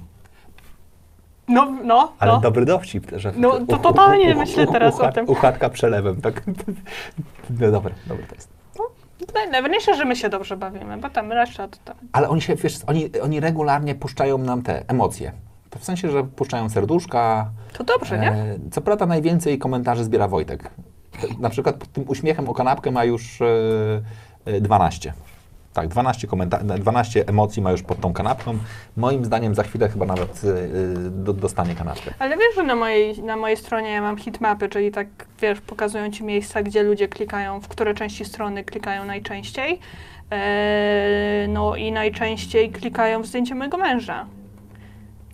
[1.48, 2.40] No, no, Ale no.
[2.40, 3.32] dobry dowcip, że...
[3.36, 5.28] No, to totalnie myślę teraz o tym.
[5.28, 6.42] Uchatka przelewem, tak.
[7.60, 8.61] No dobre, dobre to jest.
[9.26, 11.96] Naj- Najważniejsze, że my się dobrze bawimy, bo tam reszta to tam.
[12.12, 15.32] Ale oni się, wiesz, oni, oni regularnie puszczają nam te emocje.
[15.70, 17.50] To w sensie, że puszczają serduszka.
[17.72, 18.30] To dobrze, nie?
[18.32, 20.70] E, co prawda najwięcej komentarzy zbiera Wojtek.
[21.38, 23.46] Na przykład pod tym uśmiechem o kanapkę ma już e,
[24.44, 25.12] e, 12.
[25.72, 28.58] Tak, 12, komenta- 12 emocji ma już pod tą kanapką.
[28.96, 32.14] Moim zdaniem za chwilę chyba nawet e, e, do, dostanie kanapkę.
[32.18, 35.06] Ale wiesz, że na mojej, na mojej stronie ja mam hitmapy, czyli tak,
[35.40, 39.78] wiesz, pokazują ci miejsca, gdzie ludzie klikają, w które części strony klikają najczęściej.
[40.30, 44.26] Eee, no i najczęściej klikają w zdjęcie mojego męża.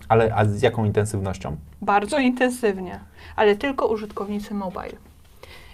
[0.09, 1.57] Ale a z jaką intensywnością?
[1.81, 2.99] Bardzo intensywnie,
[3.35, 5.08] ale tylko użytkownicy mobile.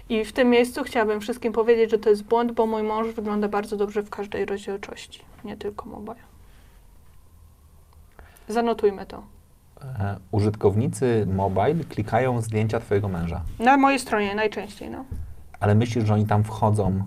[0.10, 3.48] I w tym miejscu chciałabym wszystkim powiedzieć, że to jest błąd, bo mój mąż wygląda
[3.48, 6.16] bardzo dobrze w każdej rozdzielczości, nie tylko mobile.
[8.48, 9.24] Zanotujmy to.
[9.82, 13.42] E, użytkownicy mobile klikają zdjęcia twojego męża.
[13.60, 15.06] Na mojej stronie najczęściej, no.
[15.60, 17.04] Ale myślisz, że oni tam wchodzą,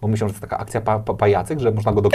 [0.00, 2.08] bo myślą, że to taka akcja pa, pa, pajacyk, że można go, do,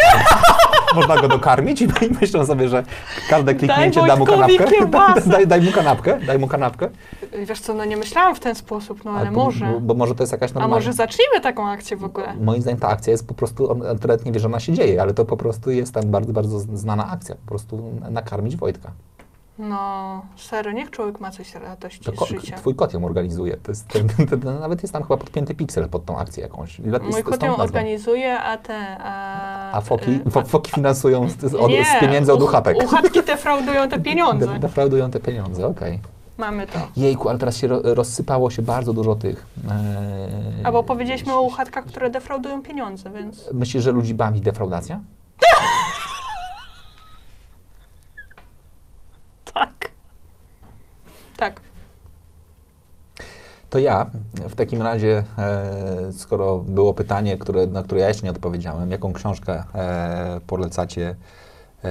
[0.96, 1.88] można go dokarmić i
[2.22, 2.84] myślą sobie, że
[3.30, 4.66] każde kliknięcie da mu kanapkę.
[5.26, 6.90] Daj, daj mu kanapkę, daj mu kanapkę.
[7.48, 9.66] Wiesz co, no nie myślałam w ten sposób, no ale bo, może.
[9.66, 10.76] Bo, bo może to jest jakaś A normalna...
[10.76, 12.36] może zacznijmy taką akcję w ogóle?
[12.42, 15.14] Moim zdaniem ta akcja jest po prostu, nawet nie wie, że ona się dzieje, ale
[15.14, 17.36] to po prostu jest tam bardzo, bardzo znana akcja.
[17.36, 18.92] Po prostu nakarmić Wojtka.
[19.60, 22.58] No, serio, niech człowiek ma coś radości To z życia.
[22.58, 23.58] twój kot ją organizuje.
[23.58, 26.80] To jest, ten, ten, ten, nawet jest tam chyba podpięty piksel pod tą akcję jakąś.
[27.12, 31.56] Mój kot ją organizuje, a te, a A foki, y, fo, foki finansują z, z,
[31.56, 32.84] od, nie, z pieniędzy od uch- uchapek.
[32.84, 34.48] Uchapki defraudują te pieniądze.
[34.48, 36.00] De- Defraudują te pieniądze, okej.
[36.38, 36.80] Mamy to.
[36.98, 39.46] Jejku, ale teraz się ro, rozsypało się bardzo dużo tych.
[39.70, 43.50] e, Albo powiedzieliśmy o uchatkach, które defraudują pieniądze, więc...
[43.54, 45.00] Myślisz, że ludzi bawi defraudacja?
[49.54, 49.92] Tak.
[51.38, 51.62] Tak.
[53.70, 54.06] To ja
[54.36, 59.14] w takim razie, e, skoro było pytanie, które, na które ja jeszcze nie odpowiedziałem, jaką
[59.14, 61.16] książkę e, polecacie
[61.84, 61.90] e,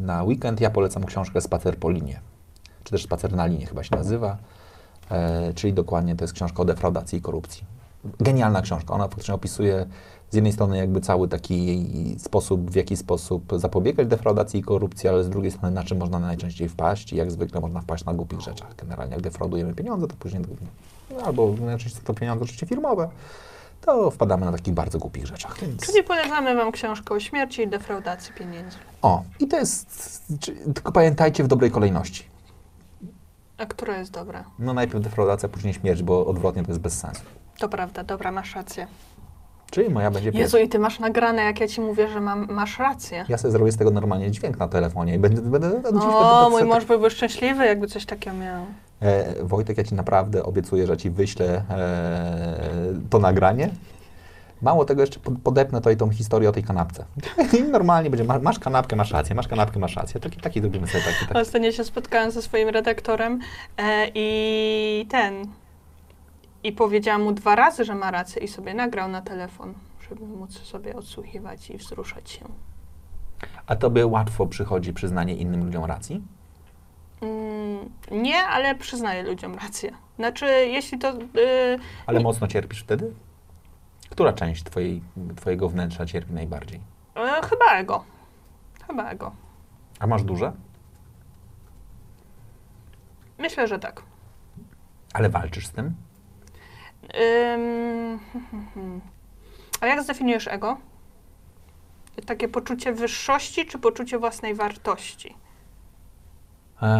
[0.00, 2.20] na weekend, ja polecam książkę Spacer po linie,
[2.84, 4.36] czy też Spacer na linie chyba się nazywa,
[5.10, 7.64] e, czyli dokładnie to jest książka o defraudacji i korupcji.
[8.20, 9.86] Genialna książka, ona faktycznie opisuje
[10.34, 15.24] z jednej strony jakby cały taki sposób, w jaki sposób zapobiegać defraudacji i korupcji, ale
[15.24, 18.40] z drugiej strony na czym można najczęściej wpaść i jak zwykle można wpaść na głupich
[18.40, 18.76] rzeczach.
[18.76, 20.42] Generalnie jak defraudujemy pieniądze, to później
[21.24, 23.08] albo najczęściej są to pieniądze oczywiście firmowe,
[23.80, 25.58] to wpadamy na takich bardzo głupich rzeczach.
[25.60, 25.86] Więc...
[25.86, 28.76] Czyli polecamy Wam książkę o śmierci i defraudacji pieniędzy.
[29.02, 30.22] O, i to jest,
[30.74, 32.24] tylko pamiętajcie w dobrej kolejności.
[33.58, 34.44] A która jest dobra?
[34.58, 37.22] No najpierw defraudacja, później śmierć, bo odwrotnie to jest bez sensu.
[37.58, 38.86] To prawda, dobra, masz rację.
[39.74, 40.58] Czyli moja będzie Jezu, pierwsza.
[40.58, 43.24] i Ty masz nagrane, jak ja Ci mówię, że mam, masz rację.
[43.28, 45.42] Ja sobie zrobię z tego normalnie dźwięk na telefonie i będę...
[45.42, 48.64] będę, O, mój mąż byłby szczęśliwy, jakby coś takiego miał.
[49.00, 52.64] E, Wojtek, ja Ci naprawdę obiecuję, że Ci wyślę e,
[53.10, 53.70] to nagranie.
[54.62, 57.04] Mało tego, jeszcze pod- podepnę to i tą historię o tej kanapce.
[57.58, 60.20] I normalnie będzie, ma- masz kanapkę, masz rację, masz kanapkę, masz rację.
[60.20, 61.40] Taki, taki zrobimy sobie taki, taki.
[61.40, 63.40] Ostatnio się spotkałam ze swoim redaktorem
[63.78, 65.46] e, i ten.
[66.64, 69.74] I powiedziałam mu dwa razy, że ma rację i sobie nagrał na telefon,
[70.10, 72.44] żeby móc sobie odsłuchiwać i wzruszać się.
[73.66, 76.22] A Tobie łatwo przychodzi przyznanie innym ludziom racji?
[77.20, 79.90] Mm, nie, ale przyznaję ludziom rację.
[80.16, 81.12] Znaczy, jeśli to...
[81.12, 83.12] Y, Ale mocno cierpisz wtedy?
[84.10, 85.02] Która część twojej,
[85.36, 86.80] Twojego wnętrza cierpi najbardziej?
[87.14, 88.04] e, chyba ego.
[88.86, 89.32] Chyba ego.
[90.00, 90.52] A masz duże?
[93.38, 94.02] Myślę, że tak.
[95.12, 95.94] Ale walczysz z tym?
[97.54, 98.18] Ym,
[99.80, 100.76] a jak zdefiniujesz ego?
[102.26, 105.34] Takie poczucie wyższości czy poczucie własnej wartości?
[106.82, 106.90] Eee,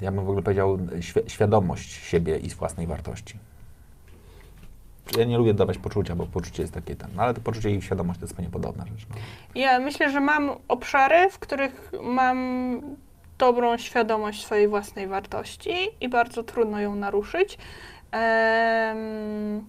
[0.00, 3.38] ja bym w ogóle powiedział świ- świadomość siebie i własnej wartości.
[5.18, 7.82] Ja nie lubię dawać poczucia, bo poczucie jest takie tam, no ale to poczucie i
[7.82, 9.06] świadomość to jest zupełnie podobna rzecz.
[9.10, 9.16] No.
[9.54, 12.80] Ja myślę, że mam obszary, w których mam
[13.38, 17.58] dobrą świadomość swojej własnej wartości i bardzo trudno ją naruszyć.
[18.12, 19.66] Em,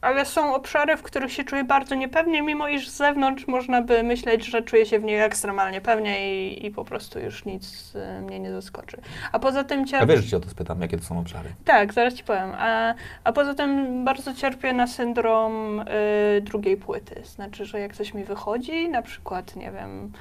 [0.00, 4.02] ale są obszary, w których się czuję bardzo niepewnie, mimo iż z zewnątrz można by
[4.02, 8.22] myśleć, że czuję się w niej ekstremalnie pewnie i, i po prostu już nic y,
[8.22, 9.00] mnie nie zaskoczy.
[9.32, 10.06] A poza tym A cierpię...
[10.06, 11.48] wiesz, że cię o to spytam, jakie to są obszary?
[11.64, 12.52] Tak, zaraz ci powiem.
[12.58, 12.94] A,
[13.24, 17.22] a poza tym bardzo cierpię na syndrom y, drugiej płyty.
[17.24, 20.12] Znaczy, że jak coś mi wychodzi, na przykład, nie wiem,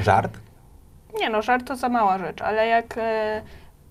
[0.00, 0.38] Żart?
[1.20, 3.42] nie no, żart to za mała rzecz, ale jak e,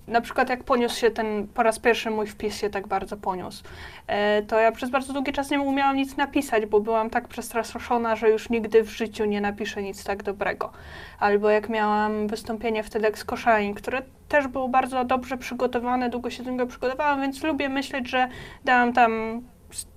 [0.08, 3.64] na przykład jak poniósł się ten, po raz pierwszy mój wpis się tak bardzo poniósł,
[4.06, 8.16] e, to ja przez bardzo długi czas nie umiałam nic napisać, bo byłam tak przestraszona,
[8.16, 10.72] że już nigdy w życiu nie napiszę nic tak dobrego.
[11.18, 16.42] Albo jak miałam wystąpienie w TEDx Koszalin, które też było bardzo dobrze przygotowane, długo się
[16.42, 18.28] do niego przygotowałam, więc lubię myśleć, że
[18.64, 19.42] dałam tam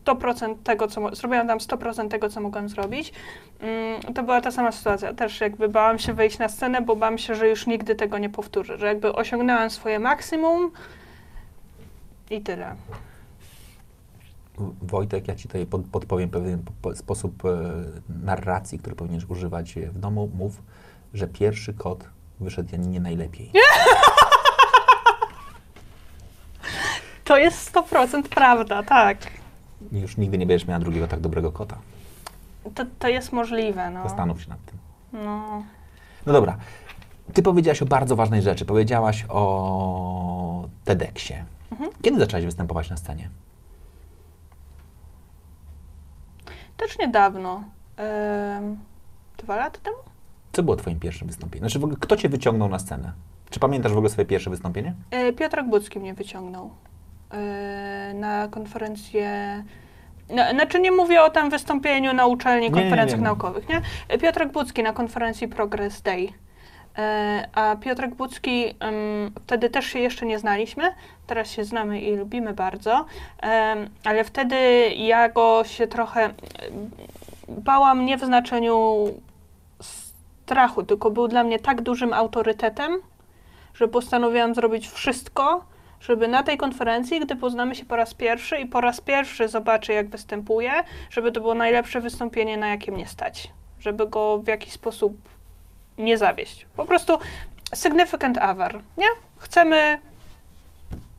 [0.05, 3.13] 100% tego, co zrobiłam tam 100% tego, co mogłam zrobić.
[3.59, 5.13] Mm, to była ta sama sytuacja.
[5.13, 8.29] Też jakby bałam się wejść na scenę, bo bałam się, że już nigdy tego nie
[8.29, 10.71] powtórzę, że jakby osiągnęłam swoje maksimum
[12.29, 12.75] i tyle.
[14.81, 17.49] Wojtek, ja ci tutaj pod, podpowiem pewien po, po, sposób e,
[18.23, 20.31] narracji, który powinieneś używać w domu.
[20.37, 20.61] Mów,
[21.13, 22.03] że pierwszy kot
[22.39, 23.51] wyszedł Janinie najlepiej.
[27.29, 29.17] To jest 100% prawda, tak.
[29.91, 31.77] Już nigdy nie będziesz miała drugiego tak dobrego kota.
[32.75, 34.03] To, to jest możliwe, no.
[34.03, 34.77] Zastanów się nad tym.
[35.13, 35.63] no.
[36.25, 36.57] No dobra.
[37.33, 38.65] Ty powiedziałaś o bardzo ważnej rzeczy.
[38.65, 41.45] Powiedziałaś o TEDxie.
[41.71, 41.89] Mhm.
[42.01, 43.29] Kiedy zaczęłaś występować na scenie?
[46.77, 47.63] Też niedawno.
[49.37, 49.97] Dwa lata temu?
[50.51, 51.69] Co było twoim pierwszym wystąpieniem?
[51.69, 53.11] Znaczy w ogóle kto cię wyciągnął na scenę?
[53.49, 54.93] Czy pamiętasz w ogóle swoje pierwsze wystąpienie?
[55.11, 56.69] E, Piotrek Budzki mnie wyciągnął
[58.13, 59.63] na konferencję.
[60.29, 63.25] No, znaczy nie mówię o tam wystąpieniu na uczelni, Nie, nie, nie, konferencjach nie.
[63.25, 63.81] naukowych, nie?
[64.07, 66.29] E, Piotrek Budzki na konferencji Progress Day.
[66.97, 70.83] E, a Piotrek Budzki, em, wtedy też się jeszcze nie znaliśmy,
[71.27, 73.05] teraz się znamy i lubimy bardzo,
[74.03, 74.55] ale wtedy
[74.89, 76.29] ja go się trochę
[77.47, 79.05] bałam nie w znaczeniu
[79.81, 82.91] strachu, tylko był dla mnie tak dużym autorytetem,
[83.73, 85.63] że postanowiłam zrobić wszystko,
[86.01, 89.93] żeby na tej konferencji, gdy poznamy się po raz pierwszy i po raz pierwszy zobaczę,
[89.93, 90.71] jak występuje,
[91.09, 93.51] żeby to było najlepsze wystąpienie, na jakie mnie stać.
[93.79, 95.17] Żeby go w jakiś sposób
[95.97, 96.67] nie zawieść.
[96.75, 97.17] Po prostu
[97.75, 99.07] significant hour, nie?
[99.37, 99.99] Chcemy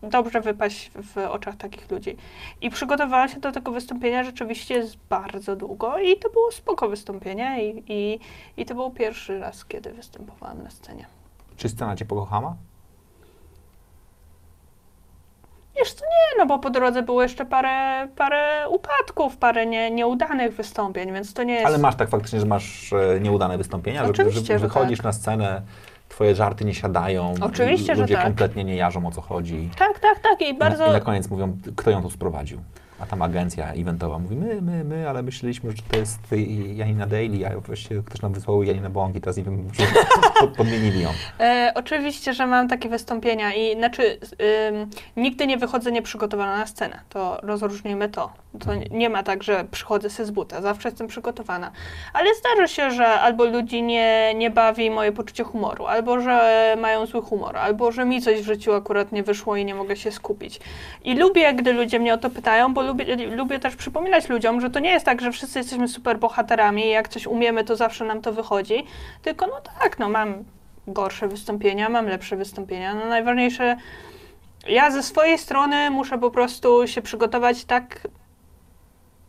[0.02, 2.16] dobrze wypaść w oczach takich ludzi.
[2.61, 7.85] I przygotowałam się do tego wystąpienia rzeczywiście bardzo długo i to było spoko wystąpienie i,
[7.89, 8.20] i,
[8.57, 11.07] i to był pierwszy raz, kiedy występowałam na scenie.
[11.57, 12.57] Czy scena cię pokochała?
[15.76, 20.55] Wiesz co, nie, no bo po drodze było jeszcze parę, parę upadków, parę nie, nieudanych
[20.55, 21.66] wystąpień, więc to nie jest...
[21.66, 24.05] Ale masz tak faktycznie, że masz e, nieudane wystąpienia?
[24.05, 25.05] Że, Oczywiście, że że wychodzisz tak.
[25.05, 25.62] na scenę,
[26.09, 28.24] twoje żarty nie siadają, Oczywiście, że ludzie tak.
[28.24, 29.70] kompletnie nie jarzą o co chodzi.
[29.78, 30.84] Tak, tak, tak i bardzo...
[30.84, 32.60] I, na, I na koniec mówią, kto ją tu sprowadził.
[33.01, 36.18] A tam agencja eventowa mówi, my, my, my, ale myśleliśmy, że to jest
[36.74, 39.68] Janina Daily, a właściwie ktoś nam wysłał Janina Bąk i teraz nie wiem,
[40.40, 41.09] pod, podmienili ją.
[41.40, 44.18] E, oczywiście, że mam takie wystąpienia i znaczy
[44.68, 47.01] ym, nigdy nie wychodzę nieprzygotowana na scenę.
[47.09, 48.32] To rozróżnijmy to.
[48.64, 50.62] To nie- nie ma tak, że przychodzę sobie z buta.
[50.62, 51.70] Zawsze jestem przygotowana.
[52.12, 57.06] Ale zdarza się, że albo ludzi nie, nie bawi moje poczucie humoru, albo że mają
[57.06, 60.10] zły humor, albo że mi coś w życiu akurat nie wyszło i nie mogę się
[60.12, 60.60] skupić.
[61.05, 64.70] I lubię, gdy ludzie mnie o to pytają, bo lubię, lubię też przypominać ludziom, że
[64.70, 68.04] to nie jest tak, że wszyscy jesteśmy super bohaterami i jak coś umiemy, to zawsze
[68.04, 68.84] nam to wychodzi.
[69.22, 70.44] Tylko no tak, no mam
[70.86, 72.94] gorsze wystąpienia, mam lepsze wystąpienia.
[72.94, 73.76] No najważniejsze,
[74.68, 78.08] ja ze swojej strony muszę po prostu się przygotować tak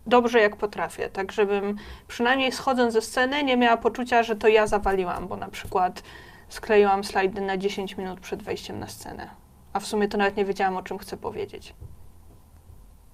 [0.07, 1.75] dobrze, jak potrafię, tak żebym
[2.07, 6.03] przynajmniej schodząc ze sceny nie miała poczucia, że to ja zawaliłam, bo na przykład
[6.49, 9.29] skleiłam slajdy na 10 minut przed wejściem na scenę,
[9.73, 11.73] a w sumie to nawet nie wiedziałam, o czym chcę powiedzieć.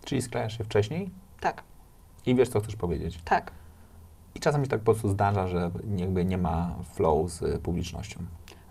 [0.08, 1.10] Czyli sklejasz się wcześniej
[1.40, 1.64] Tak,
[2.26, 3.20] i wiesz, co chcesz powiedzieć.
[3.26, 3.52] tak.
[4.36, 8.20] I czasem się tak po prostu zdarza, że jakby nie ma flow z publicznością.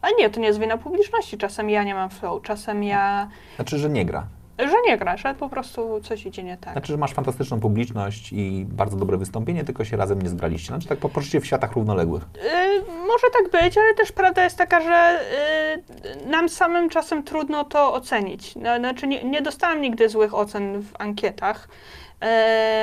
[0.03, 1.39] Ale nie, to nie jest wina publiczności.
[1.39, 4.27] Czasem ja nie mam flow, czasem ja, Znaczy, że nie gra.
[4.59, 6.73] Że nie gra, że po prostu coś idzie nie tak.
[6.73, 10.69] Znaczy, że masz fantastyczną publiczność i bardzo dobre wystąpienie, tylko się razem nie zgraliście.
[10.69, 12.23] Znaczy, tak poproszę w światach równoległych.
[12.23, 15.21] Y, może tak być, ale też prawda jest taka, że
[16.25, 18.57] y, nam samym czasem trudno to ocenić.
[18.57, 21.69] No, Znaczy nie, nie dostałam nigdy złych ocen w ankietach.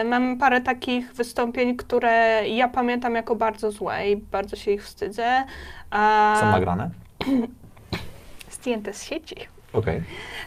[0.01, 4.83] Y, mam parę takich wystąpień, które ja pamiętam jako bardzo złe i bardzo się ich
[4.85, 5.43] wstydzę.
[5.91, 6.89] A Są nagrane?
[8.51, 9.52] zdjęte z sieci.
[9.73, 10.03] Okej.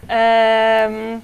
[0.09, 1.21] Em,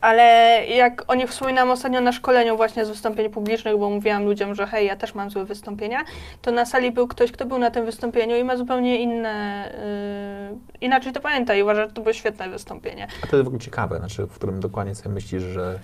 [0.00, 0.22] ale
[0.66, 4.66] jak o nich wspominam ostatnio na szkoleniu właśnie z wystąpień publicznych, bo mówiłam ludziom, że
[4.66, 5.98] hej, ja też mam złe wystąpienia,
[6.42, 9.68] to na sali był ktoś, kto był na tym wystąpieniu i ma zupełnie inne,
[10.80, 13.06] y, inaczej to pamięta i uważa, że to było świetne wystąpienie.
[13.24, 15.78] A to jest w ogóle ciekawe, znaczy, w którym dokładnie sobie myślisz, że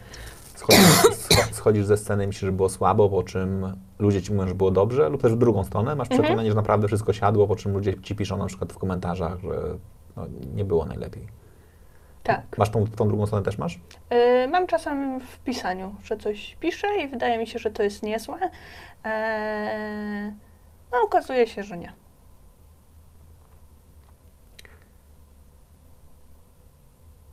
[0.55, 4.49] schodzisz, scho- schodzisz ze sceny i myślisz, że było słabo, po czym ludzie ci mówią,
[4.49, 6.23] że było dobrze, lub też w drugą stronę, masz Mhm.
[6.23, 9.57] przekonanie, że naprawdę wszystko siadło, po czym ludzie ci piszą na przykład w komentarzach, że
[10.17, 11.29] no, nie było najlepiej.
[12.23, 12.59] Tak.
[12.59, 13.81] Masz tą, tą drugą stronę też masz?
[14.13, 18.03] Y, mam czasem w pisaniu, że coś piszę i wydaje mi się, że to jest
[18.03, 18.39] niezłe.
[19.05, 20.33] E,
[20.93, 21.93] no okazuje się, że nie.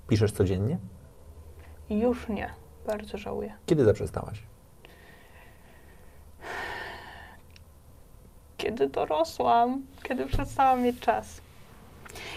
[0.08, 0.78] Piszesz codziennie?
[1.90, 2.50] Już nie.
[2.88, 3.54] Bardzo żałuję.
[3.66, 4.44] Kiedy zaprzestałaś?
[8.60, 11.42] kiedy dorosłam, kiedy przestałam mieć czas.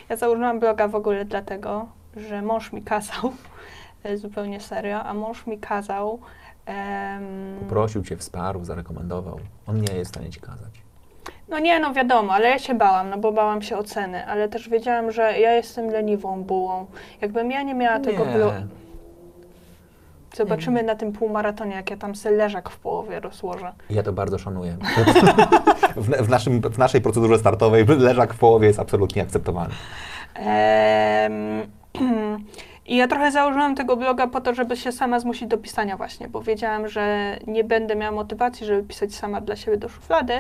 [0.09, 1.87] Ja założyłam bloga w ogóle dlatego,
[2.17, 3.33] że mąż mi kazał,
[4.05, 6.19] e, zupełnie serio, a mąż mi kazał.
[6.67, 9.41] em, Poprosił cię, wsparł, zarekomendował.
[9.67, 10.83] On nie jest w stanie ci kazać.
[11.49, 14.69] no nie, no wiadomo, ale ja się bałam, no bo bałam się oceny, ale też
[14.69, 16.87] wiedziałam, że ja jestem leniwą bułą.
[17.21, 18.63] Jakbym ja nie miała tego bloga.
[20.37, 23.73] Zobaczymy na tym półmaratonie, jak ja tam se leżak w połowie rozłożę.
[23.91, 24.77] Ja to bardzo szanuję.
[25.97, 29.75] w, w, naszym, w naszej procedurze startowej leżak w połowie jest absolutnie akceptowalny.
[30.35, 31.63] Em,
[32.87, 36.29] I ja trochę założyłam tego bloga po to, żeby się sama zmusić do pisania właśnie,
[36.29, 40.33] bo wiedziałam, że nie będę miała motywacji, żeby pisać sama dla siebie do szuflady,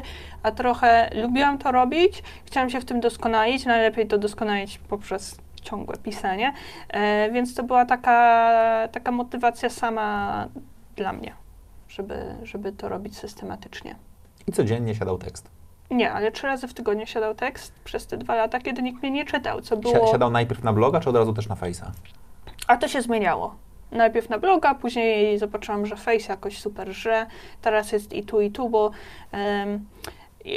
[0.43, 5.97] a trochę lubiłam to robić, chciałam się w tym doskonalić, najlepiej to doskonalić poprzez ciągłe
[5.97, 6.53] pisanie,
[6.89, 10.49] e, więc to była taka, taka motywacja sama
[10.97, 11.35] dla mnie,
[11.89, 13.95] żeby, żeby to robić systematycznie.
[14.47, 15.51] I codziennie siadał tekst.
[15.91, 19.11] Nie, ale trzy razy w tygodniu siadał tekst przez te dwa lata, kiedy nikt mnie
[19.11, 20.07] nie czytał, co było...
[20.13, 21.91] Siadał najpierw na bloga, czy od razu też na Face'a?
[22.67, 23.55] A to się zmieniało.
[23.93, 27.27] Najpierw na bloga, później zobaczyłam, że Face jakoś super żre.
[27.63, 28.91] Teraz jest i tu, i tu, bo
[29.33, 29.87] em,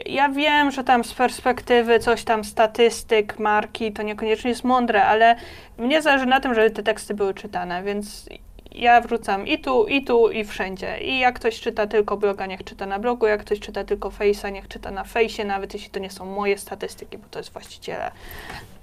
[0.06, 5.36] ja wiem, że tam z perspektywy coś tam statystyk, marki, to niekoniecznie jest mądre, ale
[5.78, 8.30] mnie zależy na tym, żeby te teksty były czytane, więc
[8.72, 11.00] ja wrzucam i tu, i tu, i wszędzie.
[11.00, 14.52] I jak ktoś czyta tylko bloga, niech czyta na blogu, jak ktoś czyta tylko Face'a,
[14.52, 18.12] niech czyta na Face'ie, nawet jeśli to nie są moje statystyki, bo to jest właściciele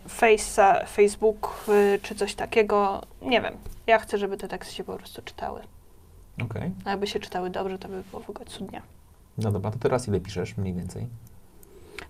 [0.08, 3.02] Face'a, Facebook y, czy coś takiego.
[3.22, 3.56] Nie wiem.
[3.86, 5.60] Ja chcę, żeby te teksty się po prostu czytały.
[6.42, 6.70] Okej.
[6.84, 8.82] A jakby się czytały dobrze, to by było w ogóle cudnie.
[9.42, 11.06] No dobra, to teraz ile piszesz mniej więcej?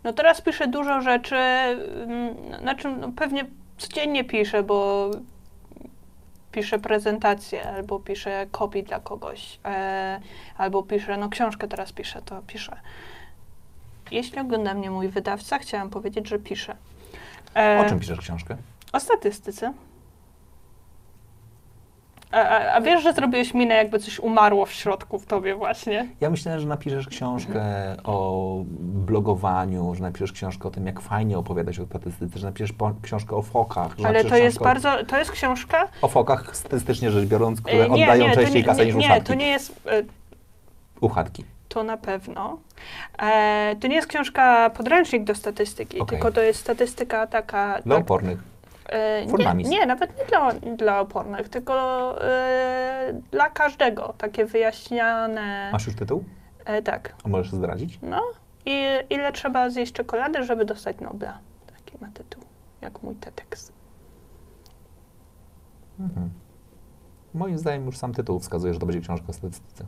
[0.04, 1.36] No teraz piszę dużo rzeczy,
[2.60, 3.46] znaczy no pewnie
[3.78, 5.10] codziennie piszę, bo
[6.52, 10.20] piszę prezentację, albo piszę kopii dla kogoś, e,
[10.58, 12.76] albo piszę, no książkę teraz piszę, to piszę.
[14.10, 16.76] Jeśli ogląda mnie mój wydawca, chciałam powiedzieć, że piszę.
[17.56, 18.56] E, O czym piszesz książkę?
[18.92, 19.72] O statystyce.
[22.32, 26.08] A, a, a wiesz, że zrobiłeś minę, jakby coś umarło w środku w tobie właśnie?
[26.20, 27.62] Ja myślałem, że napiszesz książkę
[28.04, 32.92] o blogowaniu, że napiszesz książkę o tym, jak fajnie opowiadać o statystyce, że napiszesz po,
[33.02, 33.96] książkę o fokach.
[34.04, 38.04] Ale to jest bardzo, to jest książka, O, fokach statystycznie rzecz biorąc, które E, nie,
[38.04, 39.26] oddają nie, częściej nie, kasę nie, niż nie, uszatki.
[39.26, 40.02] to nie jest, e,
[41.00, 41.44] Uchatki.
[41.68, 42.58] to na pewno.
[43.22, 46.08] E, to nie jest książka podręcznik do statystyki, Okej.
[46.18, 47.78] tylko to jest statystyka taka...
[47.84, 48.51] Dla tak, opornych.
[48.88, 54.14] E, nie, nie, nawet nie dla, dla opornych, tylko e, dla każdego.
[54.18, 55.68] Takie wyjaśniane...
[55.72, 56.24] Masz już tytuł?
[56.64, 57.14] E, tak.
[57.24, 57.98] A możesz zdradzić?
[58.02, 58.20] No
[58.66, 61.38] i ile trzeba zjeść czekolady, żeby dostać Nobla?
[61.66, 62.42] Taki ma tytuł,
[62.80, 63.72] jak mój TEDx.
[66.00, 66.30] Mhm.
[67.34, 69.84] Moim zdaniem już sam tytuł wskazuje, że to będzie książka o statystyce.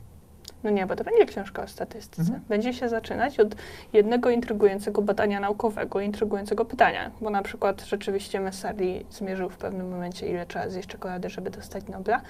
[0.64, 2.22] No nie, bo to będzie książka o statystyce.
[2.22, 2.40] Mhm.
[2.48, 3.54] Będzie się zaczynać od
[3.92, 10.28] jednego intrygującego badania naukowego, intrygującego pytania, bo na przykład rzeczywiście Messali zmierzył w pewnym momencie,
[10.28, 12.20] ile trzeba zjeść czekolady, żeby dostać Nobla.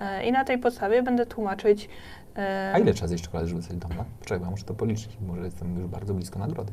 [0.00, 1.88] E, I na tej podstawie będę tłumaczyć.
[2.36, 4.04] e, A ile trzeba zjeść czekolady, żeby dostać Nobla?
[4.20, 5.18] Poczekaj, muszę to policzyć.
[5.26, 6.72] Może jestem już bardzo blisko nagrody.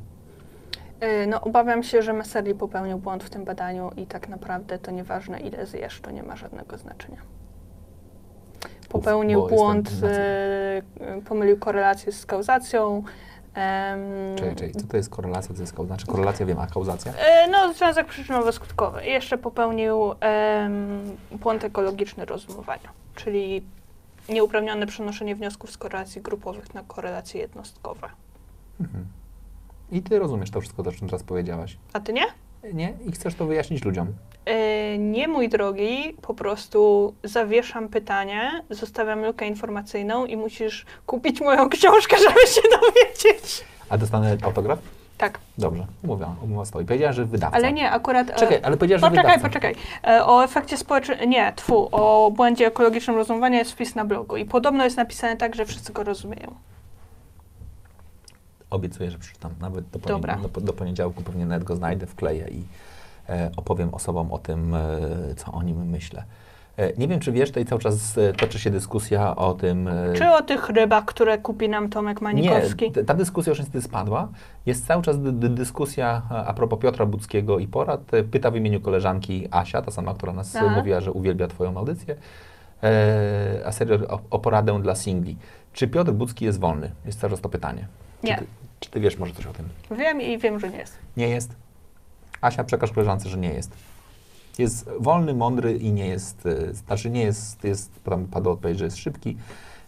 [1.00, 4.92] e, No, obawiam się, że Messali popełnił błąd w tym badaniu i tak naprawdę to
[4.92, 7.18] nieważne, ile zjesz, to nie ma żadnego znaczenia.
[8.92, 10.82] Popełnił błąd, e,
[11.26, 13.04] pomylił korelację z kauzacją.
[13.54, 14.02] em,
[14.36, 15.96] Czekaj, czekaj, co to jest korelacja, co jest kauzacja?
[15.96, 17.14] Znaczy korelacja wiem, a kauzacja?
[17.14, 19.02] E, No, związek przyczynowo-skutkowy.
[19.04, 23.64] Jeszcze popełnił em, błąd ekologiczny rozumowania, czyli
[24.30, 28.08] nieuprawnione przenoszenie wniosków z korelacji grupowych na korelacje jednostkowe.
[28.82, 29.06] Mhm.
[29.92, 31.78] I ty rozumiesz to wszystko, o czym teraz powiedziałaś.
[31.94, 32.24] A ty nie?
[32.74, 32.94] Nie?
[33.06, 34.14] I chcesz to wyjaśnić ludziom.
[34.46, 41.70] E, nie, mój drogi, po prostu zawieszam pytanie, zostawiam lukę informacyjną i musisz kupić moją
[41.70, 43.66] książkę, żeby się dowiedzieć.
[43.90, 44.80] A dostanę autograf?
[45.18, 46.86] Tak, Dobrze, umowa, umowa stoi.
[46.86, 47.58] Powiedziała, że wydawca.
[47.58, 48.30] ale nie, akurat...
[48.30, 49.48] e, Czekaj, ale powiedziała, że Poczekaj, wydawca.
[49.50, 49.76] poczekaj.
[50.08, 54.46] E, O efekcie społecznym, nie, tfu, o błędzie ekologicznym rozumowania jest wpis na blogu i
[54.46, 56.56] podobno jest napisane tak, że wszyscy go rozumieją.
[58.70, 59.52] Obiecuję, że przeczytam.
[59.60, 62.64] Nawet do, poned- do, do poniedziałku pewnie nawet go znajdę, wkleję i
[63.58, 64.80] opowiem osobom o tym, e,
[65.38, 66.24] co o nim myślę.
[66.78, 69.88] E, nie wiem, czy wiesz, tutaj cały czas e, toczy się dyskusja o tym...
[69.88, 72.92] E, Czy o tych rybach, które kupi nam Tomek Manikowski?
[72.96, 74.28] Nie, ta dyskusja już niestety spadła.
[74.66, 78.14] Jest cały czas dy, dy, dyskusja a propos Piotra Budzkiego i porad.
[78.14, 80.76] E, Pyta w imieniu koleżanki Asia, ta sama, która nas e, Aha.
[80.76, 82.16] mówiła, że uwielbia Twoją audycję.
[82.84, 85.38] E, a serio o, o poradę dla singli.
[85.74, 86.92] Czy Piotr Budzki jest wolny?
[87.06, 87.88] Jest cały czas to pytanie.
[88.24, 88.34] Nie.
[88.36, 88.46] Czy ty,
[88.80, 89.70] czy ty wiesz może coś o tym?
[89.92, 90.98] Wiem i wiem, że nie jest.
[91.18, 91.56] Nie jest?
[92.42, 93.72] Asia, przekaż koleżance, że nie jest.
[94.58, 98.86] Jest wolny, mądry i nie jest, e, znaczy nie jest, jest potem padła odpowiedź, że
[98.86, 99.38] jest szybki.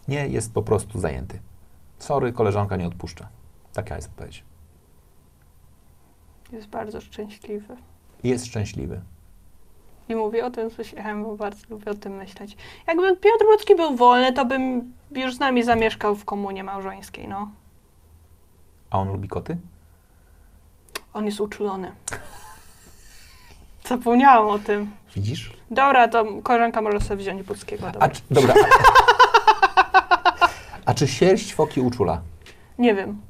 [0.08, 1.40] Nie, jest po prostu zajęty.
[1.98, 3.28] Sorry, koleżanka nie odpuszcza.
[3.72, 4.44] Taka jest odpowiedź.
[6.52, 7.76] Jest bardzo szczęśliwy.
[8.24, 9.00] Jest szczęśliwy.
[10.08, 12.56] I mówię o tym z uśmiechem, bo bardzo lubię o tym myśleć.
[12.86, 17.50] Jakby Piotr Budzki był wolny, to bym już z nami zamieszkał w komunie małżeńskiej, no.
[18.90, 19.56] A on lubi koty?
[21.12, 21.92] On jest uczulony.
[23.88, 24.90] Zapomniałam o tym.
[25.16, 25.52] Widzisz?
[25.70, 27.86] Dobra, to koleżanka może sobie wziąć Budzkiego.
[27.86, 28.00] Dobra.
[28.00, 28.54] A, czy- dobra.
[29.92, 30.48] A,
[30.86, 32.20] a czy sierść foki uczula?
[32.78, 33.20] Nie wiem.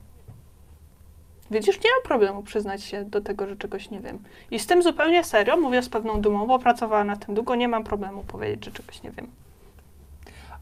[1.51, 4.19] Widzisz, nie mam problemu przyznać się do tego, że czegoś nie wiem.
[4.51, 7.69] I z tym zupełnie serio, mówię z pewną dumą, bo pracowałam nad tym długo, nie
[7.69, 9.27] mam problemu powiedzieć, że czegoś nie wiem.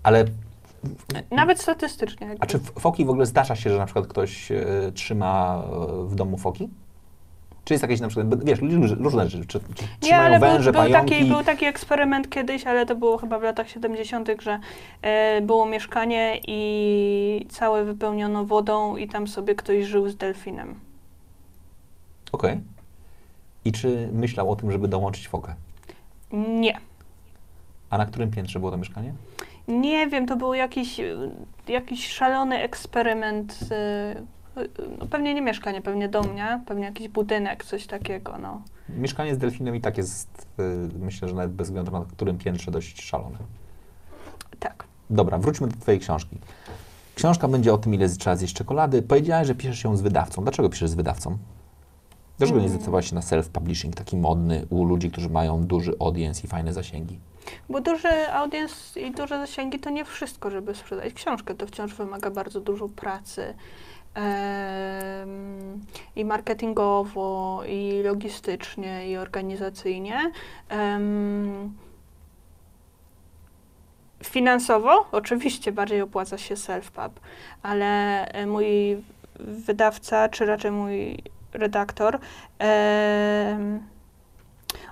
[0.02, 0.24] Ale,
[1.30, 2.26] Nawet statystycznie.
[2.26, 2.42] Jakby.
[2.44, 4.64] a czy f- foki w ogóle zdarza się, że na przykład ktoś e,
[4.94, 6.68] trzyma e, w domu foki?
[7.64, 8.58] Czy jest jakieś na przykład, wiesz,
[8.98, 9.60] różne, rzeczy, czy,
[10.02, 13.68] Nie, węże, był, był, taki, był taki eksperyment kiedyś, ale to było chyba w latach
[13.68, 14.58] 70., że
[15.02, 20.74] e, było mieszkanie i całe wypełniono wodą i tam sobie ktoś żył z delfinem.
[22.32, 22.60] Okej.
[23.64, 25.54] I czy myślał o tym, żeby dołączyć fokę?
[26.32, 26.80] Nie.
[27.90, 29.12] A na którym piętrze było to mieszkanie?
[29.68, 31.00] Nie wiem, to był jakiś,
[31.68, 33.58] jakiś szalony eksperyment.
[33.62, 34.41] y,
[34.98, 36.60] No pewnie nie mieszkanie, pewnie dom, nie?
[36.66, 38.62] Pewnie jakiś budynek, coś takiego, no.
[38.88, 42.70] Mieszkanie z delfinem i tak jest, y, myślę, że nawet bez względu na którym piętrze,
[42.70, 43.38] dość szalone.
[44.58, 44.84] Tak.
[45.10, 46.38] Dobra, wróćmy do Twojej książki.
[47.14, 49.02] Książka będzie o tym, ile trzeba zjeść czekolady.
[49.02, 50.42] Powiedziałeś, że piszesz ją z wydawcą.
[50.42, 51.38] Dlaczego piszesz z wydawcą?
[52.38, 52.74] Dlaczego nie Mm.
[52.74, 57.18] zdecydowałaś się na self-publishing, taki modny u ludzi, którzy mają duży audience i fajne zasięgi?
[57.68, 61.54] Bo duży audience i duże zasięgi to nie wszystko, żeby sprzedać książkę.
[61.54, 63.54] To wciąż wymaga bardzo dużo pracy.
[66.16, 70.32] I marketingowo, i logistycznie, i organizacyjnie.
[74.24, 77.10] Finansowo oczywiście bardziej opłaca się self-pub,
[77.62, 78.96] ale e, mój
[79.40, 81.18] wydawca, czy raczej mój
[81.52, 82.18] redaktor,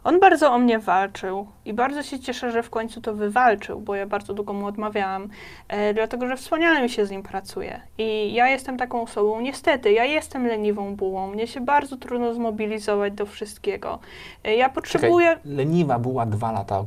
[0.05, 3.95] on bardzo o mnie walczył i bardzo się cieszę, że w końcu to wywalczył, bo
[3.95, 5.29] ja bardzo długo mu odmawiałam,
[5.69, 7.81] e, dlatego że wspaniale mi się z nim pracuje.
[7.99, 13.13] I ja jestem taką osobą, niestety, ja jestem leniwą bułą, mnie się bardzo trudno zmobilizować
[13.13, 13.99] do wszystkiego.
[14.45, 15.29] E, ja potrzebuję...
[15.29, 16.85] Czekaj, leniwa była dwa lata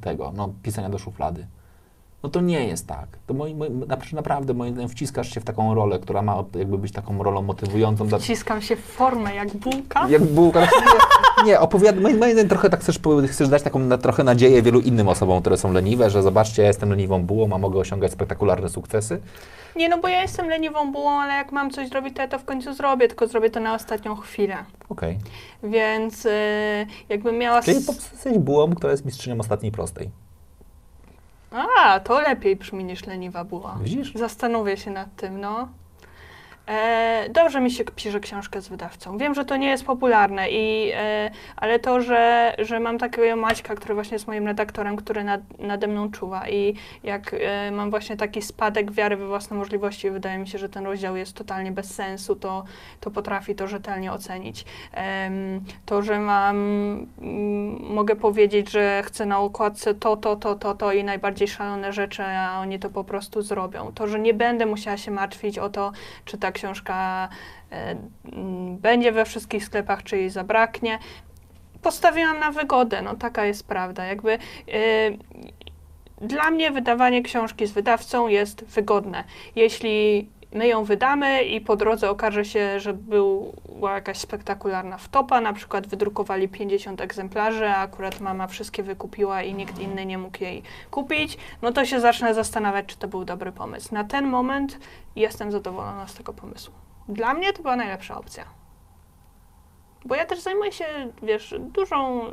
[0.00, 1.46] tego, no, pisania do szuflady.
[2.22, 3.06] No to nie jest tak.
[3.26, 6.78] To moi, moi, na- naprawdę, moim zdaniem, wciskasz się w taką rolę, która ma jakby
[6.78, 8.08] być taką rolą motywującą.
[8.18, 10.08] Wciskam się w formę jak bułka.
[10.08, 10.60] jak bułka.
[11.44, 12.02] Nie, opowiadam.
[12.02, 12.98] Moim zdaniem trochę tak chcesz,
[13.28, 16.68] chcesz dać taką na, trochę nadzieję wielu innym osobom, które są leniwe, że zobaczcie, ja
[16.68, 19.20] jestem leniwą bułą, a mogę osiągać spektakularne sukcesy.
[19.76, 22.38] Nie, no bo ja jestem leniwą bułą, ale jak mam coś zrobić, to ja to
[22.38, 24.56] w końcu zrobię, tylko zrobię to na ostatnią chwilę.
[24.88, 25.18] Okej.
[25.62, 26.30] Więc y,
[27.08, 27.62] jakbym miała...
[27.62, 30.10] Czyli jesteś bułą, która jest mistrzynią ostatniej prostej.
[31.50, 33.78] A, to lepiej brzmi niż leniwa buła.
[33.82, 34.14] Widzisz?
[34.14, 35.68] Zastanowię się nad tym, no.
[36.66, 39.18] E, dobrze mi się pisze książkę z wydawcą.
[39.18, 43.74] Wiem, że to nie jest popularne, i, e, ale to, że, że mam takiego Maćka,
[43.74, 48.16] który właśnie jest moim redaktorem, który nad, nade mną czuwa i jak e, mam właśnie
[48.16, 51.94] taki spadek wiary we własne możliwości, wydaje mi się, że ten rozdział jest totalnie bez
[51.94, 52.64] sensu, to,
[53.00, 54.64] to potrafi to rzetelnie ocenić.
[55.86, 56.56] To, że mam,
[57.80, 62.22] mogę powiedzieć, że chcę na okładce to, to, to, to, to i najbardziej szalone rzeczy,
[62.22, 63.92] a oni to po prostu zrobią.
[63.94, 65.92] To, że nie będę musiała się martwić o to,
[66.24, 67.28] czy książka
[67.72, 67.96] e,
[68.80, 70.98] będzie we wszystkich sklepach, czy jej zabraknie.
[71.82, 74.04] Postawiłam na wygodę, no taka jest prawda.
[74.04, 74.38] Jakby e,
[76.20, 79.24] dla mnie wydawanie książki z wydawcą jest wygodne.
[79.56, 85.52] Jeśli my ją wydamy i po drodze okaże się, że była jakaś spektakularna wtopa, na
[85.52, 90.62] przykład wydrukowali 50 egzemplarzy, a akurat mama wszystkie wykupiła i nikt inny nie mógł jej
[90.90, 93.94] kupić, no to się zacznę zastanawiać, czy to był dobry pomysł.
[93.94, 94.78] Na ten moment
[95.16, 96.74] jestem zadowolona z tego pomysłu.
[97.08, 98.44] Dla mnie to była najlepsza opcja.
[100.04, 100.84] Bo ja też zajmuję się,
[101.22, 102.24] wiesz, dużą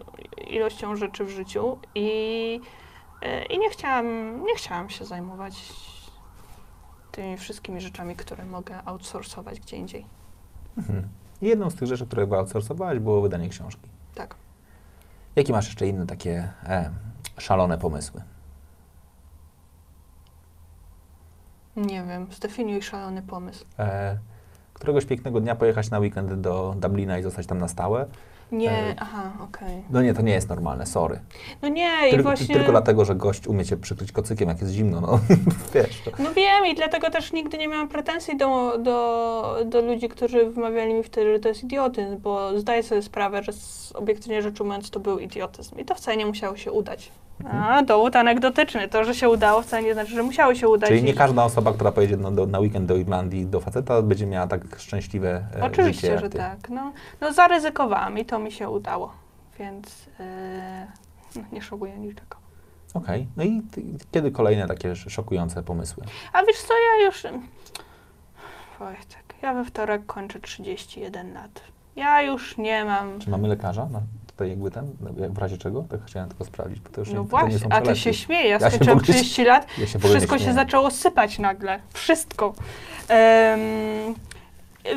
[0.48, 2.62] ilością rzeczy w życiu i,
[3.22, 5.54] e, i nie, chciałam, nie chciałam się zajmować
[7.18, 10.06] tymi wszystkimi rzeczami, które mogę outsourcować gdzie indziej.
[10.78, 11.08] Mhm.
[11.42, 13.90] Jedną z tych rzeczy, które outsourcowałaś, było wydanie książki.
[14.16, 14.36] Tak.
[15.36, 16.92] Jakie masz jeszcze inne takie e,
[17.38, 18.22] szalone pomysły?
[21.76, 23.66] Nie wiem, zdefiniuj szalony pomysł.
[23.80, 24.18] E,
[24.74, 28.06] któregoś pięknego dnia pojechać na weekend do Dublina i zostać tam na stałe?
[28.52, 29.84] Nie, aha, okej.
[29.90, 31.20] No nie, to nie jest normalne, sorry.
[31.62, 32.56] No nie, i Tyl, właśnie...
[32.56, 35.20] Tylko dlatego, że gość umie cię przykryć kocykiem, jak jest zimno, no
[35.74, 36.02] wiesz.
[36.02, 36.12] To.
[36.20, 40.94] No wiem i dlatego też nigdy nie miałam pretensji do, do, do ludzi, którzy wymawiali
[40.94, 44.90] mi wtedy, że to jest idiotyzm, bo zdaję sobie sprawę, że z, obiektywnie rzecz ujmując
[44.90, 47.12] to był idiotyzm i to wcale nie musiało się udać.
[47.46, 48.88] A, dowód anegdotyczny.
[48.88, 50.90] To, że się udało wcale nie znaczy, że musiało się udać.
[50.90, 54.26] Czyli nie każda osoba, która pojedzie na, do, na weekend do Irlandii do faceta, będzie
[54.26, 56.38] miała tak szczęśliwe e, Oczywiście, życie że ty.
[56.38, 56.70] tak.
[56.70, 56.92] No,
[57.22, 59.14] no zaryzykowałam i to mi się udało,
[59.60, 60.06] więc
[61.36, 62.38] no, nie szokuję niczego.
[62.94, 63.82] Okej, no i ty,
[64.12, 66.04] kiedy kolejne takie sz- szokujące pomysły?
[66.34, 67.24] A wiesz co, ja już...
[68.80, 71.62] Wojtek, ja we wtorek kończę 31 lat.
[71.96, 73.20] Ja już nie mam...
[73.20, 73.88] Czy mamy lekarza?
[73.92, 74.02] No,
[74.38, 75.84] tutaj jakby ten, no, w razie czego?
[75.90, 77.96] Tak chciałem tylko sprawdzić, bo to już No nie, to nie właśnie, są a ty
[77.96, 78.50] się śmieje.
[78.50, 80.54] Ja, Ja skończyłam ogóle- 30 lat, Ja się wszystko się śmieję.
[80.56, 81.80] zaczęło sypać nagle.
[81.94, 82.54] Wszystko.
[83.08, 83.60] Em,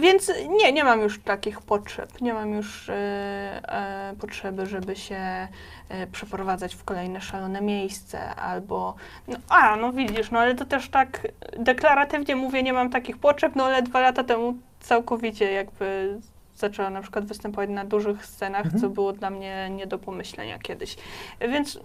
[0.00, 2.20] więc nie, nie mam już takich potrzeb.
[2.20, 5.48] Nie mam już e, e, potrzeby, żeby się
[5.88, 8.94] e, przeprowadzać w kolejne szalone miejsce albo.
[9.28, 13.52] No, a, no widzisz, no ale to też tak deklaratywnie mówię, nie mam takich potrzeb,
[13.56, 16.18] no ale dwa lata temu całkowicie jakby
[16.60, 18.80] zaczęła na przykład występować na dużych scenach, Mhm.
[18.82, 20.96] co było dla mnie nie do pomyślenia kiedyś.
[21.40, 21.80] Więc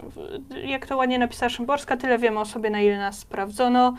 [0.63, 3.93] jak to ładnie napisała Szymborska, tyle wiemy o sobie, na ile nas sprawdzono.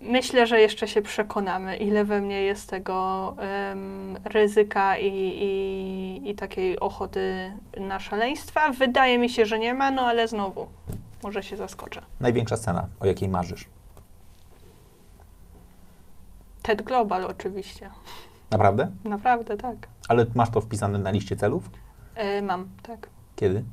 [0.00, 6.34] Myślę, że jeszcze się przekonamy, ile we mnie jest tego em, ryzyka i, i, i
[6.34, 8.70] takiej ochoty na szaleństwa.
[8.70, 10.66] Wydaje mi się, że nie ma, no ale znowu,
[11.22, 12.02] może się zaskoczę.
[12.20, 13.64] Największa scena, o jakiej marzysz?
[16.62, 17.90] TED Global oczywiście.
[18.50, 18.90] Naprawdę?
[19.04, 19.76] Naprawdę, tak.
[20.08, 21.70] Ale masz to wpisane na liście celów?
[22.14, 23.08] E, mam, tak.
[23.36, 23.64] Kiedy?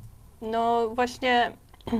[0.42, 1.52] No właśnie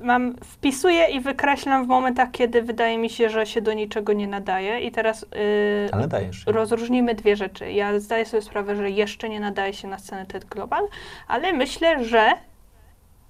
[0.00, 4.26] mam, wpisuję i wykreślam w momentach, kiedy wydaje mi się, że się do niczego nie
[4.26, 4.80] nadaje.
[4.80, 6.44] I teraz yy, Ale dajesz.
[6.44, 6.52] się.
[6.52, 7.72] rozróżnimy dwie rzeczy.
[7.72, 10.88] Ja zdaję sobie sprawę, że jeszcze nie nadaje się na scenę TED Global,
[11.28, 12.32] ale myślę, że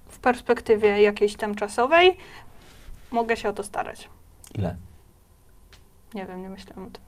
[0.07, 2.17] w perspektywie jakiejś tam czasowej
[3.11, 4.09] mogę się o to starać.
[4.55, 4.75] Ile?
[6.13, 7.04] Nie wiem, nie myślałam o tym.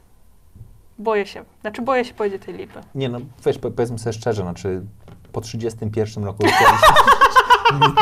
[0.99, 1.45] Boję się.
[1.61, 2.79] Znaczy, boję się powiedzieć tej liczby.
[2.95, 3.19] Nie no,
[3.61, 4.81] po- powiedzmy sobie szczerze, znaczy
[5.31, 6.43] po 31 roku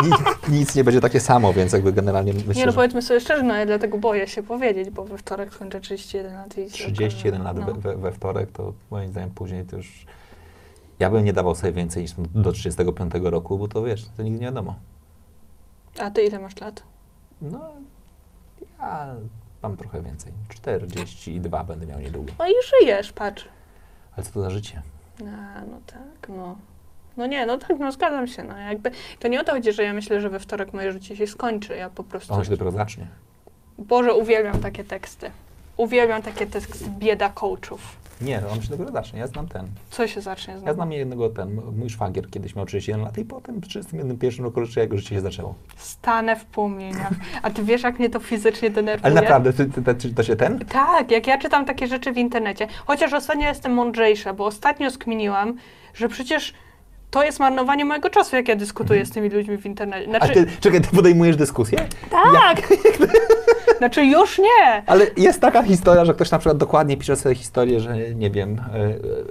[0.04, 0.16] nic,
[0.50, 3.44] nic nie będzie takie samo, więc jakby generalnie myślę, nie no, że powiedzmy sobie szczerze,
[3.44, 6.66] no ja dlatego boję się powiedzieć, bo we wtorek skończę 31 lat i...
[6.70, 7.66] 31 lat no.
[7.66, 10.06] we, we, we wtorek, to moim zdaniem później to już...
[11.00, 14.40] Ja bym nie dawał sobie więcej niż do 35 roku, bo to wiesz, to nigdy
[14.40, 14.76] nie wiadomo.
[16.00, 16.84] A ty ile masz lat?
[17.42, 17.60] No,
[18.80, 19.16] ja
[19.68, 20.32] mam trochę więcej.
[20.50, 22.34] 42 będę miał niedługo.
[22.40, 23.48] No i żyjesz, patrz.
[24.18, 24.82] Ale co to za życie?
[25.22, 26.58] A, no tak, no.
[27.18, 29.84] No nie, no tak, no zgadzam się, no jakby, to nie o to chodzi, że
[29.84, 32.72] ja myślę, że we wtorek moje życie się skończy, ja po prostu, Ono się dopiero
[32.72, 33.08] zacznie.
[33.78, 35.32] Boże, uwielbiam takie teksty.
[35.78, 37.96] Uwielbiam takie teksty bieda coachów.
[38.22, 39.20] Nie, on się dopiero zacznie.
[39.20, 39.68] Ja znam ten.
[39.90, 40.68] Co się zacznie znowu?
[40.68, 41.62] Ja znam jednego ten.
[41.78, 45.16] Mój szwagier kiedyś miał 31 lat i potem w 31 pierwszym roku życia jego życie
[45.16, 45.56] się zaczęło.
[45.78, 47.12] Stanę w płomieniach.
[47.42, 49.06] A ty wiesz, jak mnie to fizycznie denerwuje?
[49.12, 50.60] Ale naprawdę, ty, ty, ty, to się ten?
[50.60, 52.68] Tak, jak ja czytam takie rzeczy w internecie.
[52.86, 55.58] Chociaż ostatnio jestem mądrzejsza, bo ostatnio skminiłam,
[55.94, 56.54] że przecież
[57.12, 60.06] to jest marnowanie mojego czasu, jak ja dyskutuję z tymi ludźmi w internecie.
[60.06, 60.24] Mhm.
[60.24, 61.88] A Znaczy, ty, czekaj, ty podejmujesz dyskusję?
[62.10, 62.62] tak!
[63.78, 64.84] znaczy już nie!
[64.86, 68.62] Ale jest taka historia, że ktoś na przykład dokładnie pisze sobie historię, że nie wiem,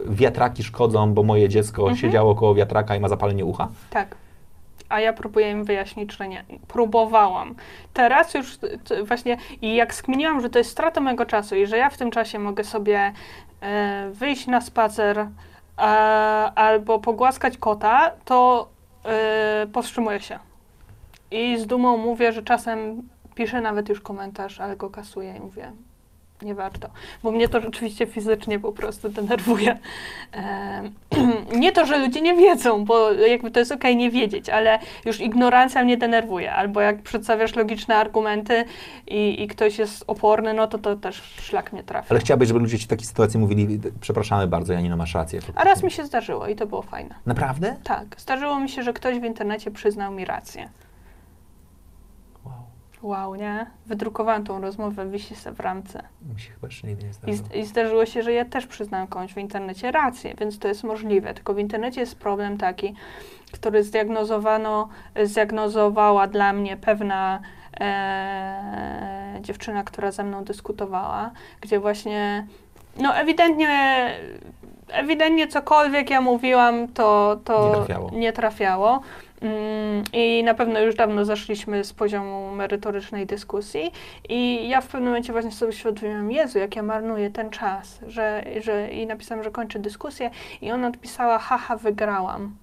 [0.09, 1.97] e, wiatraki szkodzą, bo moje dziecko Mhm.
[1.97, 3.69] siedziało koło wiatraka i ma zapalenie ucha.
[3.91, 4.15] Tak.
[4.89, 6.45] A ja próbuję im wyjaśnić, że nie.
[6.69, 7.55] Próbowałam.
[7.93, 8.59] Teraz już
[9.05, 12.11] właśnie i jak skminiłam, że to jest strata mojego czasu i że ja w tym
[12.11, 13.13] czasie mogę sobie
[13.61, 15.29] e, wyjść na spacer e,
[16.55, 18.69] albo pogłaskać kota, to
[19.05, 20.39] e, powstrzymuję się.
[21.31, 23.03] I z dumą mówię, że czasem
[23.35, 25.73] piszę nawet już komentarz, ale go kasuję i mówię,
[26.43, 26.89] nie warto.
[27.23, 29.79] Bo mnie to rzeczywiście fizycznie po prostu denerwuje.
[31.57, 35.21] Nie to, że ludzie nie wiedzą, bo jakby to jest okej nie wiedzieć, ale już
[35.21, 36.53] ignorancja mnie denerwuje.
[36.53, 38.65] Albo jak przedstawiasz logiczne argumenty
[39.07, 42.07] i, i ktoś jest oporny, no to to też szlak mnie trafi.
[42.11, 45.41] Ale chciałabyś, żeby ludzie ci w takiej sytuacji mówili, przepraszamy bardzo, Janino, masz rację.
[45.55, 47.15] A raz mi się zdarzyło i to było fajne.
[47.27, 47.77] Naprawdę?
[47.85, 50.69] Tak, zdarzyło mi się, że ktoś w internecie przyznał mi rację.
[53.05, 53.35] Wow.
[53.35, 53.67] Nie?
[53.87, 56.03] Wydrukowałam tą rozmowę, wisi w ramce.
[56.35, 57.49] Mi się chyba jeszcze nigdy nie I, zdarzyło.
[57.49, 60.85] z- I zdarzyło się, że ja też przyznałam komuś w internecie rację, więc to jest
[60.85, 61.35] możliwe.
[61.35, 62.95] Tylko w internecie jest problem taki,
[63.53, 64.89] który zdiagnozowano,
[65.25, 67.41] zdiagnozowała dla mnie pewna
[67.81, 72.47] e, dziewczyna, która ze mną dyskutowała, gdzie właśnie,
[72.97, 74.11] no ewidentnie,
[74.89, 78.11] ewidentnie cokolwiek ja mówiłam, to, to Nie trafiało.
[78.11, 79.01] nie trafiało.
[79.41, 83.93] Mm, I na pewno już dawno zeszliśmy z poziomu merytorycznej dyskusji
[84.29, 88.45] i ja w pewnym momencie właśnie sobie świadomiłam, Jezu, jak ja marnuję ten czas, że,
[88.61, 90.31] że i napisałam, że kończę dyskusję
[90.63, 92.57] i ona odpisała, haha, wygrałam.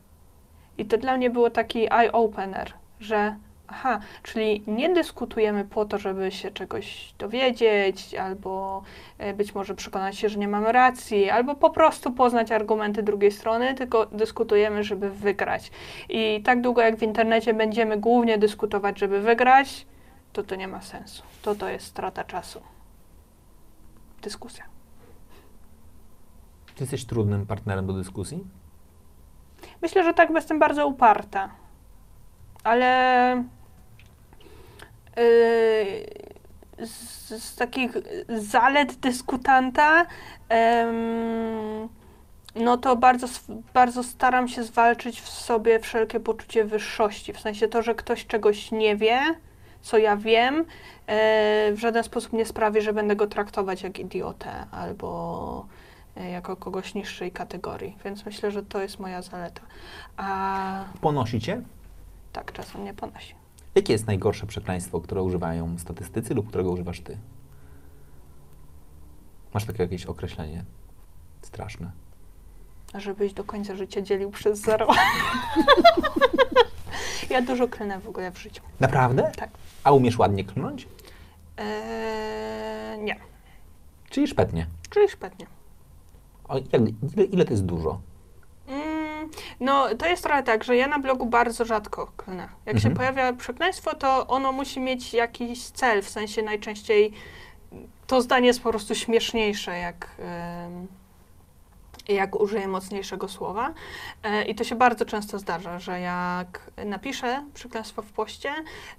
[0.77, 3.35] I to dla mnie było taki eye-opener, że
[3.72, 8.84] aha, czyli nie dyskutujemy po to, żeby się czegoś dowiedzieć, albo
[9.18, 13.31] e, być może przekonać się, że nie mamy racji, albo po prostu poznać argumenty drugiej
[13.31, 15.72] strony, tylko dyskutujemy, żeby wygrać.
[16.10, 19.85] I tak długo jak w internecie będziemy głównie dyskutować, żeby wygrać,
[20.34, 21.23] to to nie ma sensu.
[21.41, 22.61] To to jest strata czasu.
[24.22, 24.64] Dyskusja.
[26.76, 28.48] Ty jesteś trudnym partnerem do dyskusji?
[29.81, 31.49] Myślę, że tak, bo jestem bardzo uparta.
[32.64, 33.43] Ale
[36.80, 37.92] z, z takich
[38.30, 40.06] zalet dyskutanta,
[42.56, 43.28] no to bardzo,
[43.74, 47.34] bardzo staram się zwalczyć w sobie wszelkie poczucie wyższości.
[47.34, 49.20] W sensie to, że ktoś czegoś nie wie,
[49.82, 50.66] co ja wiem,
[51.08, 55.66] e, w żaden sposób nie sprawi, że będę go traktować jak idiotę albo
[56.18, 57.98] e, jako kogoś niższej kategorii.
[58.06, 59.62] Więc myślę, że to jest moja zaleta.
[60.18, 61.62] A Ponosi cię?
[62.34, 63.41] tak, czasem nie ponosi.
[63.76, 67.18] Jakie jest najgorsze przekleństwo, które używają statystycy lub którego używasz ty?
[69.53, 70.64] Masz takie jakieś określenie
[71.41, 71.91] straszne.
[72.95, 74.88] Żebyś do końca życia dzielił przez zero.
[77.30, 78.61] ja dużo klnę w ogóle w życiu.
[78.80, 79.31] Naprawdę?
[79.38, 79.49] Tak.
[79.84, 80.88] A umiesz ładnie klnąć?
[81.57, 83.15] Eee, nie,
[84.10, 84.68] Czyli szpetnie?
[84.89, 85.45] czyli szpetnie.
[86.48, 86.81] O, jak,
[87.18, 88.02] ile, ile to jest dużo?
[89.60, 92.49] No, to jest trochę tak, że ja na blogu bardzo rzadko klnę.
[92.66, 92.95] Jak się Mhm.
[92.95, 97.14] pojawia przekleństwo, to ono musi mieć jakiś cel, w sensie najczęściej
[98.08, 100.88] to zdanie jest po prostu śmieszniejsze, jak, em,
[102.10, 103.73] jak użyję mocniejszego słowa.
[104.23, 108.49] E, I to się bardzo często zdarza, że jak napiszę przekleństwo w poście,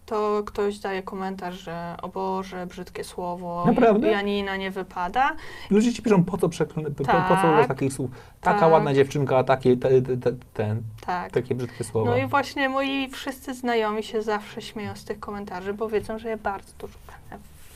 [0.06, 4.10] to ktoś daje komentarz, że o Boże, brzydkie słowo, Naprawdę?
[4.10, 5.36] Janina nie wypada.
[5.70, 6.82] Ludzie ci piszą, po co, przeklę...
[6.90, 7.68] po, po co Tak.
[7.68, 8.10] takich słów?
[8.40, 8.72] Taka Tak.
[8.72, 11.32] ładna dziewczynka, a takie, te, te, te, ten, Tak.
[11.32, 12.10] takie brzydkie słowa.
[12.10, 16.28] No i właśnie moi wszyscy znajomi się zawsze śmieją z tych komentarzy, bo wiedzą, że
[16.28, 16.98] ja bardzo dużo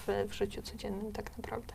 [0.07, 1.73] w, w życiu codziennym tak naprawdę.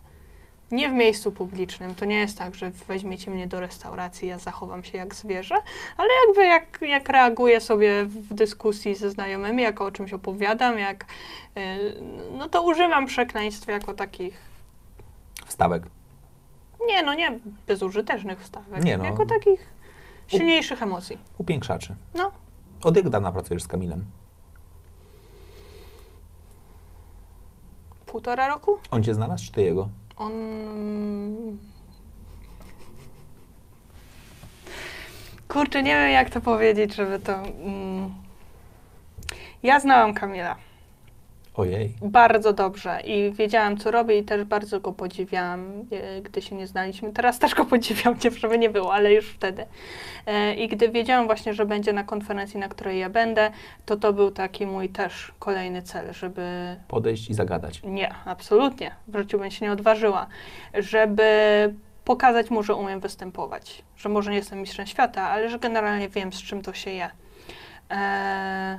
[0.72, 1.96] Nie w miejscu publicznym.
[1.96, 5.56] To nie jest tak, że weźmiecie mnie do restauracji, ja zachowam się jak zwierzę,
[5.98, 11.06] ale jakby jak, jak reaguję sobie w dyskusji ze znajomymi, jak o czymś opowiadam, jak,
[11.56, 11.64] yy,
[12.38, 14.38] no to używam przekleństw jako takich,
[15.46, 15.84] Wstawek.
[16.88, 19.06] nie no nie bezużytecznych wstawek, Nie no.
[19.06, 19.70] jako takich
[20.28, 21.18] silniejszych emocji.
[21.38, 21.96] Upiększaczy.
[22.16, 22.32] No.
[22.84, 24.06] Od jak dawna pracujesz z Kamilem?
[28.06, 28.78] Półtora roku?
[28.92, 29.90] On cię znalazł, czy ty jego?
[30.22, 31.58] On.
[35.48, 37.34] Kurczę, nie wiem jak to powiedzieć, żeby to.
[37.34, 38.14] Mm...
[39.64, 40.71] Ja znałam Kamila
[41.56, 41.94] Ojej.
[42.02, 46.68] bardzo dobrze i wiedziałam, co robi, i też bardzo go podziwiałam, e, gdy się nie
[46.68, 47.12] znaliśmy.
[47.14, 49.66] Teraz też go podziwiam, nie, żeby nie było, ale już wtedy.
[50.26, 53.52] E, I gdy wiedziałam właśnie, że będzie na konferencji, na której ja będę,
[53.86, 57.82] to to był taki mój też kolejny cel, żeby Podejść i zagadać.
[57.84, 58.96] nie, absolutnie.
[59.08, 60.28] W życiu bym się nie odważyła.
[60.74, 61.24] Żeby
[62.06, 63.84] pokazać mu, że umiem występować.
[63.98, 67.10] Że może nie jestem mistrzem świata, ale że generalnie wiem, z czym to się je.
[67.90, 68.78] Eee,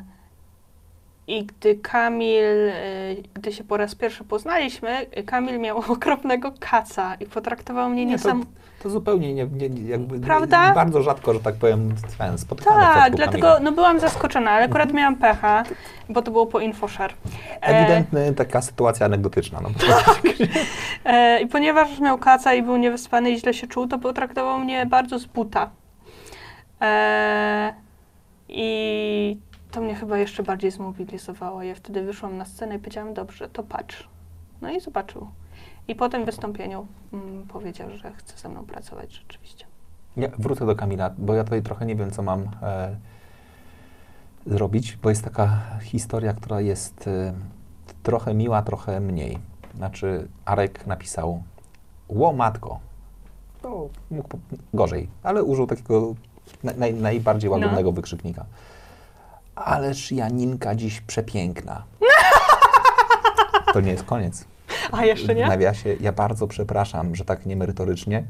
[1.33, 2.75] I gdy Kamil, e,
[3.35, 8.29] gdy się po raz pierwszy poznaliśmy, Kamil miał okropnego kaca i potraktował mnie Nie, to,
[8.29, 8.47] niesam...
[8.83, 10.73] to zupełnie nie, nie, jakby Prawda?
[10.75, 13.61] bardzo rzadko, że tak powiem, ten, spotykamy Tak, dlatego Kamila.
[13.61, 15.63] no byłam zaskoczona, ale akurat miałam pecha,
[16.09, 17.15] bo to było po InfoShare.
[17.55, 19.61] E, Ewidentny taka sytuacja anegdotyczna.
[19.61, 19.71] No.
[21.05, 24.87] E, I ponieważ miał kaca i był niewyspany i źle się czuł, to potraktował mnie
[24.87, 25.71] bardzo z buta.
[26.81, 27.75] E,
[28.49, 29.37] I
[29.73, 31.63] to mnie chyba jeszcze bardziej zmobilizowało.
[31.63, 34.09] Ja wtedy wyszłam na scenę i powiedziałam, dobrze, to patrz.
[34.63, 35.27] No i zobaczył.
[35.89, 39.67] I po tym wystąpieniu mm, powiedział, że chce ze mną pracować rzeczywiście.
[40.17, 42.97] Ja wrócę do Kamila, bo ja tutaj trochę nie wiem, co mam e,
[44.47, 47.33] zrobić, bo jest taka historia, która jest e,
[48.03, 49.39] trochę miła, trochę mniej.
[49.75, 51.43] Znaczy, Arek napisał,
[52.09, 52.81] ło matko.
[53.63, 54.39] To mógł
[54.75, 56.15] gorzej, ale użył takiego
[56.65, 57.57] naj, naj, najbardziej No.
[57.57, 58.45] łagodnego wykrzyknika.
[59.55, 61.83] Ależ Janinka dziś przepiękna.
[63.73, 64.45] To nie jest koniec.
[64.93, 65.47] A jeszcze W nie?
[65.47, 68.25] nawiasie, ja bardzo przepraszam, że tak niemerytorycznie,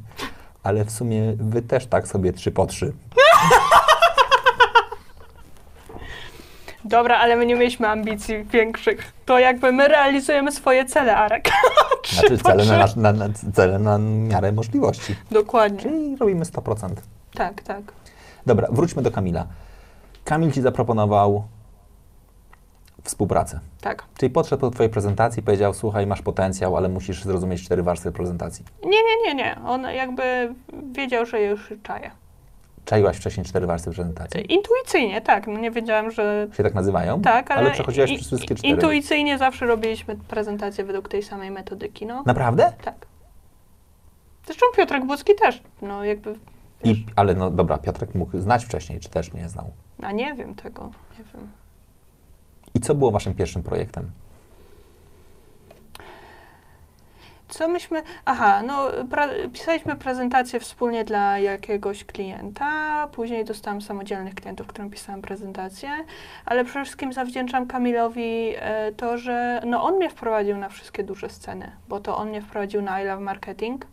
[0.62, 2.93] ale w sumie wy też tak sobie trzy po trzy.
[6.85, 9.12] Dobra, ale my nie mieliśmy ambicji większych.
[9.27, 11.49] To jakby my realizujemy swoje cele, Arek.
[12.12, 15.16] Znaczy cele na, nasz- na, na, cele na miarę możliwości.
[15.31, 15.78] Dokładnie.
[15.82, 16.89] Czyli robimy 100%.
[17.35, 17.82] Tak, tak.
[18.47, 19.47] Dobra, wróćmy do Kamila.
[20.24, 21.44] Kamil ci zaproponował
[23.05, 23.61] współpracę.
[23.81, 24.05] Tak.
[24.19, 28.65] Czyli podszedł do twojej prezentacji powiedział, słuchaj, masz potencjał, ale musisz zrozumieć cztery warstwy prezentacji.
[28.85, 29.57] Nie, nie, nie, nie.
[29.66, 30.55] On jakby
[30.93, 32.11] wiedział, że już czaję.
[32.85, 34.55] Czaiłaś wcześniej cztery warstwy prezentacji?
[34.55, 35.47] Intuicyjnie, tak.
[35.47, 37.23] No nie wiedziałam, że Się tak nazywają?
[37.23, 38.74] tak, ale, Ale przechodziłaś i- przez wszystkie cztery.
[38.74, 42.23] Intuicyjnie zawsze robiliśmy prezentację według tej samej metodyki, no.
[42.27, 42.73] Naprawdę?
[42.85, 42.94] Tak.
[44.47, 46.35] Zresztą Piotrek Bucki też, no jakby,
[46.85, 49.71] I, ale no dobra, Piotrek mógł znać wcześniej, czy też nie znał.
[50.03, 51.49] a nie wiem tego, nie wiem.
[52.75, 54.11] I co było waszym pierwszym projektem?
[57.49, 58.03] Co myśmy.
[58.25, 63.09] Aha, no pra- pisaliśmy prezentację wspólnie dla jakiegoś klienta.
[63.13, 65.91] Później dostałam samodzielnych klientów, którym pisałam prezentację,
[66.45, 71.29] ale przede wszystkim zawdzięczam Kamilowi e, to, że no on mnie wprowadził na wszystkie duże
[71.29, 73.87] sceny, bo to on mnie wprowadził na I Love Marketing,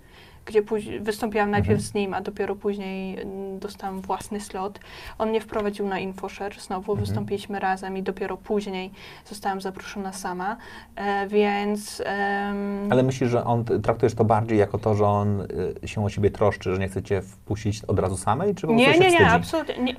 [0.49, 1.87] gdzie później wystąpiłam najpierw Mhm.
[1.89, 4.79] z nim, a dopiero później mm, dostałam własny slot.
[5.17, 7.05] On mnie wprowadził na InfoShare, znowu Mhm.
[7.05, 8.91] wystąpiliśmy razem i dopiero później
[9.25, 10.57] zostałam zaproszona sama,
[10.95, 12.01] e, więc...
[12.05, 15.41] em, Ale myślisz, że on, traktujesz to bardziej jako to, że on
[15.83, 18.67] y, się o ciebie troszczy, że nie chce cię wpuścić od razu samej, czy po
[18.67, 19.31] prostu Nie, się nie, nie, wstydzi?
[19.35, 19.95] absolutnie nie.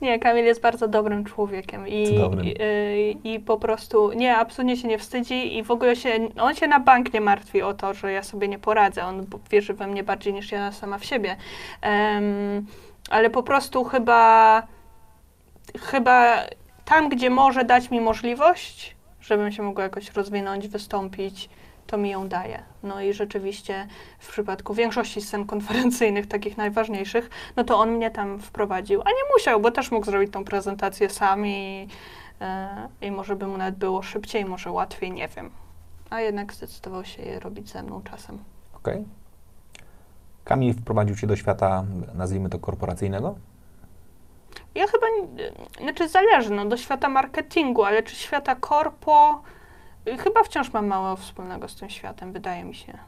[0.00, 2.44] Nie, Kamil jest bardzo dobrym człowiekiem i, Cudownym.
[2.44, 6.54] i, y, i po prostu nie, absolutnie się nie wstydzi i w ogóle się, on
[6.54, 9.04] się na bank nie martwi o to, że ja sobie nie poradzę.
[9.04, 11.36] On wierzy we mnie bardziej niż ja sama w siebie.
[11.82, 12.66] Em,
[13.10, 14.62] ale po prostu chyba,
[15.80, 16.36] chyba
[16.84, 21.48] tam, gdzie może dać mi możliwość, żebym się mogła jakoś rozwinąć, wystąpić,
[21.90, 22.62] to mi ją daje.
[22.82, 23.86] No i rzeczywiście
[24.18, 29.32] w przypadku większości scen konferencyjnych, takich najważniejszych, no to on mnie tam wprowadził, a nie
[29.36, 31.88] musiał, bo też mógł zrobić tą prezentację sam i,
[32.40, 35.50] e, i może by mu nawet było szybciej, może łatwiej, nie wiem.
[36.10, 38.38] A jednak zdecydował się je robić ze mną czasem.
[38.74, 39.04] Okej.
[40.44, 41.84] Kamil wprowadził Cię do świata,
[42.14, 43.34] nazwijmy to korporacyjnego?
[44.74, 45.06] Ja chyba,
[45.80, 49.42] znaczy zależy, no, do świata marketingu, ale czy świata korpo,
[50.06, 52.98] chyba wciąż mam mało wspólnego z tym światem, wydaje mi się.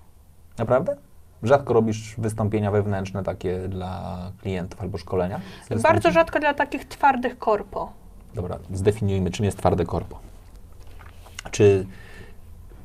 [0.59, 0.97] Naprawdę?
[1.43, 5.41] Rzadko robisz wystąpienia wewnętrzne takie dla klientów albo szkolenia?
[5.83, 7.93] Bardzo rzadko dla takich twardych korpo.
[8.35, 10.21] Dobra, zdefiniujmy, czym jest twarde korpo.
[11.51, 11.87] Czy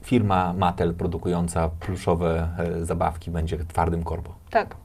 [0.04, 4.34] firma Mattel produkująca pluszowe e, zabawki będzie twardym korpo?
[4.50, 4.76] Tak.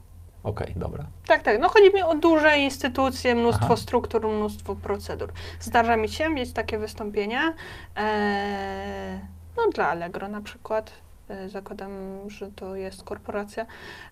[0.43, 1.05] Okej, dobra.
[1.27, 1.59] Tak, tak.
[1.59, 3.77] No chodzi mi o duże instytucje, mnóstwo Aha.
[3.77, 5.31] struktur, mnóstwo procedur.
[5.59, 7.53] Zdarza mi się mieć takie wystąpienia.
[7.97, 9.19] E,
[9.57, 10.91] no dla Allegro na przykład.
[11.29, 11.91] E, zakładam,
[12.27, 13.65] że to jest korporacja.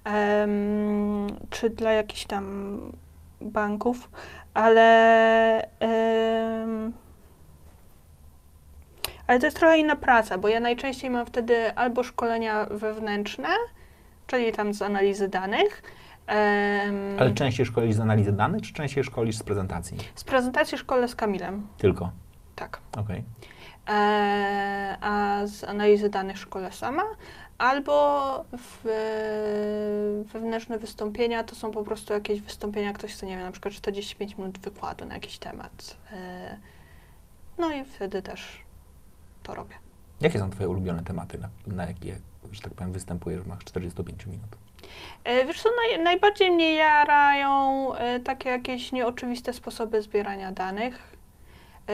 [0.03, 2.80] Em, czy dla jakichś tam
[3.41, 4.10] banków,
[4.53, 5.68] ale
[9.28, 13.49] ale to jest trochę inna praca, bo ja najczęściej mam wtedy albo szkolenia wewnętrzne,
[14.28, 15.84] czyli tam z analizy danych.
[17.19, 19.98] Ale częściej szkolisz z analizy danych, czy częściej szkolisz z prezentacji?
[20.15, 22.11] z prezentacji szkole z Kamilem, Tylko.
[22.56, 22.80] tak.
[22.98, 23.23] Okej.
[23.89, 27.03] E, a z analizy danych szkole sama,
[27.57, 28.84] albo w,
[30.34, 34.38] wewnętrzne wystąpienia to są po prostu jakieś wystąpienia, ktoś chce, nie wiem, na przykład 45
[34.38, 35.98] minut wykładu na jakiś temat.
[36.11, 36.57] E,
[37.57, 38.57] no i wtedy też
[39.43, 39.76] to robię.
[40.22, 42.15] Jakie są Twoje ulubione tematy, na, na jakie,
[42.52, 44.57] że tak powiem, występujesz w ramach 45 minut?
[45.24, 51.16] E, Wiesz co, naj, najbardziej mnie jarają e, takie jakieś nieoczywiste sposoby zbierania danych,
[51.90, 51.94] e,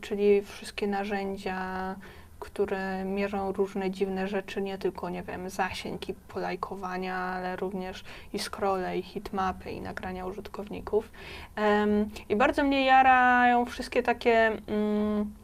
[0.00, 1.94] czyli wszystkie narzędzia,
[2.40, 8.38] które mierzą różne dziwne rzeczy, nie tylko, nie wiem, zasięg i polajkowania, ale również i
[8.38, 11.10] scrolle, i hitmapy, i nagrania użytkowników.
[12.28, 14.52] I bardzo mnie jarają wszystkie takie...
[14.66, 15.34] Mm,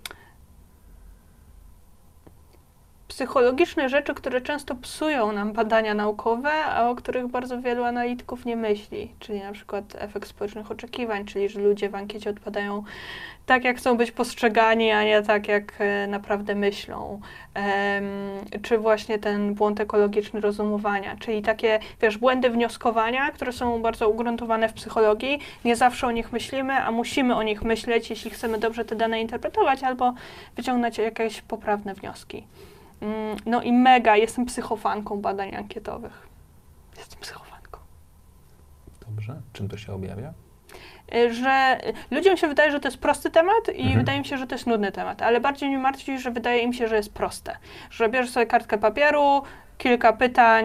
[3.15, 8.57] psychologiczne rzeczy, które często psują nam badania naukowe, a o których bardzo wielu analityków nie
[8.57, 12.83] myśli, czyli na przykład efekt społecznych oczekiwań, czyli że ludzie w ankiecie odpadają
[13.47, 17.21] tak, jak chcą być postrzegani, a nie tak, jak e, naprawdę myślą.
[17.55, 18.05] Em,
[18.63, 24.69] czy właśnie ten błąd ekologiczny rozumowania, czyli takie, wiesz, błędy wnioskowania, które są bardzo ugruntowane
[24.69, 25.39] w psychologii.
[25.65, 29.21] Nie zawsze o nich myślimy, a musimy o nich myśleć, jeśli chcemy dobrze te dane
[29.21, 30.15] interpretować albo
[30.57, 32.47] wyciągnąć jakieś poprawne wnioski.
[33.01, 36.27] Mm, No i mega, jestem psychofanką badań ankietowych.
[36.99, 37.79] Jestem psychofanką.
[39.09, 39.41] Dobrze.
[39.53, 40.33] Czym to się objawia?
[41.15, 41.79] Y, Że
[42.11, 43.99] ludziom się wydaje, że to jest prosty temat i Mhm.
[43.99, 46.73] wydaje mi się, że to jest nudny temat, ale bardziej mnie martwi, że wydaje im
[46.73, 47.57] się, że jest proste.
[47.91, 49.43] Że bierzesz sobie kartkę papieru,
[49.79, 50.65] kilka pytań,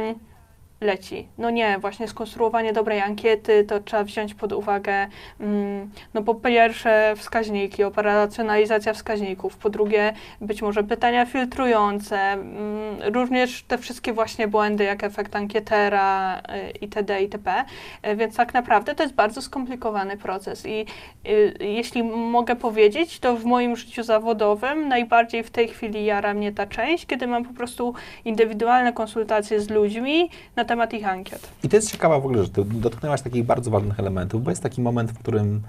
[0.82, 1.28] leci.
[1.38, 5.08] No nie, właśnie skonstruowanie dobrej ankiety to trzeba wziąć pod uwagę,
[5.40, 13.64] mm, no po pierwsze wskaźniki, operacjonalizacja wskaźników, po drugie być może pytania filtrujące, mm, również
[13.64, 17.22] te wszystkie właśnie błędy jak efekt ankietera y, itd.
[17.22, 17.66] itp.
[18.08, 20.86] Y, Więc tak naprawdę to jest bardzo skomplikowany proces i
[21.28, 26.52] y, jeśli mogę powiedzieć, to w moim życiu zawodowym najbardziej w tej chwili jara mnie
[26.52, 27.94] ta część, kiedy mam po prostu
[28.26, 31.50] indywidualne konsultacje z ludźmi na temat ich ankiet.
[31.64, 34.64] I to jest ciekawa w ogóle, że ty dotknęłaś takich bardzo ważnych elementów, bo jest
[34.64, 35.62] taki moment, w którym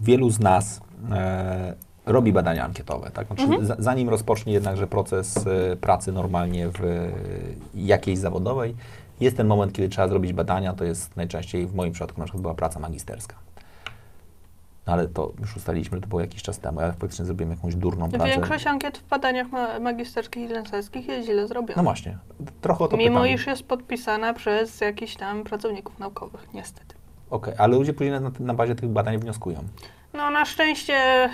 [0.00, 0.80] wielu z nas
[1.12, 1.74] e,
[2.06, 3.10] robi badania ankietowe.
[3.10, 3.26] Tak?
[3.26, 3.66] Znaczy, Mhm.
[3.66, 7.10] za, zanim rozpocznie jednakże proces e, pracy normalnie w e,
[7.74, 8.74] jakiejś zawodowej,
[9.20, 12.42] jest ten moment, kiedy trzeba zrobić badania, to jest najczęściej w moim przypadku na przykład
[12.42, 13.36] była praca magisterska.
[14.86, 16.80] No ale to już ustaliliśmy, to było jakiś czas temu.
[16.80, 18.24] Ja faktycznie zrobiłem jakąś durną pracę.
[18.30, 21.74] Większość ankiet w badaniach ma- magisterskich i licencjalskich jest źle zrobiona.
[21.76, 22.18] No właśnie,
[22.60, 23.34] trochę o to Mimo pytam.
[23.34, 26.94] iż jest podpisana przez jakichś tam pracowników naukowych, niestety.
[27.30, 29.58] Okej, ale ludzie później na, na bazie tych badań wnioskują.
[30.14, 31.28] No na szczęście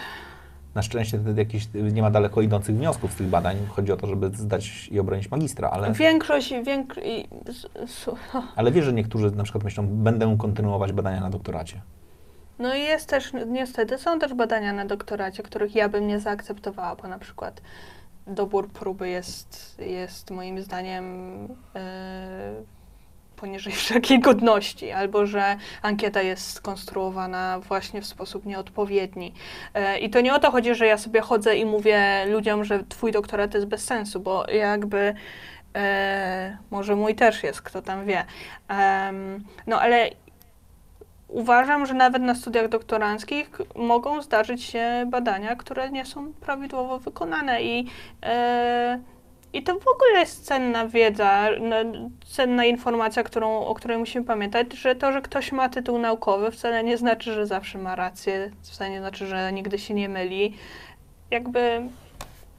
[0.74, 3.56] Na szczęście wtedy jakiś, nie ma daleko idących wniosków z tych badań.
[3.68, 6.94] Chodzi o to, żeby zdać i obronić magistra, ale, większość, więk...
[7.04, 8.10] i- s- s-
[8.56, 11.80] ale wiesz, że niektórzy na przykład myślą, będę kontynuować badania na doktoracie.
[12.58, 16.96] No i jest też, niestety, są też badania na doktoracie, których ja bym nie zaakceptowała,
[16.96, 17.60] bo na przykład
[18.26, 21.04] dobór próby jest, jest moim zdaniem
[21.74, 22.78] e,
[23.36, 29.34] poniżej wszelkiej godności, albo że ankieta jest skonstruowana właśnie w sposób nieodpowiedni.
[29.74, 32.84] E, I to nie o to chodzi, że ja sobie chodzę i mówię ludziom, że
[32.84, 35.14] twój doktorat jest bez sensu, bo jakby
[35.76, 38.24] e, może mój też jest, kto tam wie.
[38.68, 40.10] Em, no ale
[41.28, 47.62] Uważam, że nawet na studiach doktoranckich mogą zdarzyć się badania, które nie są prawidłowo wykonane
[47.62, 47.86] i,
[48.22, 49.00] e,
[49.52, 51.48] i to w ogóle jest cenna wiedza,
[52.26, 56.84] cenna informacja, którą, o której musimy pamiętać, że to, że ktoś ma tytuł naukowy wcale
[56.84, 60.54] nie znaczy, że zawsze ma rację, wcale nie znaczy, że nigdy się nie myli.
[61.30, 61.82] Jakby,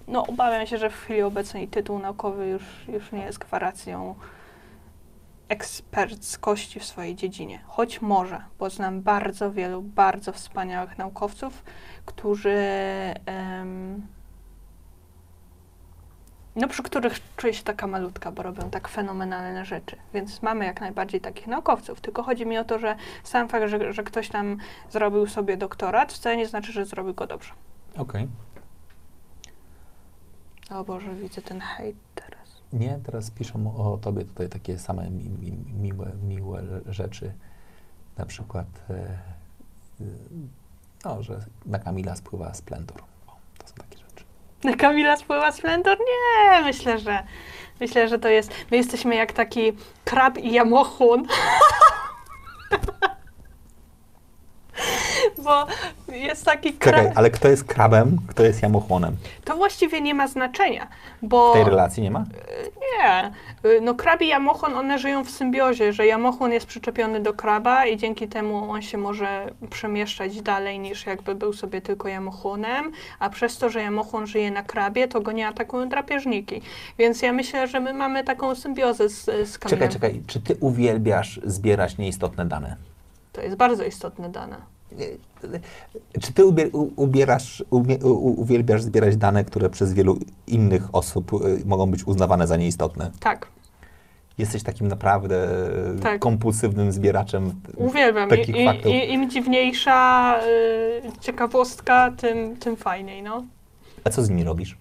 [0.07, 4.15] no obawiam się, że w chwili obecnej tytuł naukowy już, już nie jest gwarancją
[5.49, 7.59] eksperckości w swojej dziedzinie.
[7.67, 11.63] Choć może, bo znam bardzo wielu bardzo wspaniałych naukowców,
[12.05, 12.57] którzy.
[13.25, 14.07] em,
[16.55, 19.95] no, przy których czuję się taka malutka, bo robią tak fenomenalne rzeczy.
[20.13, 22.01] Więc mamy jak najbardziej takich naukowców.
[22.01, 24.57] Tylko chodzi mi o to, że sam fakt, że, że ktoś tam
[24.89, 27.53] zrobił sobie doktorat, wcale nie znaczy, że zrobił go dobrze.
[27.97, 28.27] Okej.
[30.69, 32.38] O Boże, widzę ten hejt teraz.
[32.73, 35.51] Nie, teraz piszą o tobie tutaj takie same mi, mi,
[35.81, 37.33] miłe, miłe rzeczy.
[38.17, 38.93] Na przykład, e,
[40.01, 40.05] y,
[41.05, 42.97] no, że na Kamila spływa splendor.
[43.27, 44.23] O, to są takie rzeczy.
[44.63, 45.97] Na Kamila spływa splendor?
[45.99, 47.23] Nie, myślę, że
[47.79, 48.51] myślę, że to jest.
[48.71, 49.73] My jesteśmy jak taki
[50.05, 51.27] krab i jamochun.
[55.45, 55.65] Bo
[56.13, 56.95] jest taki krab.
[56.95, 59.17] Czekaj, ale kto jest krabem, kto jest jamochłonem?
[59.45, 60.87] To właściwie nie ma znaczenia,
[61.21, 61.51] bo.
[61.51, 62.25] W tej relacji nie ma?
[62.99, 63.31] Nie.
[63.69, 67.85] Y, No krab i jamochon, one żyją w symbiozie, że jamochon jest przyczepiony do kraba
[67.85, 73.29] i dzięki temu on się może przemieszczać dalej niż jakby był sobie tylko jamochonem, a
[73.29, 76.61] przez to, że jamochon żyje na krabie, to go nie atakują drapieżniki.
[76.97, 79.59] Więc ja myślę, że my mamy taką symbiozę z, z.
[79.59, 82.75] Czekaj, czekaj, czy ty uwielbiasz zbierać nieistotne dane?
[83.33, 84.78] To jest bardzo istotne dane.
[86.21, 86.43] Czy ty
[86.95, 87.63] ubierasz,
[88.15, 90.17] uwielbiasz zbierać dane, które przez wielu
[90.47, 93.11] innych osób y, mogą być uznawane za nieistotne?
[93.19, 93.47] Tak,
[94.37, 95.47] Jesteś takim naprawdę
[96.03, 96.19] Tak.
[96.19, 98.29] kompulsywnym zbieraczem uwielbiam.
[98.29, 98.91] takich I, faktów.
[98.91, 103.43] i, Im dziwniejsza y, ciekawostka, tym, tym fajniej, no.
[104.03, 104.77] A co z nimi robisz?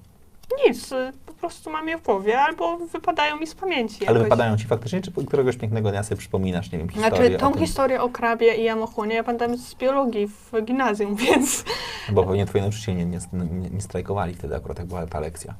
[0.66, 0.90] Nic,
[1.26, 3.96] po prostu mam je w głowie, albo wypadają mi z pamięci.
[4.06, 4.22] Ale jakoś.
[4.22, 7.52] wypadają ci faktycznie, czy któregoś pięknego dnia sobie przypominasz, nie wiem, historię Znaczy, tą o
[7.52, 7.60] tym?
[7.60, 11.64] historię o krabie i jamochłonie ja pamiętam z biologii w gimnazjum, więc
[12.12, 15.54] Bo pewnie twoi nauczyciele nie, nie, nie, strajkowali wtedy akurat, jak była ta lekcja.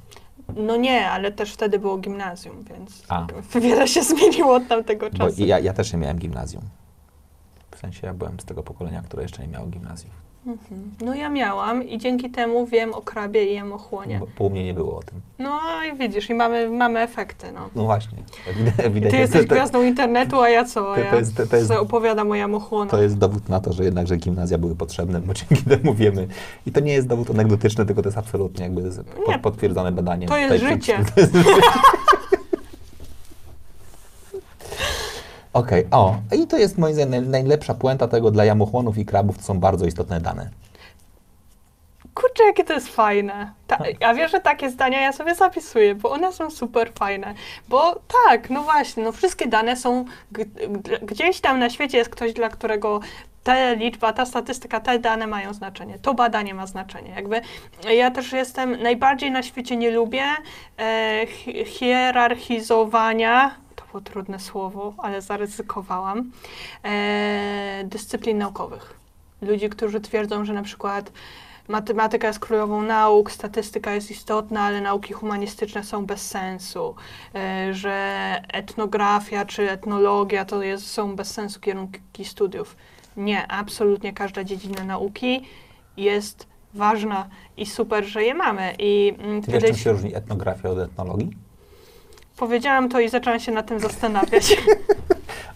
[0.57, 3.27] no nie, ale też wtedy było gimnazjum, więc A.
[3.61, 5.45] wiele się zmieniło od tamtego Bo czasu.
[5.45, 6.63] ja, ja też nie miałem gimnazjum.
[7.71, 10.11] W sensie ja byłem z tego pokolenia, które jeszcze nie miało gimnazjum.
[10.47, 10.91] Mhm.
[11.01, 14.19] No ja miałam i dzięki temu wiem o krabie i jamochłonie.
[14.21, 15.21] Bo po mnie nie było o tym.
[15.39, 15.61] No
[15.93, 17.69] i widzisz, i mamy, mamy efekty, no.
[17.75, 18.19] No właśnie.
[18.79, 20.81] Ewidentnie ty jesteś to, to, gwiazdą internetu, a ja co?
[20.85, 22.91] to- to ja jest- to- to jest- opowiadam o jamochłonach.
[22.91, 26.29] to jest dowód na to, że jednak, że gimnazja były potrzebne, bo dzięki temu wiemy.
[26.67, 28.83] I to nie jest dowód anegdotyczny, tylko to jest absolutnie jakby
[29.27, 30.29] pod, potwierdzone badaniem.
[30.29, 30.99] To jest Tutaj- życie.
[31.15, 31.51] To jest życie.
[35.59, 36.17] Okej, o.
[36.37, 39.61] I to jest moim zdaniem naj- najlepsza puenta tego dla jamochłonów i krabów, to są
[39.61, 40.51] bardzo istotne dane.
[42.15, 43.53] Kurczę, jakie to jest fajne.
[43.67, 47.35] Ta, a wiesz, że takie zdania ja sobie zapisuję, bo one są super fajne.
[47.69, 50.05] Bo tak, no właśnie, no wszystkie dane są,
[51.03, 53.01] gdzieś tam na świecie jest ktoś, dla którego
[53.45, 55.99] ta liczba, ta statystyka, te dane mają znaczenie.
[56.03, 57.11] To badanie ma znaczenie.
[57.11, 57.41] Jakby
[57.91, 60.25] ja też jestem, najbardziej na świecie nie lubię
[60.79, 66.31] e, hi- hierarchizowania, to było trudne słowo, ale zaryzykowałam,
[66.85, 68.95] e, dyscyplin naukowych.
[69.43, 71.13] Ludzi, którzy twierdzą, że na przykład
[71.69, 76.95] matematyka jest królową nauk, statystyka jest istotna, ale nauki humanistyczne są bez sensu,
[77.35, 82.77] e, że etnografia czy etnologia to jest, są bez sensu kierunki studiów.
[83.17, 85.45] Nie, absolutnie każda dziedzina nauki
[85.97, 88.75] jest ważna i super, że je mamy.
[88.79, 91.48] I mm, Wiesz, czym kiedyś się różni etnografia od etnologii?
[92.39, 94.57] Powiedziałam to i zaczęłam się nad tym zastanawiać.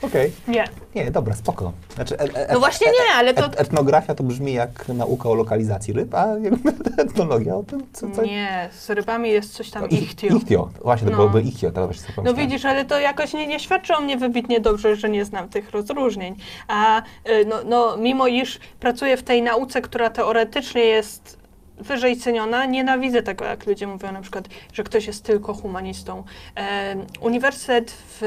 [0.03, 0.33] Okej.
[0.49, 0.65] nie.
[0.95, 1.73] Nie, dobra, spoko.
[1.95, 3.47] Znaczy, e, e, No właśnie nie, ale to...
[3.47, 6.27] et, etnografia to brzmi jak nauka o lokalizacji ryb, a
[7.03, 8.11] etnologia o tym, co...
[8.11, 10.37] co Nie, z rybami jest coś tam No, ich- ichtio.
[10.37, 10.69] Ichtio.
[10.83, 11.17] Właśnie, to No.
[11.17, 14.17] byłoby ichtio, teraz właśnie sobie No widzisz, ale to jakoś nie, nie świadczy o mnie
[14.17, 16.37] wybitnie dobrze, że nie znam tych rozróżnień.
[16.69, 17.05] A y,
[17.49, 21.42] no, no, mimo iż pracuję w tej nauce, która teoretycznie jest
[21.83, 26.25] wyżej ceniona, nienawidzę tego, jak ludzie mówią na przykład, że ktoś jest tylko humanistą.
[26.57, 28.23] E, uniwersytet w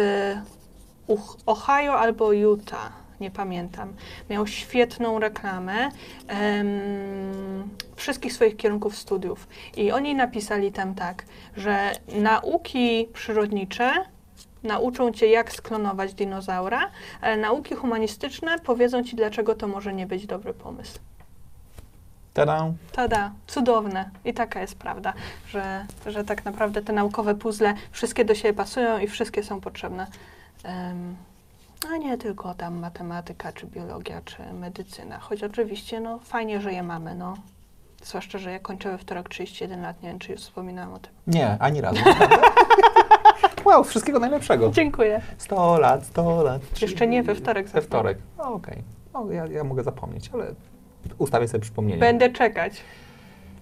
[1.45, 3.93] Ohio albo Utah, nie pamiętam,
[4.29, 5.89] miał świetną reklamę
[7.95, 9.47] wszystkich swoich kierunków studiów.
[9.77, 11.25] I oni napisali tam tak,
[11.57, 13.91] że nauki przyrodnicze
[14.63, 16.91] nauczą cię, jak sklonować dinozaura,
[17.21, 20.99] ale nauki humanistyczne powiedzą ci, dlaczego to może nie być dobry pomysł.
[22.35, 22.73] Tada.
[22.91, 24.09] Tada, cudowne.
[24.25, 25.13] I taka jest prawda,
[25.47, 30.07] że, że tak naprawdę te naukowe puzzle wszystkie do siebie pasują i wszystkie są potrzebne.
[30.63, 31.15] Em,
[31.93, 35.19] a nie tylko tam matematyka, czy biologia, czy medycyna.
[35.19, 37.33] Choć oczywiście, no fajnie, że je mamy, no.
[38.03, 41.11] Zwłaszcza, że ja kończę we wtorek 31 lat, nie wiem, czy już wspominałam o tym.
[41.27, 42.01] Nie, ani razu.
[43.65, 44.71] wow, wszystkiego najlepszego.
[44.71, 45.21] Dziękuję.
[45.37, 46.81] 100 lat, 100 lat.
[46.81, 48.17] Jeszcze nie, we wtorek We wtorek.
[48.37, 48.83] Okej.
[49.13, 50.45] No, ja, ja mogę zapomnieć, ale
[51.17, 51.99] ustawię sobie przypomnienie.
[51.99, 52.81] Będę czekać.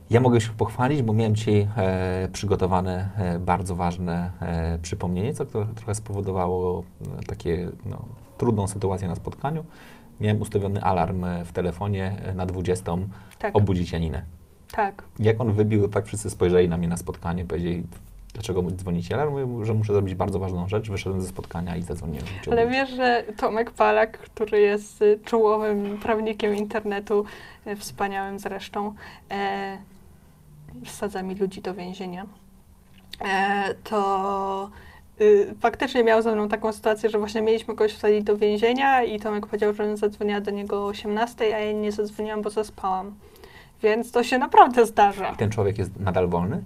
[0.10, 5.46] Ja mogę się pochwalić, bo miałem dzisiaj e, przygotowane e, bardzo ważne e, przypomnienie, co
[5.46, 6.84] to trochę spowodowało
[7.20, 8.06] e, takie no,
[8.38, 9.66] trudną sytuację na spotkaniu.
[10.20, 12.92] Miałem ustawiony alarm e, w telefonie e, na 20
[13.40, 14.24] Tak, obudzić Janinę.
[14.72, 15.04] tak.
[15.20, 17.84] Jak on wybił, tak wszyscy spojrzeli na mnie na spotkanie, powiedzieli,
[18.34, 19.16] dlaczego dzwonicie?
[19.16, 20.90] Ale mówię, że muszę zrobić bardzo ważną rzecz.
[20.90, 22.26] Wyszedłem ze spotkania i zadzwoniłem.
[22.52, 27.26] Ale wiesz, że Tomek Palak, który jest y, czołowym prawnikiem internetu,
[27.68, 28.94] y, wspaniałym zresztą,
[29.32, 29.78] e,
[30.86, 32.26] wsadza mi ludzi do więzienia,
[33.22, 34.70] e, to
[35.22, 39.20] y, faktycznie miał ze mną taką sytuację, że właśnie mieliśmy kogoś wsadzić do więzienia i
[39.20, 43.16] Tomek powiedział, że zadzwoniła do niego o 18, a ja nie zadzwoniłam, bo zaspałam.
[43.84, 45.30] Więc to się naprawdę zdarza.
[45.30, 46.64] I ten człowiek jest nadal wolny?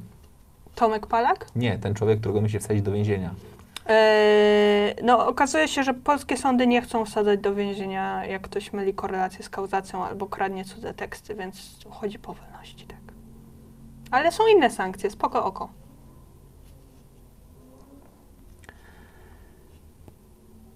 [0.78, 1.48] Tomek Palak?
[1.56, 3.34] Nie, ten człowiek, którego mi się wsadzić do więzienia.
[3.88, 8.94] Eee, no, okazuje się, że polskie sądy nie chcą wsadzać do więzienia, jak ktoś myli
[8.94, 12.98] korelację z kauzacją albo kradnie cudze teksty, więc chodzi po wolności, tak.
[14.12, 15.70] Ale są inne sankcje, spoko oko.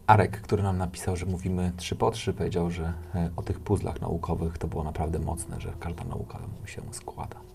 [0.08, 4.02] Arek, który nam napisał, że mówimy trzy po trzy, powiedział, że e, o tych puzzlach
[4.02, 7.51] naukowych to było naprawdę mocne, że każda nauka mu się składa.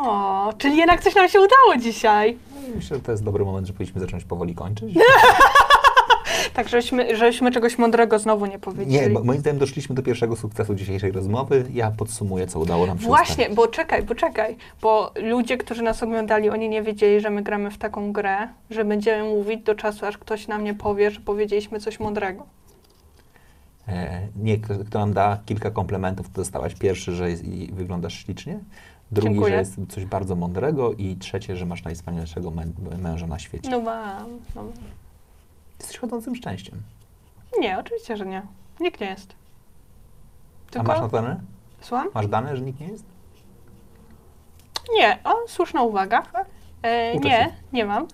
[0.00, 2.38] O, czyli jednak coś nam się udało dzisiaj.
[2.62, 4.94] No i myślę, że to jest dobry moment, że powinniśmy zacząć powoli kończyć.
[6.54, 9.06] Tak, żeśmy, żeśmy czegoś mądrego znowu nie powiedzieli.
[9.06, 11.64] Nie, bo moim zdaniem doszliśmy do pierwszego sukcesu dzisiejszej rozmowy.
[11.72, 13.56] Ja podsumuję, co udało nam się Właśnie, ustalić.
[13.56, 17.70] bo czekaj, bo czekaj, bo ludzie, którzy nas oglądali, oni nie wiedzieli, że my gramy
[17.70, 21.80] w taką grę, że będziemy mówić do czasu, aż ktoś nam nie powie, że powiedzieliśmy
[21.80, 22.46] coś mądrego.
[23.88, 28.24] E, nie, kto, kto nam da kilka komplementów, to dostałaś pierwszy, że jest, i wyglądasz
[28.24, 28.58] ślicznie.
[29.14, 29.52] Drugi, Dziękuję.
[29.52, 32.64] że jest coś bardzo mądrego i trzecie, że masz najwspanialszego mę,
[32.98, 33.70] męża na świecie.
[33.70, 34.64] No mam, no.
[35.78, 36.82] Jesteś chodzącym szczęściem.
[37.60, 38.42] Nie, oczywiście, że nie.
[38.80, 39.34] Nikt nie jest.
[40.78, 41.40] A masz na dane?
[41.80, 42.08] Słucham?
[42.14, 43.04] Masz dane, że nikt nie jest?
[44.98, 46.22] Nie, o, słuszna uwaga.
[46.82, 47.52] E, Uczę nie, się.
[47.72, 48.06] nie mam.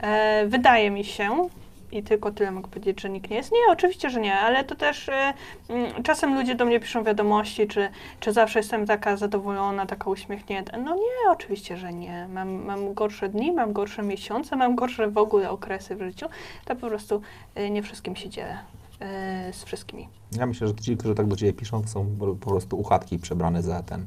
[0.00, 1.48] E, wydaje mi się,
[1.94, 3.52] i tylko tyle mogę powiedzieć, że nikt nie jest.
[3.52, 5.34] Nie, oczywiście, że nie, ale to też e,
[5.68, 7.88] mm, czasem ludzie do mnie piszą wiadomości, czy,
[8.20, 10.78] czy zawsze jestem taka zadowolona, taka uśmiechnięta.
[10.78, 12.28] No nie, oczywiście, że nie.
[12.28, 16.26] Mam, mam gorsze dni, mam gorsze miesiące, mam gorsze w ogóle okresy w życiu.
[16.64, 17.20] To po prostu
[17.54, 18.58] e, nie wszystkim się dzielę
[19.00, 20.08] e, z wszystkimi.
[20.38, 22.06] Ja myślę, że ci, którzy tak do Ciebie piszą, są
[22.40, 24.06] po prostu uchatki przebrane za ten,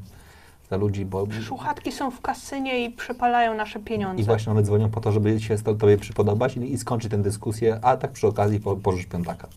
[0.69, 1.27] za ludzi, bo...
[1.43, 4.21] Szłuchatki są w kasynie i przepalają nasze pieniądze.
[4.21, 7.17] I właśnie one dzwonią po to, żeby się to, Tobie przypodobać i, i skończyć tę
[7.17, 9.47] dyskusję, a tak przy okazji po, pożycz piątaka.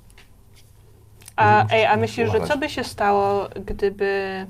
[1.36, 4.46] A, ej, a myślisz, że co by się stało, gdyby...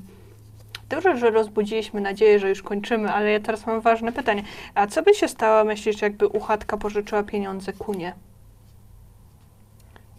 [0.88, 4.42] Dobrze, że rozbudziliśmy nadzieję, że już kończymy, ale ja teraz mam ważne pytanie.
[4.74, 8.14] A co by się stało, myślisz, jakby uchatka pożyczyła pieniądze kunie?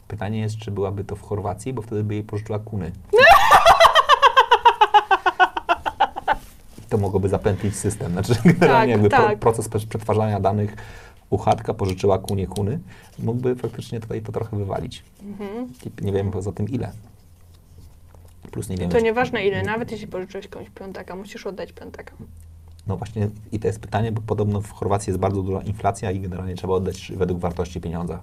[0.07, 2.91] Pytanie jest, czy byłaby to w Chorwacji, bo wtedy by jej pożyczyła kuny.
[6.91, 8.11] To mogłoby zapętlić system.
[8.11, 9.39] Znaczy, generalnie jakby pro, tak.
[9.39, 10.75] proces przetwarzania danych
[11.29, 12.79] uchatka pożyczyła kunie kuny,
[13.19, 15.03] mógłby faktycznie tutaj to trochę wywalić.
[15.23, 15.67] Mhm.
[16.01, 16.91] Nie wiem poza tym ile.
[18.51, 18.91] Plus nie wiemy.
[18.91, 22.13] To nieważne ile, nawet jeśli pożyczyłeś komuś piątaka, musisz oddać piątaka.
[22.87, 26.19] No właśnie i to jest pytanie, bo podobno w Chorwacji jest bardzo duża inflacja i
[26.19, 28.21] generalnie trzeba oddać według wartości pieniądza.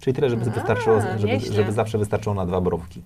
[0.00, 3.02] Czyli tyle, żeby A, wystarczyło, żeby, żeby zawsze wystarczyło na dwa borówki.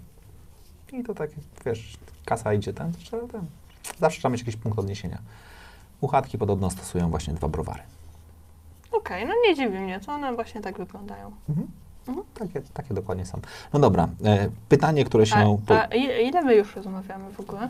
[0.93, 1.31] I to tak,
[1.67, 3.47] wiesz, kasa idzie to trzeba ten.
[3.99, 5.19] Zawsze trzeba mieć jakiś punkt odniesienia.
[6.01, 7.83] Uchatki podobno stosują właśnie dwa browary.
[8.93, 11.33] Okej, no nie dziwi mnie, to one właśnie tak wyglądają.
[11.49, 11.67] Mhm.
[12.09, 12.27] Mhm.
[12.35, 13.41] Takie, takie dokładnie są.
[13.73, 15.59] No dobra, e, pytanie, które się...
[15.69, 17.69] A, a ile, my już rozmawiamy w ogóle?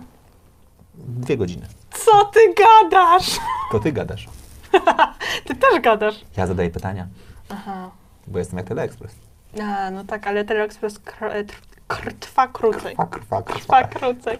[0.94, 1.66] Dwie godziny.
[1.90, 3.38] Co ty gadasz?
[3.72, 4.28] To ty gadasz.
[5.46, 6.24] Ty też gadasz.
[6.36, 7.06] Ja zadaję pytania,
[7.48, 7.90] Aha.
[8.26, 9.14] bo jestem jak Teleexpress.
[9.62, 12.96] A, no tak, ale Teleexpress kr- tr- kr- trwa krócej.
[12.96, 14.38] Krwa, krwa, Trwa krócej.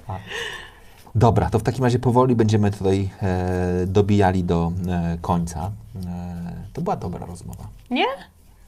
[1.15, 5.71] Dobra, to w takim razie powoli będziemy tutaj e, dobijali do e, końca.
[6.07, 7.65] E, to była dobra rozmowa.
[7.91, 8.05] Nie?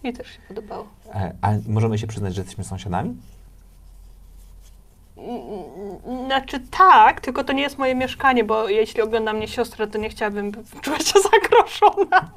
[0.04, 0.86] Mi też się podobało.
[1.14, 3.16] E, a możemy się przyznać, że jesteśmy sąsiadami?
[5.16, 9.98] Mm, Znaczy tak, tylko to nie jest moje mieszkanie, bo jeśli ogląda mnie siostra, to
[9.98, 12.30] nie chciałabym by czuła się zagrożona.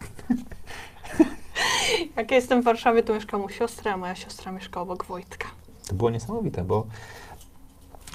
[2.18, 5.48] Jak ja jestem w Warszawie, to mieszkam u siostry, a moja siostra mieszka obok Wojtka.
[5.88, 6.88] To było niesamowite, bo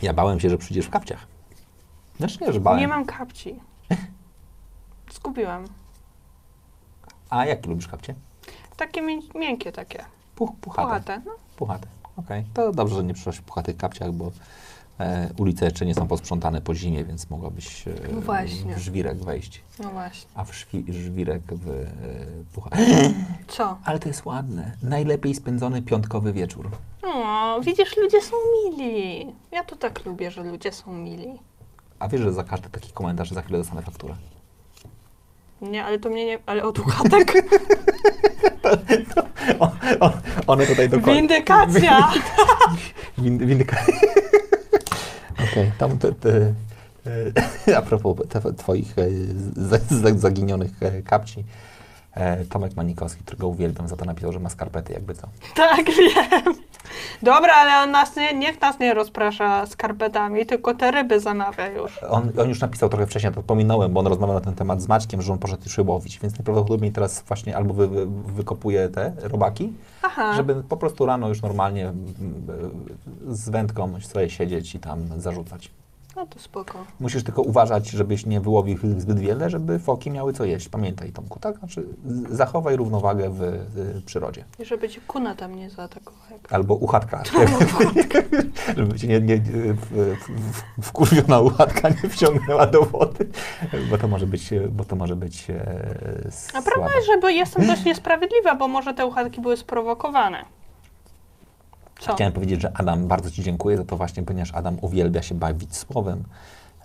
[0.03, 1.27] ja bałem się, że przyjdziesz w kapciach.
[2.19, 2.81] Znaczy nie, że bałem.
[2.81, 3.61] Nie mam kapci.
[5.15, 5.65] Zgubiłam.
[7.31, 8.15] A jakie lubisz kapcie?
[8.77, 10.05] Takie mię- miękkie takie.
[10.35, 10.87] Puch, puchate.
[10.89, 11.21] Puchate.
[11.27, 11.33] No.
[11.57, 11.87] Puchate.
[12.17, 12.45] Okej.
[12.55, 14.31] To dobrze, że nie przyszłaś w puchatych kapciach, bo
[15.01, 18.75] e, ulice jeszcze nie są posprzątane po zimie, więc mogłabyś e, No właśnie.
[18.75, 19.63] w żwirek wejść.
[19.79, 20.31] no właśnie.
[20.35, 21.87] A w szwi- żwirek w e,
[22.55, 22.71] pucha.
[23.49, 23.79] Co?
[23.85, 24.73] Ale to jest ładne.
[24.83, 26.71] Najlepiej spędzony piątkowy wieczór.
[27.03, 29.27] O, widzisz, ludzie są mili.
[29.53, 31.39] Ja to tak lubię, że ludzie są mili.
[31.99, 34.15] A wiesz, że za każdy taki komentarz za chwilę dostanę fakturę.
[35.61, 36.39] Nie, ale to mnie nie...
[36.47, 36.79] Ale od.
[39.59, 40.13] O, o,
[40.47, 41.13] one tutaj do końca.
[41.13, 42.13] Windykacja!
[43.19, 43.77] Win, windyka.
[45.45, 46.55] Okej, tam te, te,
[47.67, 49.11] e, a propos te, twoich e,
[49.57, 51.45] z, z, zaginionych e, kapci,
[52.51, 55.29] Tomek Manikowski, którego uwielbiam, za to napisał, że ma skarpety, jakby co.
[55.55, 56.55] tak, wiem.
[57.23, 62.03] Dobra, ale on nas nie, niech nas nie rozprasza skarpetami, tylko te ryby zamawia już.
[62.03, 64.89] On, on już napisał trochę wcześniej, to pominąłem, bo on rozmawiał na ten temat z
[64.89, 69.13] Maćkiem, że on poszedł już łowić, więc najprawdopodobniej teraz właśnie albo wy, wy, wykopuje te
[69.23, 70.35] robaki, Aha.
[70.37, 72.05] żeby po prostu rano już normalnie mm,
[73.29, 75.71] z wędką sobie siedzieć i tam zarzucać.
[76.19, 76.85] No to spoko.
[77.01, 80.69] Musisz tylko uważać, żebyś nie wyłowił ich zbyt wiele, żeby foki miały co jeść.
[80.69, 81.59] Pamiętaj, Tomku, tak?
[81.59, 81.87] Znaczy,
[82.31, 84.45] zachowaj równowagę w, przyrodzie.
[84.59, 86.21] I żeby cię kuna tam nie zaatakował.
[86.31, 86.53] Jak...
[86.53, 87.23] Albo uchatka.
[88.77, 90.17] żeby cię nie, nie, w,
[90.79, 93.31] w, wkurwiona uchatka nie wciągnęła do wody,
[93.91, 97.85] bo to może być, bo to może być e, A prawda jest, że jestem dość
[97.85, 100.58] niesprawiedliwa, bo może te uchatki były sprowokowane.
[102.01, 102.15] Co?
[102.15, 105.77] Chciałem powiedzieć, że Adam, bardzo Ci dziękuję za to właśnie, ponieważ Adam uwielbia się bawić
[105.77, 106.25] słowem.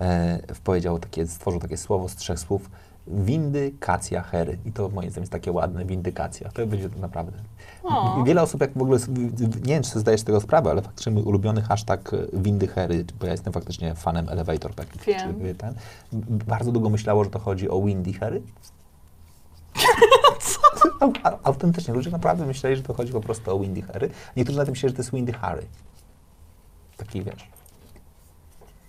[0.01, 2.69] E, powiedział takie, stworzył takie słowo z trzech słów.
[3.07, 4.57] Windykacja hery.
[4.65, 6.49] I to moim zdaniem jest takie ładne, windykacja.
[6.49, 7.31] To będzie naprawdę.
[7.83, 8.23] O.
[8.23, 8.99] Wiele osób jak w ogóle,
[9.65, 13.31] nie wiem, czy zdajesz tego sprawę, ale faktycznie mój ulubiony hashtag windy hery, bo ja
[13.31, 15.05] jestem faktycznie fanem elevator pack.
[15.05, 15.39] Wiem.
[15.41, 15.73] Czy, ten,
[16.47, 18.41] bardzo długo myślało, że to chodzi o windy hery.
[20.99, 21.11] Co?
[21.43, 24.09] Autentycznie, ludzie naprawdę myśleli, że to chodzi po prostu o Windy Harry.
[24.37, 25.65] Niektórzy na tym myśleli, że to jest Windy Harry.
[26.97, 27.49] Taki wiesz.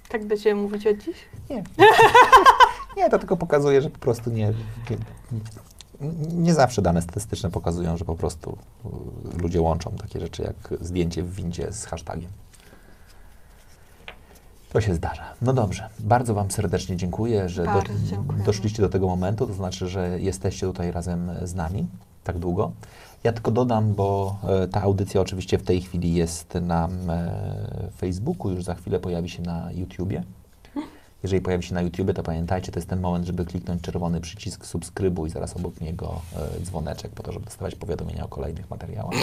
[0.08, 1.16] Tak będziemy mówić od dziś?
[1.50, 1.64] Nie.
[2.96, 4.54] nie, to tylko pokazuje, że po prostu nie,
[4.90, 4.96] nie,
[6.34, 8.58] nie zawsze dane statystyczne pokazują, że po prostu
[9.34, 12.30] y, ludzie łączą takie rzeczy jak zdjęcie w windzie z hashtagiem.
[14.74, 15.22] To się zdarza.
[15.42, 17.82] No dobrze, bardzo Wam serdecznie dziękuję, że do,
[18.44, 21.86] doszliście do tego momentu, to znaczy, że jesteście tutaj razem z nami
[22.24, 22.72] tak długo.
[23.24, 28.50] Ja tylko dodam, bo e, ta audycja oczywiście w tej chwili jest na e, Facebooku,
[28.50, 30.22] już za chwilę pojawi się na YouTubie.
[31.22, 34.66] Jeżeli pojawi się na YouTubie, to pamiętajcie, to jest ten moment, żeby kliknąć czerwony przycisk
[34.66, 39.14] subskrybuj, zaraz obok niego e, dzwoneczek, po to, żeby dostawać powiadomienia o kolejnych materiałach.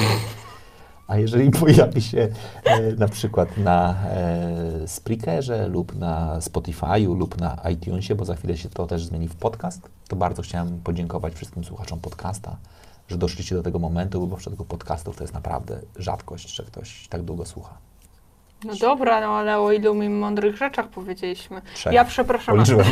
[1.12, 2.28] A jeżeli pojawi się
[2.64, 8.58] e, na przykład na e, Spreakerze lub na Spotify'u lub na iTunesie, bo za chwilę
[8.58, 12.58] się to też zmieni w podcast, to bardzo chciałem podziękować wszystkim słuchaczom podcasta,
[13.08, 17.08] że doszliście do tego momentu, bo w przypadku podcastów to jest naprawdę rzadkość, że ktoś
[17.08, 17.78] tak długo słucha.
[18.64, 21.62] No dobra, no ale o ilu mi mądrych rzeczach powiedzieliśmy.
[21.76, 21.94] Trzech.
[21.94, 22.56] Ja przepraszam.
[22.56, 22.86] Policzyłem.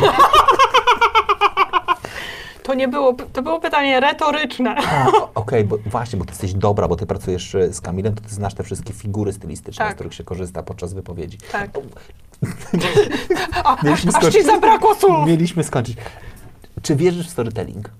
[2.70, 4.76] To nie było, to było pytanie retoryczne.
[5.34, 8.34] Okej, bo właśnie, bo ty jesteś dobra, bo ty pracujesz e, z Kamilem, to ty
[8.34, 9.92] znasz te wszystkie figury stylistyczne, Tak.
[9.92, 11.38] z których się korzysta podczas wypowiedzi.
[11.52, 11.70] Tak.
[13.64, 15.26] A, aż, aż ci zabrakło słów.
[15.26, 15.96] Mieliśmy skończyć.
[16.82, 17.90] Czy wierzysz w storytelling?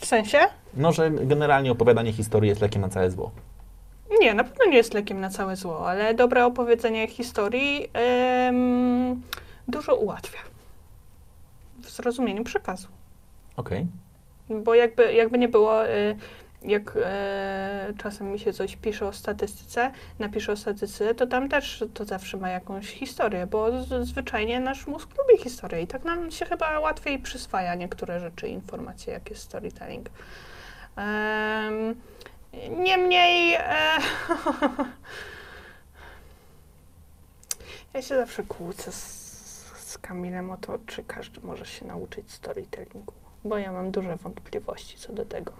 [0.00, 0.38] W sensie?
[0.74, 3.30] No, że generalnie opowiadanie historii jest lekiem na całe zło.
[4.20, 7.88] Nie, na pewno nie jest lekiem na całe zło, ale dobre opowiedzenie historii
[9.68, 10.38] dużo ułatwia
[11.88, 12.88] w zrozumieniu przekazu.
[13.56, 13.86] Okej.
[14.50, 16.16] Bo jakby, jakby nie było, y,
[16.62, 21.84] jak e, czasem mi się coś pisze o statystyce, napisze o statystyce, to tam też
[21.94, 26.46] to zawsze ma jakąś historię, bo zwyczajnie nasz mózg lubi historię i tak nam się
[26.46, 30.10] chyba łatwiej przyswaja niektóre rzeczy, informacje, jak jest storytelling.
[30.96, 31.94] Em,
[32.78, 33.98] niemniej e,
[37.94, 39.17] ja się zawsze kłócę z,
[39.88, 43.12] z Kamilem o to, czy każdy może się nauczyć storytellingu,
[43.44, 45.52] bo ja mam duże wątpliwości co do tego.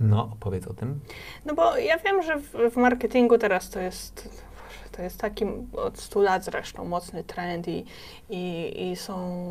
[0.00, 1.00] No, opowiedz o tym.
[1.44, 4.44] No bo ja wiem, że w, w marketingu teraz to jest,
[4.92, 7.84] to jest taki od 100 lat zresztą mocny trend i,
[8.30, 9.46] i, i są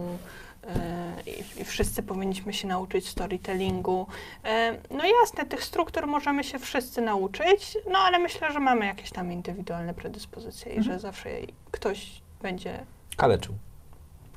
[0.68, 1.14] e,
[1.58, 4.08] i, wszyscy powinniśmy się nauczyć storytellingu.
[4.44, 9.12] E, no jasne, tych struktur możemy się wszyscy nauczyć, no ale myślę, że mamy jakieś
[9.12, 11.30] tam indywidualne predyspozycje i że zawsze
[11.72, 12.86] ktoś będzie
[13.18, 13.56] Kaleczył.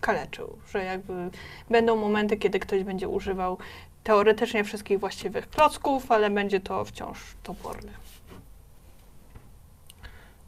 [0.00, 1.30] kaleczył, że jakby
[1.70, 3.58] będą momenty, kiedy ktoś będzie używał
[4.04, 7.92] teoretycznie wszystkich właściwych klocków, ale będzie to wciąż toporne.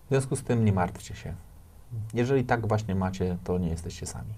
[0.06, 1.34] W związku z tym nie martwcie się.
[2.14, 4.32] Jeżeli tak właśnie macie, to nie jesteście sami.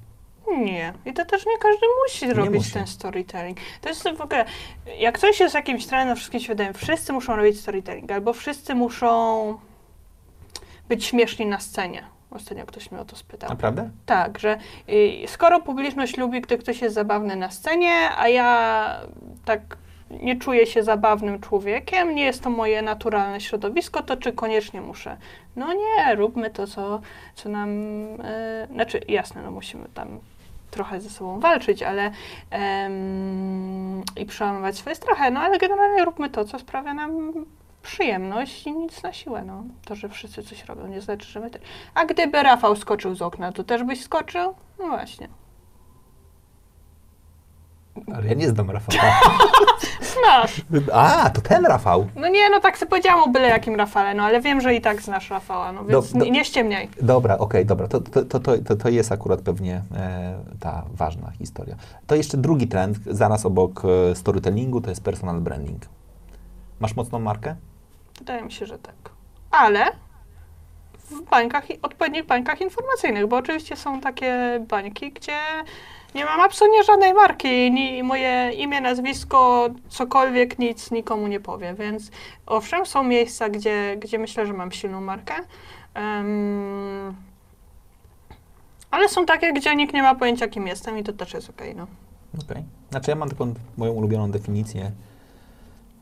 [0.59, 0.93] Nie.
[1.05, 2.73] I to też nie każdy musi robić musi.
[2.73, 3.59] ten storytelling.
[3.81, 4.45] To jest w ogóle,
[4.99, 9.59] jak coś jest jakimś trendem wszystkim świadomym, wszyscy muszą robić storytelling, albo wszyscy muszą
[10.89, 12.05] być śmieszni na scenie.
[12.33, 13.51] Ostatnio ktoś mnie o to spytał.
[13.51, 13.91] Naprawdę?
[14.07, 19.01] Tak, że y, skoro publiczność lubi, gdy ktoś jest zabawny na scenie, a ja
[19.45, 19.77] tak
[20.21, 25.17] nie czuję się zabawnym człowiekiem, nie jest to moje naturalne środowisko, to czy koniecznie muszę?
[25.57, 27.01] No nie, róbmy to, co,
[27.35, 27.71] co nam,
[28.25, 30.21] e, znaczy jasne, no musimy tam
[30.71, 32.11] trochę ze sobą walczyć, ale
[34.17, 37.33] i przełamywać swoje strachy, no ale generalnie róbmy to, co sprawia nam
[37.83, 39.65] przyjemność i nic na siłę, no.
[39.85, 41.63] To, że wszyscy coś robią, nie znaczy, że my też.
[41.95, 44.55] A gdyby Rafał skoczył z okna, to też byś skoczył?
[44.79, 45.29] No właśnie.
[48.15, 49.03] Ale ja nie znam Rafała.
[50.13, 50.63] Znasz.
[50.93, 52.07] A, to ten Rafał.
[52.17, 54.81] No nie, no tak sobie powiedziałam o byle jakim Rafale, no ale wiem, że i
[54.81, 56.89] tak znasz Rafała, no więc Do- do- nie, ściemniaj.
[57.03, 57.89] Dobra, okej, dobra.
[57.89, 61.77] To, to, to, to, to, to jest akurat pewnie e, ta ważna historia.
[62.07, 65.83] To jeszcze drugi trend, zaraz obok e, storytellingu, to jest personal branding.
[66.81, 67.57] Masz mocną markę?
[68.23, 68.95] Wydaje mi się, że tak.
[69.51, 69.85] Ale
[71.11, 75.39] w bańkach, odpowiednich bańkach informacyjnych, bo oczywiście są takie bańki, gdzie
[76.15, 82.11] nie mam absolutnie żadnej marki, ni moje imię, nazwisko, cokolwiek, nic nikomu nie powie, więc
[82.47, 85.35] owszem, są miejsca, gdzie, gdzie myślę, że mam silną markę,
[85.95, 87.15] Em,
[88.91, 91.75] ale są takie, gdzie nikt nie ma pojęcia, kim jestem i to też jest okej,
[91.75, 91.87] no.
[92.45, 92.65] Okej.
[92.91, 94.91] Znaczy ja mam taką moją ulubioną definicję.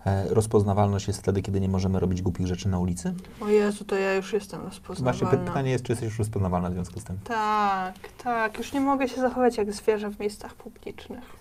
[0.06, 3.14] E, rozpoznawalność jest wtedy, kiedy nie możemy robić głupich rzeczy na ulicy.
[3.40, 5.30] O Jezu, to ja już jestem Właśnie rozpoznawalna.
[5.30, 7.18] py- pytanie jest, czy jesteś już rozpoznawalna w związku z tym.
[7.24, 7.94] Tak,
[8.24, 8.58] tak.
[8.58, 11.39] Już nie mogę się zachować jak zwierzę w miejscach publicznych.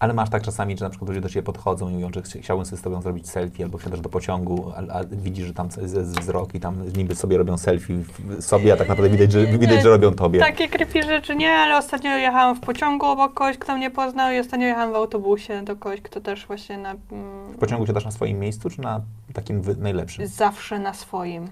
[0.00, 2.40] Ale masz tak czasami, że na przykład ludzie do ciebie podchodzą i mówią, że chci-
[2.42, 5.68] chciałbym sobie z tobą zrobić selfie, albo wsiadasz do pociągu, a, a widzisz, że tam
[5.82, 7.94] jest wzrok i tam niby sobie robią selfie
[8.40, 10.38] sobie, a tak naprawdę widać, że, widać, że robią tobie.
[10.40, 14.38] Takie creepy rzeczy nie, ale ostatnio jechałam w pociągu obok kogoś, kto mnie poznał i
[14.38, 16.90] ostatnio jechałam w autobusie do kogoś, kto też właśnie na...
[16.90, 19.00] Mm, W pociągu siadasz na swoim miejscu, czy na
[19.32, 20.26] takim najlepszym?
[20.26, 21.48] zawsze na swoim.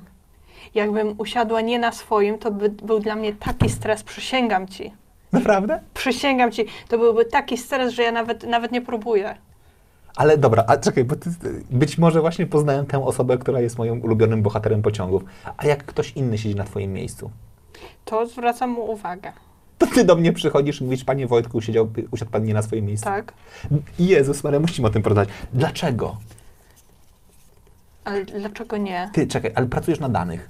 [0.74, 4.92] Jakbym usiadła nie na swoim, to by był dla mnie taki stres, przysięgam ci.
[5.32, 5.80] Naprawdę?
[5.94, 9.34] Przysięgam ci, to byłby taki stres, że ja nawet, nawet nie próbuję.
[10.16, 11.30] Ale dobra, a czekaj, bo ty,
[11.70, 15.22] być może właśnie poznałem tę osobę, która jest moim ulubionym bohaterem pociągów.
[15.56, 17.30] A jak ktoś inny siedzi na twoim miejscu?
[18.04, 19.32] To zwracam mu uwagę,
[19.78, 22.84] To ty do mnie przychodzisz i mówisz, panie Wojtku, siedział, usiadł pan nie na swoim
[22.84, 23.04] miejscu.
[23.06, 23.32] tak?
[23.98, 25.34] Jezus Maria, musimy o tym porozmawiać.
[25.52, 26.16] Dlaczego?
[28.04, 29.10] Ale dlaczego nie?
[29.12, 30.48] Ty, czekaj, ale pracujesz na danych.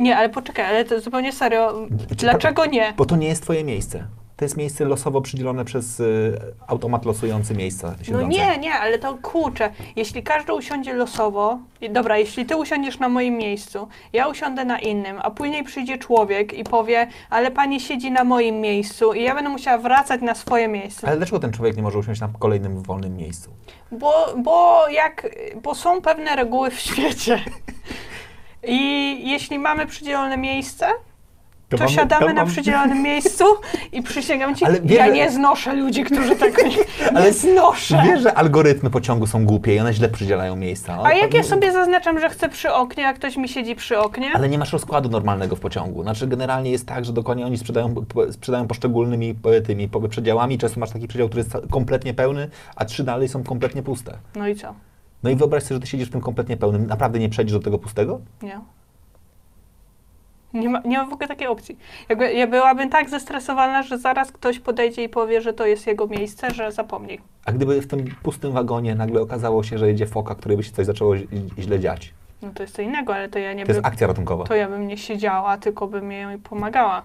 [0.00, 1.86] Nie, ale poczekaj, ale to zupełnie serio.
[2.10, 2.92] Dlaczego nie?
[2.96, 4.04] Bo to nie jest twoje miejsce.
[4.36, 8.26] To jest miejsce losowo przydzielone przez y, automat losujący miejsca No siedzące.
[8.28, 9.70] nie, nie, ale to kurczę.
[9.96, 14.78] Jeśli każdy usiądzie losowo, i- dobra, jeśli ty usiądziesz na moim miejscu, ja usiądę na
[14.78, 19.34] innym, a później przyjdzie człowiek i powie, ale pani siedzi na moim miejscu i ja
[19.34, 21.06] będę musiała wracać na swoje miejsce.
[21.08, 23.50] Ale dlaczego ten człowiek nie może usiąść na kolejnym wolnym miejscu?
[23.92, 25.28] Bo, bo jak,
[25.62, 27.40] bo są pewne reguły w świecie.
[28.68, 28.78] I
[29.30, 30.86] jeśli mamy przydzielone miejsce,
[31.68, 33.44] to, mamy- siadamy to na mam- przydzielonym miejscu
[33.92, 36.76] i przysięgam ci, Ale wiesz, ja nie znoszę ludzi, którzy tego nie,
[37.16, 38.02] Ale znoszę.
[38.04, 40.98] Wiesz, że algorytmy pociągu są głupie i one źle przydzielają miejsca.
[41.04, 43.98] A jak ja O- sobie zaznaczam, że chcę przy oknie, a ktoś mi siedzi przy
[43.98, 44.30] oknie?
[44.34, 46.02] Ale nie masz rozkładu normalnego w pociągu.
[46.02, 47.94] Znaczy generalnie jest tak, że dokładnie oni sprzedają,
[48.30, 50.58] sprzedają poszczególnymi po- tymi przedziałami.
[50.58, 54.18] Często masz taki przedział, który jest kompletnie pełny, a trzy dalej są kompletnie puste.
[54.36, 54.74] No i co?
[55.22, 56.86] No i wyobraź sobie, że ty siedzisz w tym kompletnie pełnym.
[56.86, 58.20] Naprawdę nie przejdziesz do tego pustego?
[58.42, 58.60] Nie.
[60.54, 61.78] Nie ma, nie ma w ogóle takiej opcji.
[62.08, 66.06] Jakby, ja byłabym tak zestresowana, że zaraz ktoś podejdzie i powie, że to jest jego
[66.06, 67.20] miejsce, że zapomnij.
[67.44, 70.72] A gdyby w tym pustym wagonie nagle okazało się, że jedzie foka, której by się
[70.72, 71.14] coś zaczęło
[71.58, 72.14] źle dziać.
[72.42, 74.44] No to jest co innego, ale to ja nie To jest bym, akcja ratunkowa.
[74.44, 77.02] to ja bym nie siedziała, tylko bym jej pomagała.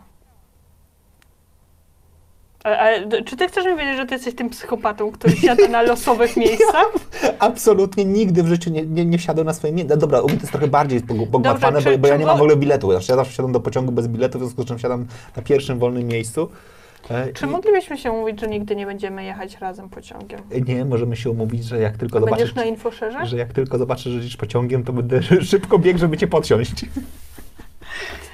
[2.66, 6.38] Ale, czy ty chcesz mi wiedzieć, że ty jesteś tym psychopatą, który siada na losowych
[6.44, 6.92] miejscach?
[7.40, 9.98] Absolutnie nigdy w życiu nie, nie, nie wsiadłem na swoje miejsce.
[9.98, 12.42] Dobra, u mnie to jest trochę bardziej pog- pogmatwane, bo, bo ja nie mam w
[12.42, 12.92] ogóle biletu.
[12.92, 15.06] Ja zawsze wsiadam do pociągu bez biletu, w związku z czym wsiadam
[15.36, 16.50] na pierwszym wolnym miejscu.
[17.10, 20.40] E, Czy moglibyśmy się umówić, że nigdy nie będziemy jechać razem pociągiem?
[20.68, 23.26] Nie, możemy się umówić, że jak tylko Będziesz zobaczysz, na infoszerze?
[23.26, 25.22] że jak tylko zobaczysz, że jedziesz pociągiem, to będę
[25.52, 26.86] szybko biegł, żeby cię podsiąść.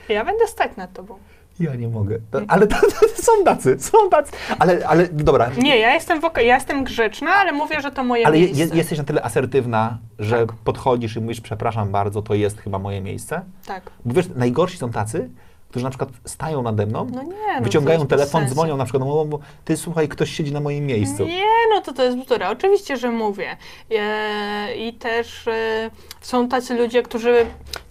[0.10, 1.16] Ja będę stać nad tobą.
[1.60, 2.18] Ja nie mogę.
[2.32, 4.32] To, ale to, to są tacy, są tacy.
[4.60, 5.52] Ale, ale dobra.
[5.58, 8.64] Nie, ja jestem, woka- ja jestem grzeczna, ale mówię, że to moje Ale miejsce.
[8.64, 10.56] je- jesteś na tyle asertywna, że Tak.
[10.56, 13.42] podchodzisz i mówisz, przepraszam bardzo, to jest chyba moje miejsce.
[13.66, 13.92] Tak.
[14.06, 15.30] Bo wiesz, najgorsi są tacy,
[15.70, 19.40] którzy na przykład stają nade mną, No nie, no wyciągają telefon, dzwonią na przykład, bo
[19.66, 21.26] ty słuchaj, ktoś siedzi na moim miejscu.
[21.26, 21.44] Nie,
[21.76, 22.50] no to to jest bzdura.
[22.50, 23.58] Oczywiście, że mówię.
[23.92, 25.90] E, I też e,
[26.22, 27.46] są tacy ludzie, którzy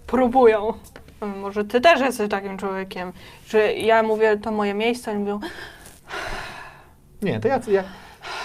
[0.07, 0.73] próbują.
[1.25, 3.13] Może ty też jesteś takim człowiekiem,
[3.47, 5.39] że ja mówię, to moje miejsce, oni mówią,
[7.21, 7.83] Nie, to ja, ja,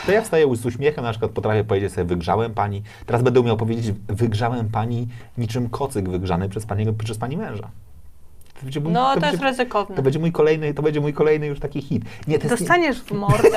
[0.07, 2.82] to ja wstaję z uśmiechem, na przykład potrafię powiedzieć sobie, wygrzałem pani.
[3.07, 5.09] Teraz będę umiał powiedzieć, wygrzałem pani
[5.39, 7.70] niczym kocyk wygrzany przez pani, przez pani męża.
[8.55, 9.97] To będzie mój, no to, będzie, jest ryzykowne.
[9.97, 12.05] to będzie mój kolejny, to będzie mój kolejny już taki hit.
[12.28, 13.48] Nie, to jest, Dostaniesz w mordę.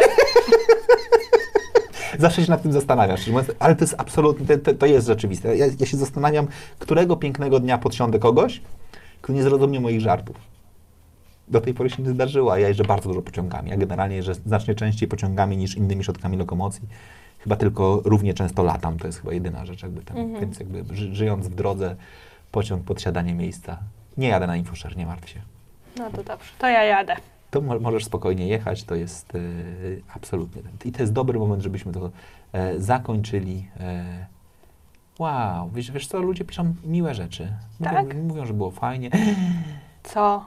[2.19, 3.21] Zawsze się nad tym zastanawiasz,
[3.59, 5.57] ale to jest absolutnie, to, to jest rzeczywiste.
[5.57, 6.47] Ja, ja się zastanawiam,
[6.79, 8.61] którego pięknego dnia podsiądę kogoś,
[9.21, 10.35] kto nie zrozumie moich żartów.
[11.47, 13.69] Do tej pory się nie zdarzyło, a ja jeżdżę bardzo dużo pociągami.
[13.69, 16.87] Ja generalnie jeżdżę znacznie częściej pociągami niż innymi środkami lokomocji.
[17.39, 20.39] Chyba tylko równie często latam, to jest chyba jedyna rzecz, jakby tam, Mhm.
[20.41, 21.95] więc jakby ży, żyjąc w drodze,
[22.51, 23.77] pociąg, podsiadanie miejsca.
[24.17, 25.39] Nie jadę na infoshare, nie martw się.
[25.97, 27.15] No to dobrze, to ja jadę.
[27.51, 29.39] To mo- możesz spokojnie jechać, to jest e,
[30.15, 30.61] absolutnie.
[30.85, 32.09] I to jest dobry moment, żebyśmy to
[32.53, 33.67] e, zakończyli.
[33.79, 34.25] E,
[35.19, 37.53] wow, wiesz, wiesz co, ludzie piszą miłe rzeczy.
[37.79, 38.15] Mówią, Tak?
[38.15, 39.09] mówią, że było fajnie.
[40.03, 40.45] Co?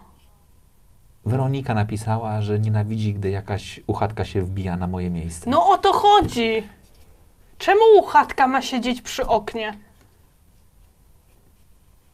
[1.27, 5.51] Weronika napisała, że nienawidzi, gdy jakaś uchatka się wbija na moje miejsce.
[5.51, 6.62] No o to chodzi!
[7.59, 9.74] Czemu uchatka ma siedzieć przy oknie?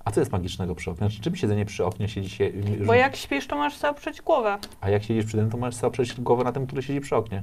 [0.04, 1.08] A co jest magicznego przy oknie?
[1.08, 2.50] Znaczy, czym siedzenie przy oknie siedzi się...
[2.86, 4.58] Bo jak śpisz, to masz sobie oprzeć głowę.
[4.80, 7.16] A jak siedzisz przy tym, to możesz sobie oprzeć głowę na tym, który siedzi przy
[7.16, 7.42] oknie.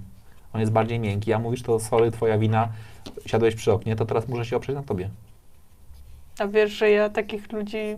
[0.56, 2.68] On jest bardziej miękki, a mówisz, to sorry, twoja wina,
[3.26, 5.10] siadłeś przy oknie, to teraz muszę się oprzeć na tobie.
[6.40, 7.98] A wiesz, że ja takich ludzi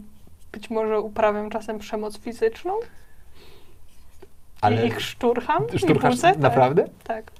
[0.51, 2.73] być może uprawiam czasem przemoc fizyczną?
[4.61, 5.63] Ale I ich szturcham?
[5.73, 6.27] i szturchasz budzę?
[6.27, 6.39] Tak.
[6.39, 6.87] naprawdę?
[7.03, 7.31] Tak.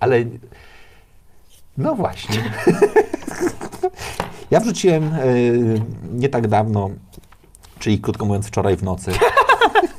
[0.00, 0.24] Ale
[1.78, 2.40] no właśnie.
[4.50, 5.24] ja wrzuciłem e,
[6.12, 6.90] nie tak dawno,
[7.78, 9.12] czyli krótko mówiąc wczoraj w nocy,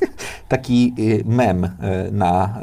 [0.47, 1.72] taki e, mem e,
[2.11, 2.59] na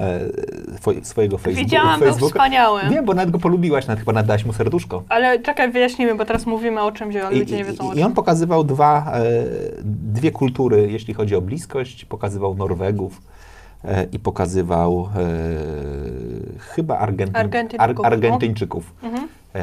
[0.77, 1.65] twoj, swojego Facebooka.
[1.65, 2.33] Widziałam, był Facebooka.
[2.33, 2.81] wspaniały.
[2.91, 5.03] Wiem, bo nawet go polubiłaś, nawet chyba nadałaś mu serduszko.
[5.09, 8.03] Ale czekaj, wyjaśnijmy, bo teraz mówimy o czymś, I, ludzie nie wiedzą o i, I
[8.03, 8.15] on czym.
[8.15, 9.23] pokazywał dwa, e,
[9.85, 12.05] dwie kultury, jeśli chodzi o bliskość.
[12.05, 13.23] Pokazywał Norwegów
[13.85, 18.95] e, i pokazywał e, chyba Argentyn, Argentyńczyków, Ar, Argentyńczyków.
[19.03, 19.29] Mhm.
[19.55, 19.63] E,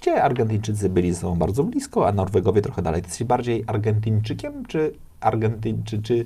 [0.00, 3.02] gdzie Argentyńczycy byli ze sobą bardzo blisko, a Norwegowie trochę dalej.
[3.02, 6.24] Ty jesteś bardziej Argentyńczykiem, czy Argentyńczy,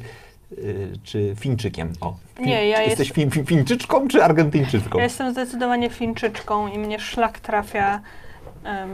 [0.48, 1.92] czy, y, czy Fińczykiem?
[2.00, 4.98] O, Fin- Nie, ja Jesteś fin, fin, Fińczyczką, czy Argentyńczyczką?
[4.98, 8.00] Ja jestem zdecydowanie Fińczyczką i mnie szlak trafia,
[8.64, 8.88] em,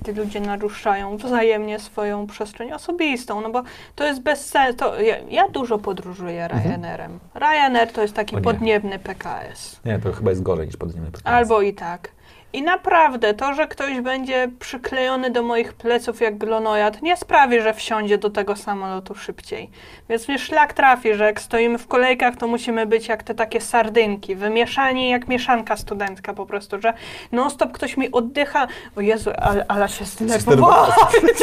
[0.00, 3.62] gdy ludzie naruszają wzajemnie swoją przestrzeń osobistą, no bo
[3.94, 4.84] to jest bez sensu.
[5.02, 7.18] Ja, ja dużo podróżuję Ryanerem.
[7.34, 8.54] Ryanair to jest taki Mhm.
[8.56, 9.80] Podniebny PKS.
[9.84, 12.13] Nie, to chyba jest gorzej niż podniemy Albo i tak.
[12.54, 17.74] I naprawdę to, że ktoś będzie przyklejony do moich pleców jak glonojad, nie sprawi, że
[17.74, 19.70] wsiądzie do tego samolotu szybciej.
[20.08, 23.60] Więc mnie szlak trafi, że jak stoimy w kolejkach, to musimy być jak te takie
[23.60, 26.92] sardynki, wymieszani jak mieszanka studencka po prostu, że
[27.32, 28.66] non-stop ktoś mi oddycha.
[28.96, 30.90] O Jezu, ale, ale się zdenerwowałam.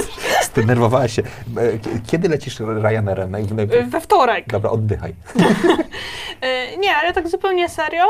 [0.54, 1.22] Zdenerwowałaś się.
[1.22, 1.28] E,
[2.08, 3.32] Kiedy lecisz Ryanerem?
[3.32, 4.48] Naj- We wtorek.
[4.48, 5.16] Dobra, oddychaj.
[6.42, 8.04] E, Nie, ale tak zupełnie serio,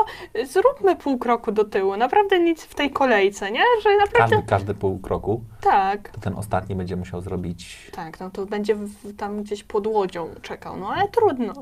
[0.45, 1.97] zróbmy pół kroku do tyłu.
[1.97, 3.59] Naprawdę nic w tej kolejce, nie?
[3.83, 4.35] Że naprawdę...
[4.35, 6.09] Każdy, każdy pół kroku, Tak.
[6.09, 7.91] to ten ostatni będzie musiał zrobić...
[7.91, 11.53] Tak, no to będzie w, tam gdzieś pod łodzią czekał, no ale trudno.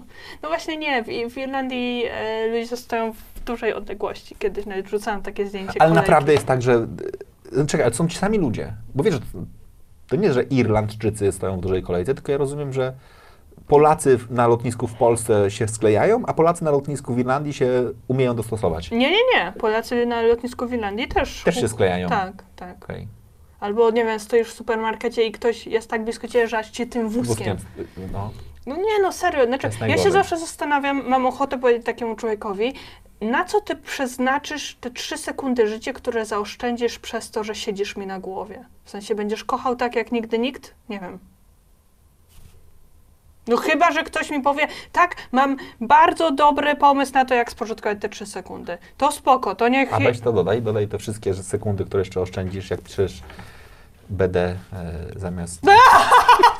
[0.44, 4.36] No właśnie nie, w, w Irlandii e, ludzie zostają w dużej odległości.
[4.40, 5.96] Kiedyś nawet rzucałam takie zdjęcie Ale kolejki.
[5.96, 6.88] naprawdę jest tak, że...
[7.62, 8.74] e, Czekaj, ale są ci sami ludzie.
[8.96, 9.20] Bo wiesz, że
[10.10, 12.94] to- nie, że Irlandczycy stoją w dużej kolejce, tylko ja rozumiem, że
[13.68, 17.70] Polacy na lotnisku w Polsce się sklejają, a Polacy na lotnisku w Irlandii się
[18.08, 18.92] umieją dostosować.
[18.92, 19.54] Nie, nie, nie.
[19.60, 21.44] Polacy na lotnisku w Irlandii też.
[21.44, 22.10] Też się sklejają.
[22.10, 22.84] Tak, tak.
[22.84, 23.08] Okej.
[23.60, 26.86] Albo nie wiem, stoisz w supermarkecie i ktoś jest tak blisko ciebie, że aż cię
[26.86, 27.58] tym wózkiem.
[27.58, 28.32] Wózkiem, No.
[28.66, 29.46] No nie, no serio.
[29.46, 32.74] Znaczy, ja się zawsze zastanawiam, mam ochotę powiedzieć takiemu człowiekowi,
[33.22, 38.08] na co ty przeznaczysz te trzy sekundy życia, które zaoszczędzisz przez to, że siedzisz mi
[38.08, 38.66] na głowie?
[38.84, 40.74] W sensie będziesz kochał tak jak nigdy nikt?
[40.90, 41.20] Nie wiem.
[43.48, 47.98] No chyba, że ktoś mi powie, tak, mam bardzo dobry pomysł na to, jak spożytkować
[48.02, 48.78] te trzy sekundy.
[48.98, 49.94] To spoko, to niech...
[49.94, 53.22] A weź to dodaj, dodaj te wszystkie sekundy, które jeszcze oszczędzisz, jak piszesz
[54.10, 54.56] BD e,
[55.16, 55.62] zamiast...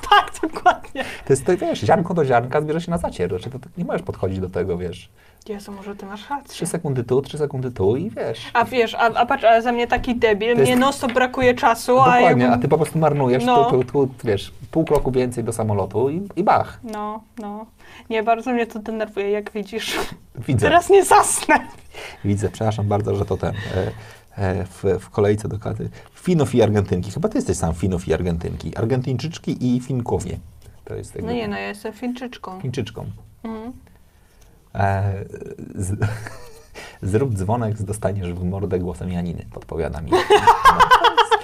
[0.10, 1.04] Tak, dokładnie.
[1.04, 3.30] To jest, to, wiesz, ziarnko do ziarnka zbierze się na zacier.
[3.30, 5.10] Znaczy, to, tak nie możesz podchodzić do tego, wiesz.
[5.50, 6.50] Jezu, może ty masz rację.
[6.50, 8.52] Trzy sekundy tu, trzy sekundy tu i wiesz.
[8.54, 11.54] A wiesz, a, a patrz, a za mnie taki debil, jest- mnie non stop brakuje
[11.54, 13.66] czasu, a Dokładnie, jakbym- a ty po prostu marnujesz No.
[13.72, 16.80] tu, tu, tu, wiesz, pół kroku więcej do samolotu i, i bach.
[16.84, 17.66] No, no.
[18.10, 19.98] Nie, bardzo mnie to denerwuje, jak widzisz.
[20.48, 21.60] Widzę, Teraz nie zasnę.
[22.26, 23.54] widzę, przepraszam bardzo, że to ten.
[23.56, 23.92] E,
[24.38, 25.90] e, w, w kolejce do katy.
[26.14, 27.12] Finów i Argentynki.
[27.12, 28.78] Chyba ty jesteś sam Finów i Argentynki.
[28.78, 30.40] Argentyńczyczki i Finkowie.
[30.86, 32.62] To jest jakby No nie, no ja jestem Fińczyczką.
[32.62, 33.06] Chińczyczką.
[33.44, 33.74] Mhm.
[34.76, 35.14] E,
[35.76, 36.00] z,
[37.12, 40.12] zrób dzwonek, dostaniesz w mordę głosem Janiny, podpowiada mi.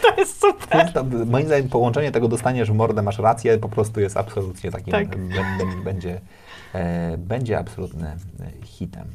[0.02, 0.68] To jest super.
[0.70, 4.18] To jest to, moim zdaniem połączenie tego dostaniesz w mordę, masz rację, po prostu jest
[4.18, 5.10] absolutnie takim, Tak.
[5.10, 5.18] b-
[5.58, 6.22] b- będzie,
[6.74, 8.18] e, będzie absolutnym e,
[8.64, 9.08] hitem.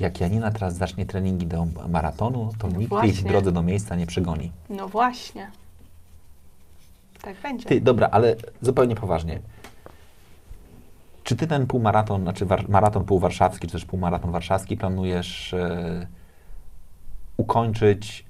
[0.00, 3.96] Jak Janina teraz zacznie treningi do maratonu, to No nikt jej w drodze do miejsca
[3.96, 4.52] nie przegoni.
[4.70, 5.50] No właśnie.
[7.22, 7.68] Tak będzie.
[7.68, 9.38] Ty, dobra, ale zupełnie poważnie.
[11.28, 16.06] Czy ty ten półmaraton, znaczy war, maraton półwarszawski, czy też półmaraton warszawski planujesz e,
[17.36, 18.24] ukończyć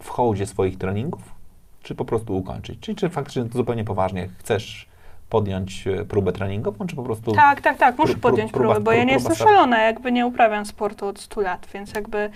[0.00, 1.34] w hołdzie swoich treningów,
[1.82, 2.80] czy po prostu ukończyć?
[2.80, 4.88] Czyli czy faktycznie to zupełnie poważnie chcesz
[5.28, 7.32] podjąć e, próbę treningową, czy po prostu...
[7.32, 11.06] Tak, tak, tak, muszę podjąć próbę, bo ja nie jestem szalona, jakby nie uprawiam sportu
[11.06, 12.30] od 100 lat, więc jakby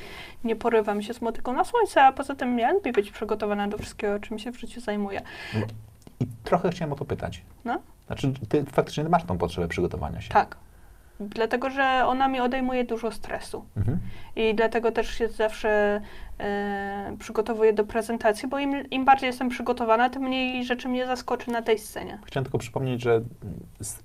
[0.44, 3.78] nie porywam się z motyką na słońce, a poza tym ja lubię być przygotowana do
[3.78, 5.22] wszystkiego, czym się w życiu zajmuję.
[6.20, 7.42] I trochę chciałem o to pytać.
[7.64, 10.28] No, Znaczy, ty faktycznie masz tą potrzebę przygotowania się.
[10.28, 10.56] tak.
[11.20, 13.64] Dlatego, że ona mi odejmuje dużo stresu.
[13.76, 13.98] Mhm.
[14.36, 16.00] I dlatego też się zawsze
[16.40, 21.50] e, przygotowuję do prezentacji, bo im, im bardziej jestem przygotowana, tym mniej rzeczy mnie zaskoczy
[21.50, 22.18] na tej scenie.
[22.24, 23.20] Chciałem tylko przypomnieć, że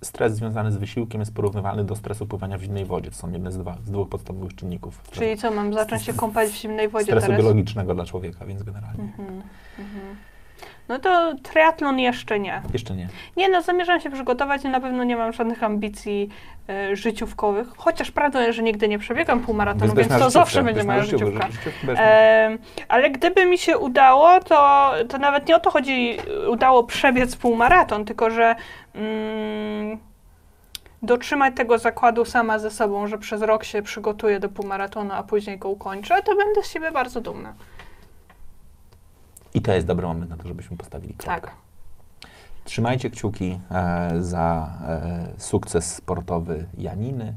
[0.02, 3.12] stres związany z wysiłkiem jest porównywalny do stresu pływania w zimnej wodzie.
[3.12, 6.50] To są jedne z, dwa, z dwóch podstawowych czynników Czyli co, mam zacząć się kąpać
[6.50, 7.42] w zimnej wodzie stresu teraz?
[7.42, 9.04] biologicznego dla człowieka, więc generalnie.
[9.04, 9.42] Mhm,
[9.80, 10.16] mhm.
[10.92, 12.62] No to triatlon jeszcze nie.
[12.74, 13.08] Jeszcze nie.
[13.38, 16.30] Nie, no zamierzam się przygotować i na pewno nie mam żadnych ambicji
[16.70, 21.04] e, życiówkowych, chociaż prawdą jest, że nigdy nie przebiegam półmaratonu, więc to zawsze będzie moja
[21.04, 21.48] życiówka.
[21.88, 22.58] E,
[22.88, 26.18] ale gdyby mi się udało, to, to nawet nie o to chodzi,
[26.50, 28.56] udało przebiec półmaraton, tylko że
[28.96, 29.98] mm,
[31.02, 35.58] dotrzymać tego zakładu sama ze sobą, że przez rok się przygotuję do półmaratonu, a później
[35.58, 37.54] go ukończę, to będę z siebie bardzo dumna.
[39.54, 41.42] I to jest dobry moment na to, żebyśmy postawili kropkę.
[41.42, 41.56] Tak.
[42.64, 47.36] Trzymajcie kciuki e, za e, sukces sportowy Janiny.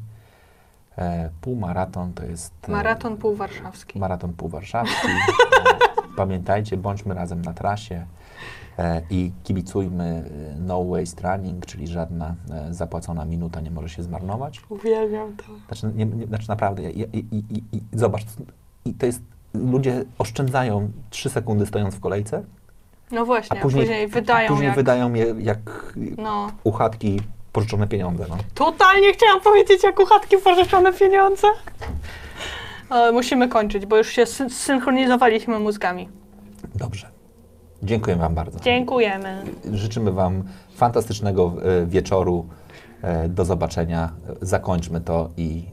[0.99, 2.53] E, półmaraton to jest...
[2.69, 3.99] e, Maraton półwarszawski.
[3.99, 5.09] Maraton półwarszawski.
[5.65, 8.07] E, Pamiętajcie, bądźmy razem na trasie
[8.79, 12.35] e, i kibicujmy no waste running, czyli żadna
[12.71, 14.63] zapłacona minuta nie może się zmarnować.
[14.69, 15.45] Uwielbiam to.
[15.67, 18.23] Znaczy, nie, nie, znaczy naprawdę, i, i, i zobacz,
[18.85, 19.23] i to jest,
[19.55, 22.43] ludzie oszczędzają 3 sekundy stojąc w kolejce,
[23.11, 24.77] No właśnie, a później, wydają później jak...
[24.77, 25.59] wydają je jak
[26.19, 26.51] No.
[26.65, 27.21] uchatki
[27.53, 28.27] pożyczone pieniądze.
[28.29, 28.37] No.
[28.55, 31.47] Totalnie chciałam powiedzieć, jak u chatki pożyczone pieniądze.
[32.91, 36.09] Ale musimy kończyć, bo już się syn- zsynchronizowaliśmy mózgami.
[36.75, 37.09] Dobrze.
[37.83, 38.61] Dziękuję Wam bardzo.
[38.61, 39.43] Dziękujemy.
[39.73, 40.43] Życzymy Wam
[40.77, 41.53] fantastycznego
[41.83, 42.49] e, wieczoru.
[43.03, 44.13] E, Do zobaczenia.
[44.43, 45.65] E, Zakończmy to i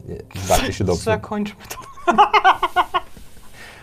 [0.44, 1.02] e, bawcie się dobrze.
[1.02, 1.76] Zakończmy to.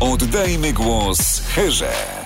[0.00, 2.19] Oddajmy głos Herze.